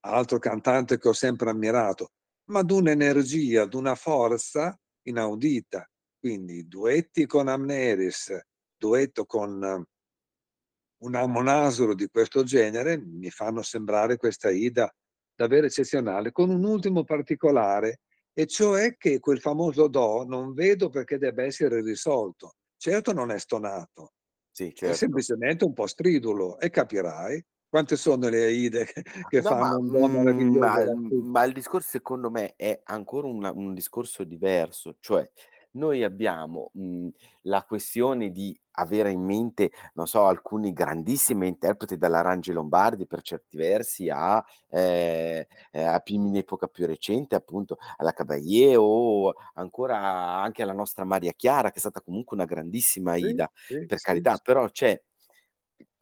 altro 0.00 0.38
cantante 0.38 0.98
che 0.98 1.08
ho 1.08 1.12
sempre 1.12 1.50
ammirato, 1.50 2.12
ma 2.50 2.62
d'una 2.62 2.90
energia, 2.90 3.64
d'una 3.64 3.94
forza 3.94 4.78
inaudita. 5.02 5.88
Quindi 6.18 6.66
duetti 6.66 7.26
con 7.26 7.48
Amneris, 7.48 8.38
duetto 8.76 9.24
con 9.26 9.84
un 10.96 11.14
Amonasolo 11.14 11.94
di 11.94 12.08
questo 12.08 12.44
genere, 12.44 12.98
mi 12.98 13.30
fanno 13.30 13.62
sembrare 13.62 14.16
questa 14.16 14.48
Aida 14.48 14.90
davvero 15.34 15.66
eccezionale, 15.66 16.32
con 16.32 16.48
un 16.48 16.64
ultimo 16.64 17.04
particolare, 17.04 18.00
e 18.32 18.46
cioè 18.46 18.96
che 18.96 19.20
quel 19.20 19.40
famoso 19.40 19.88
do 19.88 20.24
non 20.24 20.54
vedo 20.54 20.88
perché 20.88 21.18
debba 21.18 21.42
essere 21.44 21.82
risolto. 21.82 22.54
Certo 22.86 23.14
non 23.14 23.30
è 23.30 23.38
stonato, 23.38 24.12
Sì, 24.52 24.72
è 24.78 24.92
certo. 24.92 24.92
semplicemente 24.92 25.64
un 25.64 25.72
po' 25.72 25.86
stridulo 25.86 26.58
e 26.58 26.68
capirai 26.68 27.42
quante 27.66 27.96
sono 27.96 28.28
le 28.28 28.44
Aide 28.44 28.84
che 28.84 29.02
che 29.26 29.42
No, 29.42 29.54
ma 29.56 29.68
fanno 29.70 29.78
un 29.78 29.90
do 29.90 30.08
mhmm, 30.08 30.08
meraviglioso 30.08 30.80
ma 30.86 30.92
mhmm, 30.92 31.08
fine. 31.08 31.24
ma 31.32 31.44
il 31.44 31.52
discorso 31.52 31.88
secondo 31.88 32.30
me 32.30 32.54
è 32.56 32.80
ancora 32.84 33.26
una 33.26 33.50
un 33.52 33.74
discorso 33.74 34.22
diverso, 34.24 34.96
cioè 35.00 35.28
noi 35.74 36.02
abbiamo, 36.04 36.70
mhmm, 36.74 37.08
la 37.42 37.62
questione 37.64 38.30
di 38.30 38.58
avere 38.76 39.10
in 39.12 39.22
mente, 39.22 39.70
non 39.94 40.06
so, 40.06 40.24
alcuni 40.26 40.72
grandissimi 40.72 41.46
interpreti 41.48 41.96
dall'Arangi 41.96 42.52
Lombardi 42.52 43.06
per 43.06 43.22
certi 43.22 43.56
versi 43.56 44.08
a 44.10 44.44
ehm, 44.70 45.44
ehm, 45.72 45.88
a 45.94 45.98
più 46.00 46.16
in 46.16 46.36
epoca 46.36 46.66
più 46.66 46.86
recente 46.86 47.34
appunto 47.36 47.76
alla 47.96 48.12
Caballé 48.12 48.74
o 48.76 49.32
ancora 49.54 49.98
anche 50.42 50.62
alla 50.62 50.72
nostra 50.72 51.04
Maria 51.04 51.32
Chiara, 51.32 51.70
che 51.70 51.76
è 51.76 51.80
stata 51.80 52.00
comunque 52.00 52.36
una 52.36 52.46
grandissima 52.46 53.12
Sì, 53.20 53.26
Aida, 53.32 53.50
sì, 53.68 53.74
per 53.86 54.00
sì, 54.00 54.00
carità, 54.00 54.38
però 54.42 54.68
c'è 54.70 55.00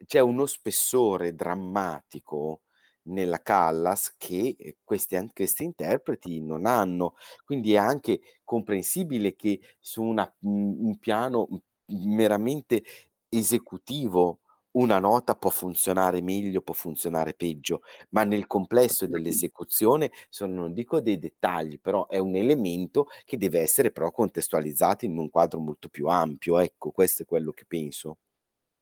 c'è 0.05 0.19
uno 0.19 0.45
spessore 0.45 1.33
drammatico 1.33 2.61
nella 3.03 3.41
Callas 3.41 4.15
che, 4.17 4.77
questi 4.83 5.15
an 5.15 5.31
questi 5.33 5.63
interpreti 5.63 6.41
non 6.41 6.65
hanno. 6.65 7.15
Quindi 7.45 7.73
è 7.73 7.77
anche 7.77 8.21
comprensibile 8.43 9.35
che 9.35 9.59
su 9.79 10.03
una 10.03 10.31
un 10.41 10.97
piano, 10.99 11.47
mhmm, 11.49 12.13
meramente 12.15 12.83
esecutivo 13.29 14.39
una 14.75 14.97
nota 14.99 15.35
può 15.35 15.51
funzionare 15.51 16.21
meglio, 16.21 16.61
può 16.61 16.73
funzionare 16.73 17.35
peggio, 17.35 17.81
ma 18.09 18.23
nel 18.23 18.47
complesso 18.47 19.05
dell'esecuzione 19.07 20.11
sono 20.29 20.53
non 20.55 20.73
dico 20.73 20.99
dei 20.99 21.19
dettagli, 21.19 21.79
però 21.79 22.07
è 22.07 22.17
un 22.17 22.35
elemento 22.35 23.07
che 23.25 23.37
deve 23.37 23.59
essere 23.61 23.91
però 23.91 24.09
contestualizzato 24.11 25.05
in 25.05 25.17
un 25.17 25.29
quadro 25.29 25.59
molto 25.59 25.89
più 25.89 26.07
ampio, 26.07 26.57
ecco, 26.59 26.89
questo 26.91 27.21
è 27.23 27.25
quello 27.25 27.51
che 27.51 27.65
penso. 27.67 28.17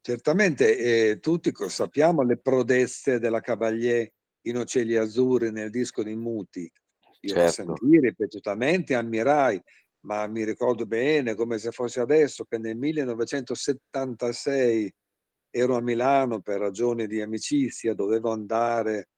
Certamente, 0.05 0.77
ehm, 1.11 1.19
tutti 1.19 1.51
co 1.51 1.69
sappiamo 1.69 2.23
le 2.23 2.37
prodezze 2.39 3.19
della 3.19 3.39
Caballé 3.39 4.13
in 4.47 4.57
"Ocelli 4.57 4.95
azzurri" 4.95 5.51
nel 5.51 5.69
disco 5.69 6.01
di 6.01 6.15
Muti. 6.15 6.67
Io 7.19 7.35
la 7.35 7.45
Certo. 7.45 7.47
sentii 7.47 7.99
ripetutamente, 7.99 8.95
ammirai, 8.95 9.61
ma 10.07 10.25
mi 10.25 10.43
ricordo 10.43 10.87
bene, 10.87 11.35
come 11.35 11.59
se 11.59 11.69
fosse 11.69 11.99
adesso, 11.99 12.45
che 12.45 12.57
nel 12.57 12.77
1976 12.77 14.91
ero 15.51 15.75
a 15.77 15.81
Milano 15.81 16.41
per 16.41 16.57
ragioni 16.59 17.05
di 17.05 17.21
amicizia, 17.21 17.93
dovevo 17.93 18.31
andare 18.31 19.09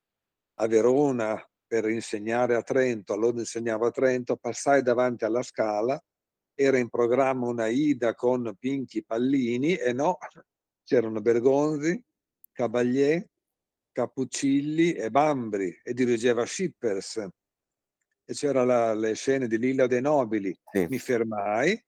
a 0.56 0.68
Verona 0.68 1.42
per 1.66 1.88
insegnare 1.90 2.56
a 2.56 2.62
Trento, 2.62 3.14
allora 3.14 3.40
insegnavo 3.40 3.86
a 3.86 3.92
Trento, 3.92 4.36
passai 4.36 4.82
davanti 4.82 5.24
alla 5.24 5.44
Scala, 5.44 5.98
era 6.56 6.78
in 6.78 6.90
programma 6.90 7.48
una 7.48 7.64
Aida 7.66 8.14
con 8.16 8.54
Pinchi 8.60 9.02
Pallini 9.06 9.76
e 9.76 9.94
no, 9.94 10.18
c'erano 10.84 11.22
Bergonzi 11.22 12.02
Cavalier, 12.54 13.26
Cappuccilli 13.92 14.94
e 14.94 15.10
Bambri 15.10 15.76
e 15.84 15.94
dirigeva 15.94 16.46
Schippers. 16.46 17.18
E 18.26 18.34
c'era 18.34 18.64
la, 18.64 18.94
le 18.94 19.16
scene 19.16 19.48
di 19.48 19.58
Lilla 19.58 19.88
dei 19.88 20.02
Nobili. 20.02 20.56
Sì. 20.72 20.86
Mi 20.90 21.00
fermai, 21.00 21.80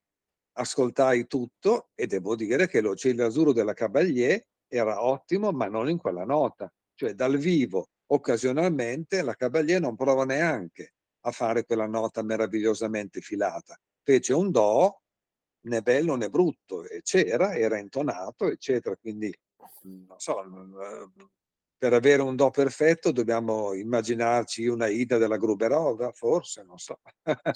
ascoltai 0.58 1.26
tutto 1.26 1.90
e 1.94 2.06
devo 2.06 2.36
dire 2.36 2.68
che 2.68 2.80
lo 2.80 2.94
cielo 2.94 3.24
azzurro 3.24 3.52
della 3.52 3.72
Cavalier 3.72 4.44
era 4.68 5.02
ottimo, 5.04 5.52
ma 5.52 5.66
non 5.68 5.88
in 5.88 5.98
quella 5.98 6.24
nota. 6.24 6.70
Cioè 6.94 7.14
dal 7.14 7.36
vivo, 7.38 7.90
occasionalmente, 8.06 9.22
la 9.22 9.34
Cavalier 9.34 9.80
non 9.80 9.96
prova 9.96 10.24
neanche 10.24 10.94
a 11.20 11.30
fare 11.30 11.64
quella 11.64 11.86
nota 11.86 12.22
meravigliosamente 12.22 13.20
filata. 13.20 13.78
Fece 14.02 14.32
un 14.32 14.50
do, 14.50 15.02
né 15.68 15.80
bello 15.82 16.16
né 16.16 16.28
brutto, 16.28 16.84
e 16.86 17.02
c'era, 17.02 17.54
era 17.56 17.78
intonato, 17.78 18.46
eccetera. 18.50 18.96
Quindi, 18.96 19.32
non 19.82 20.18
so, 20.18 20.42
per 21.78 21.92
avere 21.92 22.22
un 22.22 22.36
do 22.36 22.50
perfetto 22.50 23.12
dobbiamo 23.12 23.74
immaginarci 23.74 24.66
una 24.66 24.86
Ida 24.86 25.18
della 25.18 25.36
Gruberova, 25.36 26.10
forse, 26.12 26.64
non 26.64 26.78
so. 26.78 27.00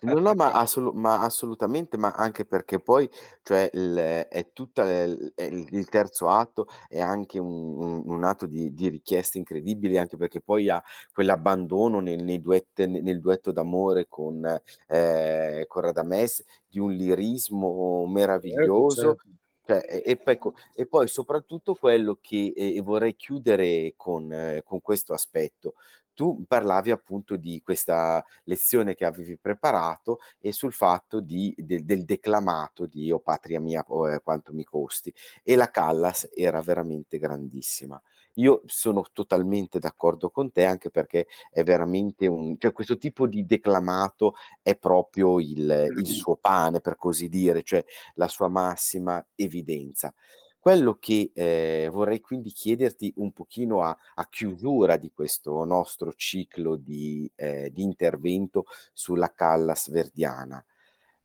No, 0.02 0.18
no, 0.18 0.34
ma, 0.34 0.52
assolu- 0.52 0.94
ma 0.94 1.20
assolutamente, 1.20 1.96
ma 1.96 2.10
anche 2.10 2.44
perché 2.44 2.80
poi, 2.80 3.08
cioè, 3.42 3.70
il, 3.72 3.96
è 4.28 4.50
tutta 4.52 4.90
il, 4.90 5.32
il 5.36 5.88
terzo 5.88 6.28
atto 6.28 6.66
è 6.88 7.00
anche 7.00 7.38
un, 7.38 7.78
un, 7.78 8.02
un 8.04 8.24
atto 8.24 8.46
di, 8.46 8.74
di, 8.74 8.88
richieste 8.88 9.38
incredibili, 9.38 9.96
anche 9.96 10.16
perché 10.16 10.40
poi 10.40 10.68
ha 10.68 10.82
quell'abbandono 11.12 12.00
nel, 12.00 12.40
duette, 12.40 12.86
nel 12.86 13.20
duetto 13.20 13.52
d'amore 13.52 14.06
con, 14.08 14.44
eh, 14.88 15.64
con 15.66 15.82
Radames 15.82 16.44
di 16.68 16.78
un 16.78 16.92
lirismo 16.92 18.06
meraviglioso. 18.06 19.00
Certo, 19.00 19.22
certo. 19.22 19.39
Cioè, 19.70 20.02
e, 20.04 20.20
ecco, 20.24 20.54
e, 20.74 20.84
poi 20.86 21.06
soprattutto 21.06 21.76
quello 21.76 22.18
che 22.20 22.52
e 22.56 22.80
vorrei 22.80 23.14
chiudere 23.14 23.94
con, 23.96 24.32
eh, 24.32 24.62
con 24.64 24.80
questo 24.80 25.12
aspetto. 25.12 25.74
Tu 26.12 26.44
parlavi 26.46 26.90
appunto 26.90 27.36
di 27.36 27.62
questa 27.62 28.22
lezione 28.44 28.96
che 28.96 29.04
avevi 29.04 29.38
preparato 29.38 30.18
e 30.40 30.52
sul 30.52 30.72
fatto 30.72 31.20
di, 31.20 31.54
de, 31.56 31.84
del 31.84 32.04
declamato 32.04 32.86
di 32.86 33.12
O 33.12 33.16
oh, 33.16 33.20
patria 33.20 33.60
mia, 33.60 33.84
oh, 33.86 34.10
eh, 34.10 34.20
quanto 34.20 34.52
mi 34.52 34.64
costi. 34.64 35.14
E 35.44 35.54
la 35.54 35.70
Callas 35.70 36.28
era 36.34 36.60
veramente 36.60 37.18
grandissima. 37.18 38.00
Io 38.41 38.62
sono 38.66 39.05
totalmente 39.12 39.78
d'accordo 39.78 40.30
con 40.30 40.51
te 40.51 40.64
anche 40.64 40.91
perché 40.91 41.26
è 41.51 41.62
veramente 41.62 42.26
un... 42.26 42.57
cioè 42.59 42.72
questo 42.72 42.97
tipo 42.97 43.26
di 43.26 43.45
declamato 43.45 44.34
è 44.62 44.76
proprio 44.76 45.38
il, 45.38 45.93
il 45.97 46.07
suo 46.07 46.36
pane, 46.36 46.80
per 46.80 46.97
così 46.97 47.28
dire, 47.28 47.62
cioè 47.62 47.84
la 48.14 48.28
sua 48.28 48.49
massima 48.49 49.24
evidenza. 49.34 50.12
Quello 50.59 50.97
che 51.01 51.30
eh, 51.34 51.88
vorrei 51.91 52.20
quindi 52.20 52.51
chiederti 52.51 53.14
un 53.16 53.32
pochino 53.32 53.82
a, 53.82 53.97
a, 54.16 54.28
chiusura 54.28 54.99
di 54.99 55.11
questo 55.11 55.64
nostro 55.64 56.12
ciclo 56.12 56.76
di, 56.76 57.30
eh, 57.34 57.70
di 57.72 57.82
intervento 57.82 58.66
sulla 58.93 59.32
Callas 59.32 59.88
verdiana. 59.91 60.62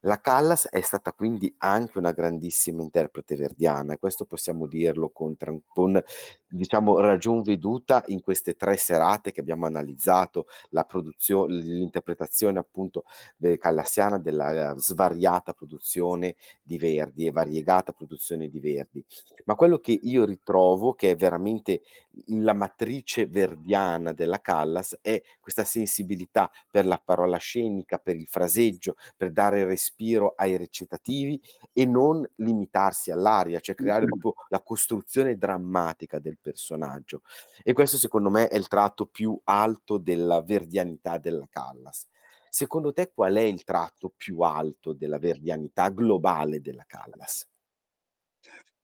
La 0.05 0.21
Callas 0.21 0.67
è 0.69 0.81
stata 0.81 1.11
quindi 1.13 1.51
anche 1.57 1.97
una 1.97 2.11
grandissima 2.11 2.83
interprete 2.83 3.35
verdiana 3.35 3.93
e 3.93 3.97
questo 3.97 4.25
possiamo 4.25 4.67
dirlo 4.67 5.09
con, 5.09 5.35
con 5.65 5.99
diciamo, 6.47 6.99
ragion 6.99 7.41
veduta 7.41 8.03
in 8.07 8.21
queste 8.21 8.53
tre 8.53 8.77
serate 8.77 9.31
che 9.31 9.39
abbiamo 9.39 9.65
analizzato 9.65 10.45
l'interpretazione 10.69 12.59
appunto 12.59 13.05
del 13.35 13.57
callassiana 13.57 14.19
della 14.19 14.75
svariata 14.77 15.53
produzione 15.53 16.35
di 16.61 16.77
Verdi 16.77 17.25
e 17.25 17.31
variegata 17.31 17.91
produzione 17.91 18.47
di 18.47 18.59
Verdi. 18.59 19.03
Ma 19.45 19.55
quello 19.55 19.79
che 19.79 19.99
io 20.03 20.23
ritrovo 20.23 20.93
che 20.93 21.11
è 21.11 21.15
veramente 21.15 21.81
la 22.27 22.53
matrice 22.53 23.25
verdiana 23.27 24.13
della 24.13 24.39
Callas 24.39 24.97
è 25.01 25.21
questa 25.39 25.63
sensibilità 25.63 26.49
per 26.69 26.85
la 26.85 27.01
parola 27.03 27.37
scenica, 27.37 27.97
per 27.97 28.15
il 28.15 28.27
fraseggio, 28.27 28.95
per 29.15 29.31
dare 29.31 29.65
respiro 29.65 30.33
ai 30.35 30.57
recitativi 30.57 31.41
e 31.73 31.85
non 31.85 32.27
limitarsi 32.35 33.11
all'aria, 33.11 33.59
cioè 33.59 33.75
creare 33.75 34.05
proprio 34.05 34.33
la 34.49 34.61
costruzione 34.61 35.37
drammatica 35.37 36.19
del 36.19 36.37
personaggio. 36.39 37.21
E 37.63 37.73
questo 37.73 37.97
secondo 37.97 38.29
me 38.29 38.47
è 38.47 38.55
il 38.55 38.67
tratto 38.67 39.05
più 39.05 39.39
alto 39.43 39.97
della 39.97 40.41
verdianità 40.41 41.17
della 41.17 41.47
Callas. 41.49 42.07
Secondo 42.49 42.93
te 42.93 43.11
qual 43.13 43.35
è 43.35 43.41
il 43.41 43.63
tratto 43.63 44.13
più 44.15 44.39
alto 44.39 44.93
della 44.93 45.19
verdianità 45.19 45.89
globale 45.89 46.61
della 46.61 46.85
Callas? 46.87 47.45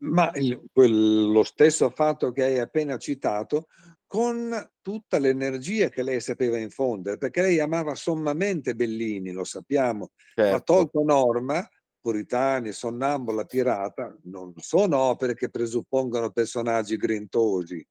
Ma 0.03 0.31
il, 0.35 0.61
quel, 0.71 1.31
lo 1.31 1.43
stesso 1.43 1.89
fatto 1.89 2.31
che 2.31 2.43
hai 2.43 2.59
appena 2.59 2.97
citato, 2.97 3.67
con 4.07 4.51
tutta 4.81 5.19
l'energia 5.19 5.89
che 5.89 6.03
lei 6.03 6.19
sapeva 6.19 6.57
infondere, 6.57 7.17
perché 7.17 7.41
lei 7.41 7.59
amava 7.59 7.95
sommamente 7.95 8.75
Bellini, 8.75 9.31
lo 9.31 9.43
sappiamo, 9.43 10.11
certo. 10.33 10.51
ma 10.51 10.59
tolto 10.59 11.03
Norma, 11.03 11.65
Puritani, 12.01 12.71
Sonnambula, 12.71 13.45
Pirata, 13.45 14.17
non 14.23 14.53
sono 14.57 14.97
opere 14.97 15.35
che 15.35 15.49
presuppongono 15.49 16.31
personaggi 16.31 16.97
grintosi. 16.97 17.85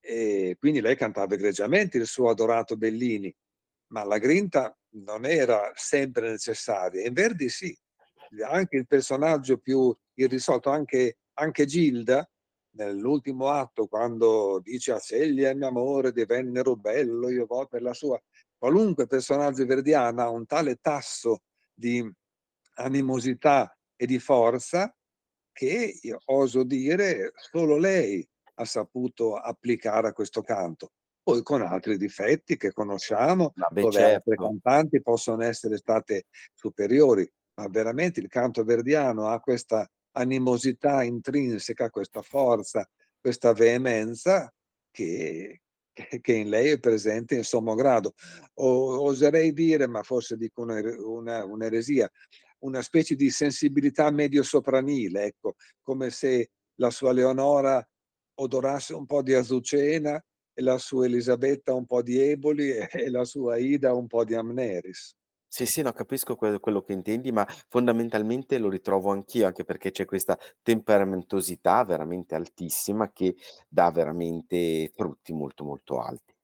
E 0.00 0.56
quindi 0.58 0.80
lei 0.80 0.96
cantava 0.96 1.34
egregiamente 1.34 1.98
il 1.98 2.06
suo 2.06 2.28
adorato 2.28 2.76
Bellini, 2.76 3.34
ma 3.92 4.04
la 4.04 4.18
grinta 4.18 4.76
non 4.96 5.24
era 5.24 5.70
sempre 5.74 6.30
necessaria. 6.30 7.06
In 7.06 7.12
Verdi 7.12 7.48
sì, 7.48 7.76
anche 8.48 8.76
il 8.76 8.86
personaggio 8.86 9.58
più 9.58 9.94
irrisolto, 10.14 10.70
anche, 10.70 11.18
anche 11.34 11.66
Gilda, 11.66 12.28
nell'ultimo 12.76 13.48
atto, 13.48 13.86
quando 13.86 14.60
dice 14.62 14.92
a 14.92 14.98
Celia 14.98 15.54
mio 15.54 15.66
amore 15.66 16.12
divennero 16.12 16.76
bello, 16.76 17.28
io 17.30 17.46
vo 17.46 17.66
per 17.66 17.82
la 17.82 17.94
sua. 17.94 18.20
Qualunque 18.56 19.06
personaggio 19.06 19.64
verdiano 19.66 20.22
ha 20.22 20.30
un 20.30 20.46
tale 20.46 20.76
tasso 20.76 21.42
di 21.74 22.08
animosità 22.74 23.76
e 23.96 24.06
di 24.06 24.18
forza 24.18 24.94
che 25.52 25.98
io 26.02 26.20
oso 26.26 26.64
dire 26.64 27.32
solo 27.34 27.78
lei 27.78 28.26
ha 28.58 28.64
saputo 28.64 29.36
applicare 29.36 30.08
a 30.08 30.12
questo 30.12 30.42
canto. 30.42 30.92
Poi 31.22 31.42
con 31.42 31.62
altri 31.62 31.96
difetti 31.96 32.56
che 32.56 32.72
conosciamo, 32.72 33.52
Vabbè, 33.54 33.80
dove 33.80 33.92
certo. 33.92 34.14
altre 34.14 34.36
cantanti 34.36 35.02
possono 35.02 35.42
essere 35.42 35.76
state 35.76 36.26
superiori, 36.54 37.28
ma 37.56 37.68
veramente 37.68 38.20
il 38.20 38.28
canto 38.28 38.64
verdiano 38.64 39.28
ha 39.28 39.40
questa 39.40 39.88
animosità 40.12 41.02
intrinseca, 41.02 41.90
questa 41.90 42.22
forza, 42.22 42.88
questa 43.18 43.52
veemenza 43.52 44.52
che, 44.90 45.62
che 46.20 46.32
in 46.32 46.48
lei 46.48 46.70
è 46.70 46.78
presente 46.78 47.34
in 47.34 47.44
sommo 47.44 47.74
grado. 47.74 48.14
O, 48.54 49.02
oserei 49.02 49.52
dire, 49.52 49.86
ma 49.86 50.02
forse 50.02 50.36
dico 50.36 50.62
una, 50.62 50.80
una, 50.98 51.44
un'eresia, 51.44 52.10
una 52.60 52.82
specie 52.82 53.14
di 53.14 53.30
sensibilità 53.30 54.10
medio-sopranile, 54.10 55.24
ecco, 55.24 55.54
come 55.82 56.10
se 56.10 56.50
la 56.76 56.90
sua 56.90 57.12
Leonora 57.12 57.86
odorasse 58.38 58.94
un 58.94 59.06
po' 59.06 59.22
di 59.22 59.32
azucena 59.32 60.22
e 60.52 60.62
la 60.62 60.78
sua 60.78 61.06
Elisabetta 61.06 61.72
un 61.72 61.86
po' 61.86 62.02
di 62.02 62.18
eboli 62.18 62.70
e 62.70 63.08
la 63.10 63.24
sua 63.24 63.56
Ida 63.56 63.94
un 63.94 64.06
po' 64.06 64.24
di 64.24 64.34
amneris. 64.34 65.14
Sì, 65.52 65.64
sì, 65.64 65.80
no, 65.82 65.92
capisco 65.92 66.34
que 66.36 66.58
quello 66.58 66.82
che 66.82 66.92
intendi, 66.92 67.30
ma 67.30 67.46
fondamentalmente 67.68 68.58
lo 68.58 68.68
ritrovo 68.68 69.10
anch'io, 69.12 69.46
anche 69.46 69.64
perché 69.64 69.90
c'è 69.92 70.04
questa 70.04 70.36
temperamentosità 70.60 71.84
veramente 71.84 72.34
altissima 72.34 73.10
che 73.12 73.36
dà 73.68 73.90
veramente 73.92 74.90
frutti 74.94 75.32
molto, 75.32 75.64
molto 75.64 76.00
alti. 76.00 76.34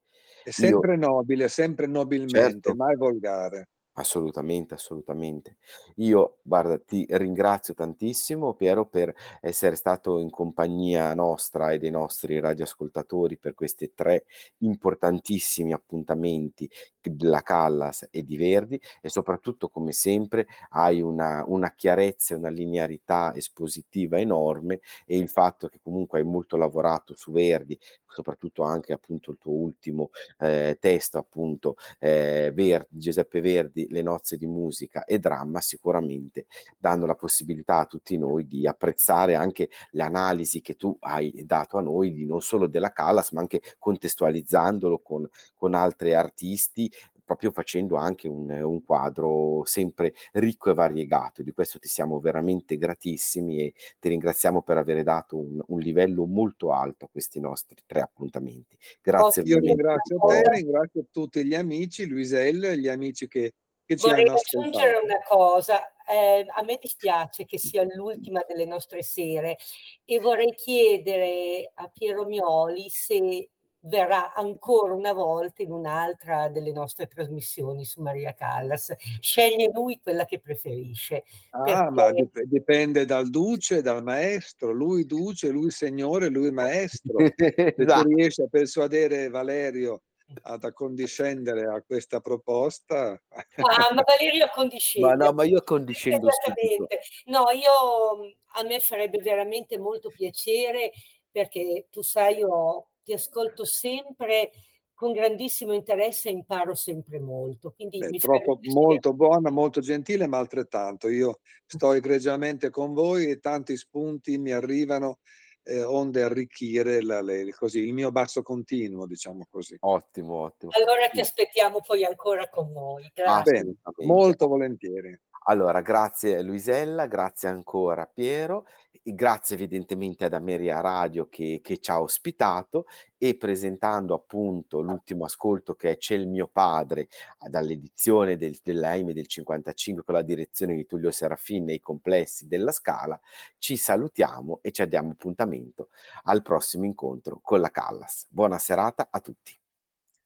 È 0.46 0.50
sempre 0.50 0.96
Io 0.96 0.96
nobile, 0.96 1.46
sempre 1.48 1.86
nobilmente, 1.86 2.72
Certo. 2.72 2.74
mai 2.74 2.96
volgare. 2.96 3.66
Assolutamente, 3.96 4.72
assolutamente. 4.72 5.58
Io, 5.96 6.38
guarda, 6.42 6.78
ti 6.78 7.04
ringrazio 7.10 7.74
tantissimo, 7.74 8.54
Piero, 8.54 8.86
per 8.86 9.14
essere 9.42 9.76
stato 9.76 10.18
in 10.18 10.30
compagnia 10.30 11.12
nostra 11.12 11.72
e 11.72 11.78
dei 11.78 11.90
nostri 11.90 12.40
radioascoltatori 12.40 13.36
per 13.36 13.52
questi 13.52 13.92
tre 13.92 14.24
importantissimi 14.60 15.74
appuntamenti 15.74 16.70
della 17.10 17.42
Callas 17.42 18.08
e 18.10 18.22
di 18.24 18.36
Verdi 18.36 18.80
e 19.00 19.08
soprattutto, 19.08 19.68
come 19.68 19.92
sempre, 19.92 20.46
hai 20.70 21.00
una, 21.00 21.44
una 21.46 21.72
chiarezza 21.74 22.34
e 22.34 22.38
una 22.38 22.50
linearità 22.50 23.34
espositiva 23.34 24.18
enorme 24.18 24.80
e 25.06 25.16
il 25.16 25.28
fatto 25.28 25.68
che 25.68 25.80
comunque 25.82 26.18
hai 26.20 26.24
molto 26.24 26.56
lavorato 26.56 27.14
su 27.16 27.32
Verdi, 27.32 27.78
soprattutto 28.06 28.62
anche 28.62 28.92
appunto 28.92 29.30
il 29.30 29.38
tuo 29.38 29.52
ultimo 29.52 30.10
eh, 30.38 30.76
testo, 30.80 31.18
appunto, 31.18 31.76
eh, 31.98 32.52
Verdi, 32.54 32.98
Giuseppe 32.98 33.40
Verdi, 33.40 33.86
le 33.90 34.02
nozze 34.02 34.36
di 34.36 34.46
musica 34.46 35.04
e 35.04 35.18
dramma 35.18 35.60
sicuramente 35.60 36.46
danno 36.78 37.06
la 37.06 37.14
possibilità 37.14 37.78
a 37.78 37.86
tutti 37.86 38.16
noi 38.18 38.46
di 38.46 38.66
apprezzare 38.66 39.34
anche 39.34 39.70
le 39.92 40.02
analisi 40.02 40.60
che 40.60 40.76
tu 40.76 40.96
hai 41.00 41.42
dato 41.44 41.78
a 41.78 41.80
noi 41.80 42.12
di 42.12 42.26
non 42.26 42.40
solo 42.40 42.66
della 42.66 42.92
Callas 42.92 43.30
ma 43.32 43.40
anche 43.40 43.62
contestualizzandolo 43.78 44.98
con, 45.00 45.28
con 45.56 45.74
altri 45.74 46.14
artisti 46.14 46.91
proprio 47.32 47.50
facendo 47.50 47.96
anche 47.96 48.28
un, 48.28 48.50
un, 48.50 48.84
quadro 48.84 49.62
sempre 49.64 50.14
ricco 50.32 50.70
e 50.70 50.74
variegato. 50.74 51.42
Di 51.42 51.52
questo 51.52 51.78
ti 51.78 51.88
siamo 51.88 52.20
veramente 52.20 52.76
gratissimi 52.76 53.60
e 53.60 53.72
ti 53.98 54.10
ringraziamo 54.10 54.62
per 54.62 54.76
aver 54.76 55.02
dato 55.02 55.38
un, 55.38 55.58
un 55.66 55.78
livello 55.80 56.26
molto 56.26 56.72
alto 56.72 57.06
a 57.06 57.08
questi 57.10 57.40
nostri 57.40 57.76
tre 57.86 58.00
appuntamenti. 58.00 58.76
Grazie. 59.00 59.42
Io 59.44 59.58
ringrazio 59.58 60.18
te, 60.18 60.50
ringrazio 60.50 61.06
tutti 61.10 61.44
gli 61.44 61.54
amici, 61.54 62.06
Luisel, 62.06 62.74
gli 62.74 62.88
amici 62.88 63.26
che, 63.28 63.54
che 63.84 63.96
ci 63.96 64.06
Vorrei 64.06 64.26
hanno 64.26 64.34
ascoltato. 64.34 64.70
Vorrei 64.70 64.86
aggiungere 64.90 65.04
una 65.04 65.22
cosa, 65.26 65.80
eh, 66.06 66.46
a 66.46 66.62
me 66.62 66.78
dispiace 66.80 67.46
che 67.46 67.58
sia 67.58 67.82
l'ultima 67.94 68.44
delle 68.46 68.66
nostre 68.66 69.02
sere 69.02 69.56
e 70.04 70.20
vorrei 70.20 70.54
chiedere 70.54 71.70
a 71.74 71.88
Piero 71.88 72.26
Mioli 72.26 72.90
se 72.90 73.48
verrà 73.84 74.32
ancora 74.34 74.94
una 74.94 75.12
volta 75.12 75.62
in 75.62 75.72
un'altra 75.72 76.48
delle 76.48 76.72
nostre 76.72 77.06
trasmissioni 77.06 77.84
su 77.84 78.00
Maria 78.00 78.34
Callas. 78.34 78.94
Sceglie 79.20 79.70
lui 79.72 79.98
quella 80.00 80.24
che 80.24 80.38
preferisce. 80.38 81.24
Ah, 81.50 81.62
perché... 81.62 81.90
ma 81.90 82.12
dip- 82.12 82.42
dipende 82.42 83.04
dal 83.04 83.28
duce, 83.28 83.82
dal 83.82 84.02
maestro. 84.02 84.72
Lui 84.72 85.06
duce, 85.06 85.48
lui 85.48 85.70
signore, 85.70 86.28
lui 86.28 86.50
maestro. 86.50 87.18
Se 87.36 87.72
tu 87.74 87.82
esatto. 87.82 88.08
riesci 88.08 88.42
a 88.42 88.48
persuadere 88.48 89.28
Valerio 89.28 90.02
ad 90.44 90.64
accondiscendere 90.64 91.66
a 91.66 91.82
questa 91.82 92.20
proposta. 92.20 93.20
Ah, 93.28 93.94
ma 93.94 94.02
Valerio 94.02 94.44
accondiscende. 94.44 95.08
Ma 95.08 95.14
no, 95.14 95.32
ma 95.32 95.44
io 95.44 95.58
accondiscendo 95.58 96.28
Esattamente. 96.28 97.00
No, 97.26 97.50
io 97.50 98.34
a 98.54 98.62
me 98.62 98.80
farebbe 98.80 99.18
veramente 99.18 99.78
molto 99.78 100.10
piacere 100.10 100.92
perché 101.30 101.88
tu 101.90 102.02
sai, 102.02 102.38
io 102.38 102.86
ti 103.02 103.12
ascolto 103.12 103.64
sempre 103.64 104.50
con 104.94 105.12
grandissimo 105.12 105.72
interesse 105.72 106.28
e 106.28 106.32
imparo 106.32 106.74
sempre 106.74 107.18
molto. 107.18 107.72
Quindi 107.72 107.98
Beh, 107.98 108.18
troppo, 108.18 108.60
molto 108.72 109.12
buona, 109.12 109.50
molto 109.50 109.80
gentile, 109.80 110.26
ma 110.26 110.38
altrettanto. 110.38 111.08
Io 111.08 111.40
sto 111.66 111.92
egregiamente 111.94 112.70
con 112.70 112.92
voi 112.92 113.30
e 113.30 113.40
tanti 113.40 113.76
spunti 113.76 114.38
mi 114.38 114.52
arrivano 114.52 115.18
eh, 115.64 115.82
onde 115.82 116.22
arricchire 116.22 117.02
la, 117.02 117.20
le, 117.20 117.52
così, 117.52 117.80
il 117.80 117.92
mio 117.92 118.10
basso 118.10 118.42
continuo, 118.42 119.06
diciamo 119.06 119.46
così. 119.50 119.76
Ottimo, 119.80 120.42
ottimo. 120.42 120.72
Allora 120.74 121.08
ti 121.08 121.20
aspettiamo 121.20 121.80
poi 121.80 122.04
ancora 122.04 122.48
con 122.48 122.70
noi. 122.72 123.10
Grazie. 123.14 123.32
Ah, 123.32 123.42
bene, 123.42 123.76
molto 124.06 124.46
volentieri. 124.48 125.18
Allora, 125.46 125.80
grazie 125.80 126.40
Luisella, 126.42 127.06
grazie 127.06 127.48
ancora 127.48 128.06
Piero, 128.06 128.66
grazie 129.02 129.56
evidentemente 129.56 130.24
ad 130.24 130.32
Ameria 130.32 130.80
Radio 130.80 131.28
che, 131.28 131.60
che, 131.62 131.78
ci 131.78 131.90
ha 131.90 132.00
ospitato 132.00 132.86
e 133.18 133.36
presentando 133.36 134.14
appunto 134.14 134.80
l'ultimo 134.80 135.24
ascolto 135.24 135.74
che 135.74 135.92
è 135.92 135.96
C'è 135.96 136.14
il 136.14 136.28
mio 136.28 136.46
padre 136.46 137.08
dall'edizione 137.48 138.36
del, 138.36 138.58
dell'AIME 138.62 139.12
del 139.12 139.26
55 139.26 140.04
con 140.04 140.14
la 140.14 140.22
direzione 140.22 140.74
di 140.74 140.86
Tullio 140.86 141.10
Serafin 141.10 141.64
nei 141.64 141.80
complessi 141.80 142.46
della 142.46 142.72
Scala, 142.72 143.18
ci 143.58 143.76
salutiamo 143.76 144.60
e 144.62 144.70
ci 144.70 144.86
diamo 144.86 145.10
appuntamento 145.10 145.88
al 146.24 146.42
prossimo 146.42 146.84
incontro 146.84 147.40
con 147.42 147.60
la 147.60 147.70
Callas. 147.70 148.26
Buona 148.28 148.58
serata 148.58 149.08
a 149.10 149.20
tutti. 149.20 149.58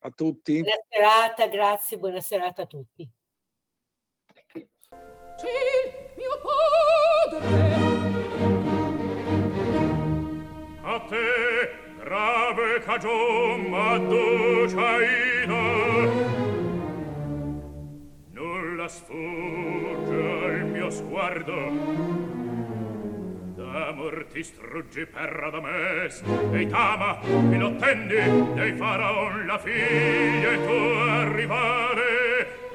A 0.00 0.10
tutti. 0.10 0.60
Buona 0.60 0.76
serata, 0.88 1.46
grazie, 1.48 1.98
buona 1.98 2.20
serata 2.20 2.62
a 2.62 2.66
tutti. 2.66 3.10
C'è 5.36 6.14
mio 6.16 6.40
padre. 7.30 7.85
Te, 11.04 11.68
grave 12.02 12.80
cagion, 12.80 13.68
m'adduciaina. 13.68 15.62
Nulla 18.32 18.88
sfugge 18.88 20.44
al 20.44 20.64
mio 20.72 20.90
sguardo. 20.90 21.56
D'amor 23.56 24.26
ti 24.32 24.42
struggi 24.42 25.04
perra 25.06 25.50
da 25.50 25.60
mes, 25.60 26.22
e 26.52 26.66
t'ama, 26.66 27.20
e 27.20 27.58
lo 27.58 27.70
dei 28.54 28.72
faraon 28.72 29.46
la 29.46 29.58
figlia 29.58 30.50
e 30.50 30.64
tu 30.66 30.98
arrivare 31.08 32.26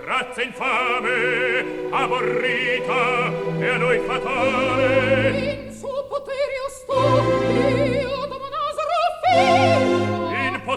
razza 0.06 0.44
infame, 0.44 1.90
aborrita 1.90 3.32
e 3.60 3.68
a 3.68 3.78
noi 3.78 4.00
fatale. 4.00 5.30
In 5.40 5.74
suo 5.74 6.06
potere 6.08 6.52
io 6.60 6.70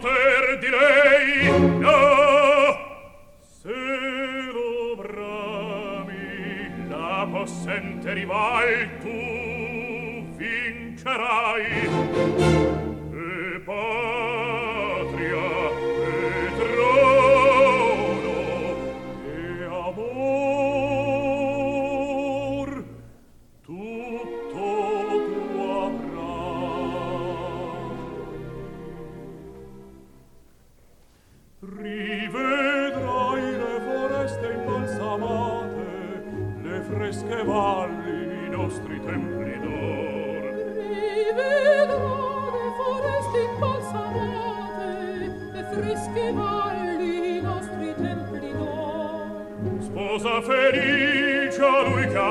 poter 0.05 0.59
di 0.59 0.69
lei 0.69 1.49
no 1.81 2.77
se 3.41 3.73
lo 4.53 4.97
brami 4.97 6.89
la 6.89 7.27
possente 7.31 8.13
rival 8.13 8.99
tu 9.01 10.27
vincerai. 10.37 11.65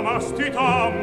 amasti 0.04 0.52
tam 0.52 1.03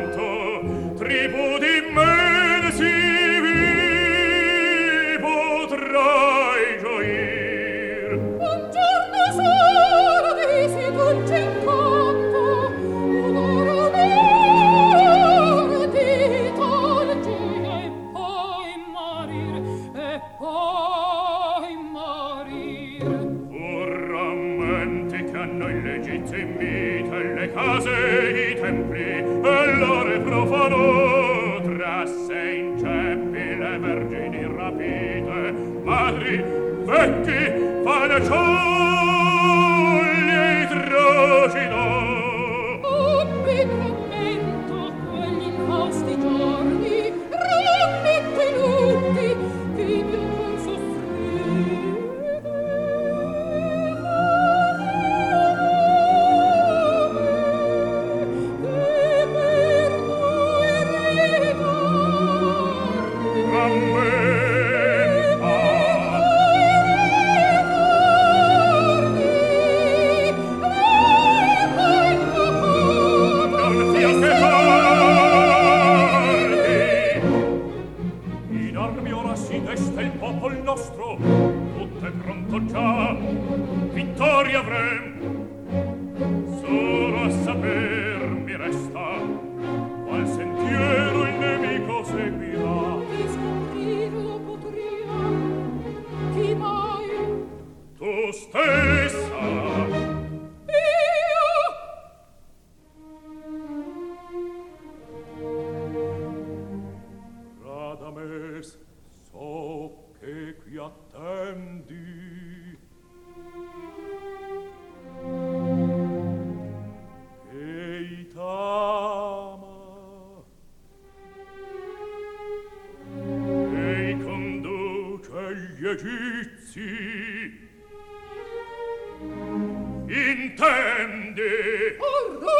ne. 131.40 131.96
Hurra! 131.98 132.59